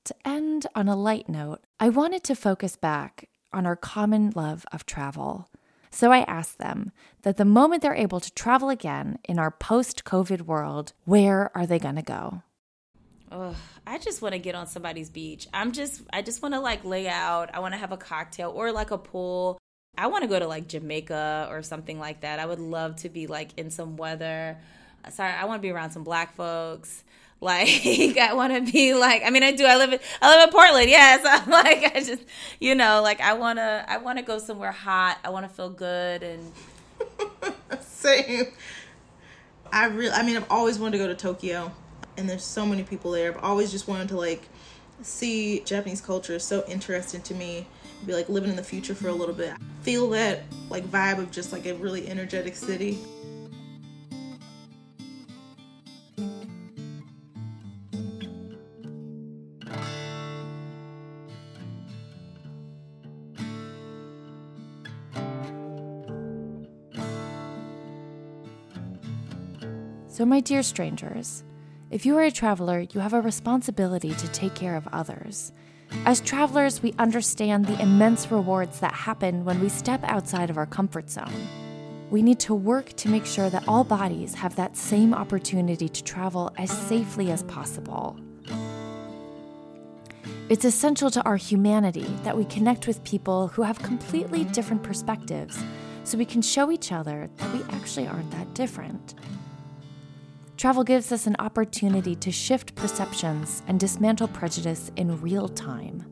To 0.06 0.16
end 0.26 0.68
on 0.76 0.90
a 0.90 0.96
light 0.96 1.30
note, 1.30 1.62
I 1.80 1.90
wanted 1.90 2.24
to 2.26 2.36
focus 2.36 2.76
back 2.76 3.30
on 3.54 3.66
our 3.66 3.76
common 3.76 4.32
love 4.36 4.66
of 4.72 4.86
travel. 4.86 5.48
So 5.94 6.12
I 6.12 6.22
asked 6.22 6.58
them 6.58 6.91
that 7.22 7.38
the 7.38 7.46
moment 7.46 7.84
they're 7.84 7.94
able 7.94 8.20
to 8.20 8.34
travel 8.34 8.70
again 8.70 9.20
in 9.26 9.38
our 9.38 9.52
post 9.52 10.04
COVID 10.04 10.41
world, 10.41 10.94
where 11.06 11.56
are 11.56 11.68
they 11.68 11.78
going 11.78 11.98
to 11.98 12.02
go? 12.02 12.41
Ugh, 13.32 13.56
I 13.86 14.00
just 14.00 14.20
want 14.20 14.34
to 14.34 14.39
get 14.39 14.56
on 14.56 14.66
somebody's 14.66 15.12
beach. 15.12 15.48
I'm 15.54 15.72
just, 15.72 16.02
I 16.12 16.24
just 16.24 16.41
want 16.41 16.56
to 16.56 16.60
like 16.60 16.84
lay 16.84 17.08
out. 17.08 17.52
I 17.54 17.60
want 17.60 17.76
to 17.76 17.78
have 17.78 17.91
a 17.91 17.98
cocktail 17.98 18.50
or 18.50 18.72
like 18.72 18.89
a 18.89 18.98
pool. 18.98 19.60
I 19.96 20.08
want 20.08 20.24
to 20.24 20.28
go 20.28 20.39
to 20.39 20.48
like 20.48 20.68
Jamaica 20.68 21.48
or 21.52 21.62
something 21.62 22.00
like 22.00 22.22
that. 22.22 22.39
I 22.39 22.48
would 22.48 22.60
love 22.60 22.96
to 22.98 23.10
be 23.10 23.28
like 23.28 23.52
in 23.58 23.70
some 23.70 23.96
weather. 23.96 24.58
Sorry, 25.12 25.32
I 25.32 25.46
want 25.46 25.62
to 25.62 25.62
be 25.62 25.70
around 25.70 25.91
some 25.91 26.04
black 26.04 26.34
folks. 26.34 27.04
Like 27.44 27.68
I 28.18 28.34
want 28.34 28.54
to 28.54 28.72
be 28.72 28.94
like 28.94 29.22
I 29.26 29.30
mean 29.30 29.44
I 29.44 29.52
do 29.52 29.66
I 29.66 29.78
live 29.78 29.94
in 29.94 30.00
I 30.22 30.36
live 30.36 30.48
in 30.48 30.52
Portland 30.54 30.89
yes 30.89 31.22
I'm 31.26 31.50
like 31.50 31.84
I 31.96 32.00
just 32.00 32.24
you 32.60 32.74
know 32.74 33.02
like 33.02 33.22
I 33.22 33.34
want 33.34 33.60
to 33.60 33.86
I 33.88 33.98
want 33.98 34.18
to 34.18 34.24
go 34.24 34.39
somewhere 34.39 34.72
hot 34.72 35.20
I 35.24 35.30
want 35.30 35.48
to 35.48 35.54
feel 35.54 35.70
good 35.70 36.24
and 36.24 36.52
same 37.82 38.48
I 39.72 39.86
really 39.86 40.12
I 40.12 40.24
mean 40.24 40.38
I've 40.38 40.50
always 40.50 40.80
wanted 40.80 40.94
to 40.94 40.98
go 41.00 41.08
to 41.08 41.16
Tokyo 41.16 41.72
and 42.18 42.30
there's 42.30 42.44
so 42.44 42.66
many 42.66 42.84
people 42.84 43.12
there. 43.12 43.34
I've 43.34 43.44
always 43.44 43.72
just 43.72 43.88
wanted 43.88 44.10
to 44.10 44.18
like 44.18 44.48
see 45.02 45.62
Japanese 45.62 46.02
culture. 46.02 46.36
It's 46.36 46.46
so 46.46 46.64
interesting 46.68 47.22
to 47.24 47.34
me. 47.34 47.68
Be 48.06 48.14
like 48.14 48.30
living 48.30 48.50
in 48.50 48.56
the 48.56 48.64
future 48.64 48.94
for 48.94 49.08
a 49.08 49.14
little 49.14 49.36
bit. 49.36 49.54
Feel 49.82 50.10
that 50.12 50.44
like 50.70 50.86
vibe 50.86 51.20
of 51.20 51.32
just 51.32 51.52
like 51.52 51.66
a 51.66 51.74
really 51.74 52.08
energetic 52.08 52.56
city. 52.56 53.00
So, 70.24 70.28
my 70.28 70.40
dear 70.40 70.64
strangers, 70.64 71.44
if 71.92 72.06
you 72.06 72.18
are 72.18 72.24
a 72.24 72.32
traveler, 72.32 72.80
you 72.94 73.02
have 73.02 73.12
a 73.12 73.20
responsibility 73.20 74.14
to 74.14 74.28
take 74.30 74.56
care 74.56 74.78
of 74.78 74.88
others. 74.94 75.52
As 76.06 76.22
travelers, 76.22 76.82
we 76.82 76.94
understand 76.98 77.66
the 77.66 77.78
immense 77.82 78.32
rewards 78.32 78.80
that 78.80 78.94
happen 78.94 79.44
when 79.44 79.60
we 79.60 79.68
step 79.68 80.02
outside 80.06 80.50
of 80.50 80.58
our 80.58 80.66
comfort 80.66 81.10
zone. 81.10 81.46
We 82.10 82.22
need 82.22 82.40
to 82.40 82.56
work 82.56 82.94
to 82.94 83.10
make 83.10 83.26
sure 83.26 83.50
that 83.50 83.68
all 83.68 83.84
bodies 83.84 84.34
have 84.36 84.56
that 84.56 84.78
same 84.78 85.14
opportunity 85.14 85.90
to 85.90 86.04
travel 86.06 86.54
as 86.58 86.72
safely 86.72 87.30
as 87.30 87.44
possible. 87.44 88.18
It's 90.48 90.64
essential 90.64 91.12
to 91.12 91.24
our 91.24 91.36
humanity 91.36 92.08
that 92.24 92.38
we 92.38 92.46
connect 92.46 92.88
with 92.88 93.04
people 93.04 93.50
who 93.50 93.64
have 93.64 93.78
completely 93.80 94.46
different 94.46 94.84
perspectives 94.84 95.62
so 96.06 96.18
we 96.18 96.24
can 96.24 96.42
show 96.42 96.72
each 96.72 96.94
other 96.94 97.30
that 97.36 97.54
we 97.54 97.62
actually 97.76 98.08
aren't 98.08 98.32
that 98.32 98.54
different. 98.54 99.16
Travel 100.58 100.84
gives 100.84 101.12
us 101.12 101.28
an 101.28 101.36
opportunity 101.39 102.16
to 102.16 102.32
shift 102.32 102.76
perceptions 102.76 103.64
and 103.68 103.80
dismantle 103.80 104.28
prejudice 104.30 104.91
in 104.95 105.20
real 105.20 105.49
time. 105.49 106.06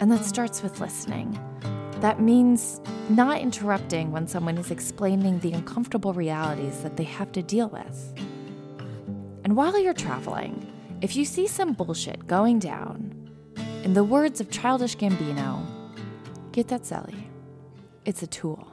And 0.00 0.10
that 0.10 0.24
starts 0.24 0.62
with 0.62 0.80
listening. 0.80 1.38
That 2.00 2.20
means 2.20 2.80
not 3.08 3.40
interrupting 3.40 4.10
when 4.10 4.26
someone 4.26 4.58
is 4.58 4.70
explaining 4.70 5.40
the 5.40 5.52
uncomfortable 5.52 6.12
realities 6.12 6.82
that 6.82 6.96
they 6.96 7.04
have 7.04 7.30
to 7.32 7.42
deal 7.42 7.68
with. 7.68 8.14
And 9.44 9.56
while 9.56 9.78
you're 9.78 9.92
traveling, 9.92 10.72
if 11.00 11.16
you 11.16 11.24
see 11.24 11.46
some 11.46 11.72
bullshit 11.72 12.26
going 12.26 12.58
down, 12.58 13.30
in 13.82 13.92
the 13.92 14.04
words 14.04 14.40
of 14.40 14.50
Childish 14.50 14.96
Gambino, 14.96 15.66
get 16.52 16.68
that 16.68 16.82
celly. 16.82 17.24
It's 18.04 18.22
a 18.22 18.26
tool. 18.28 18.71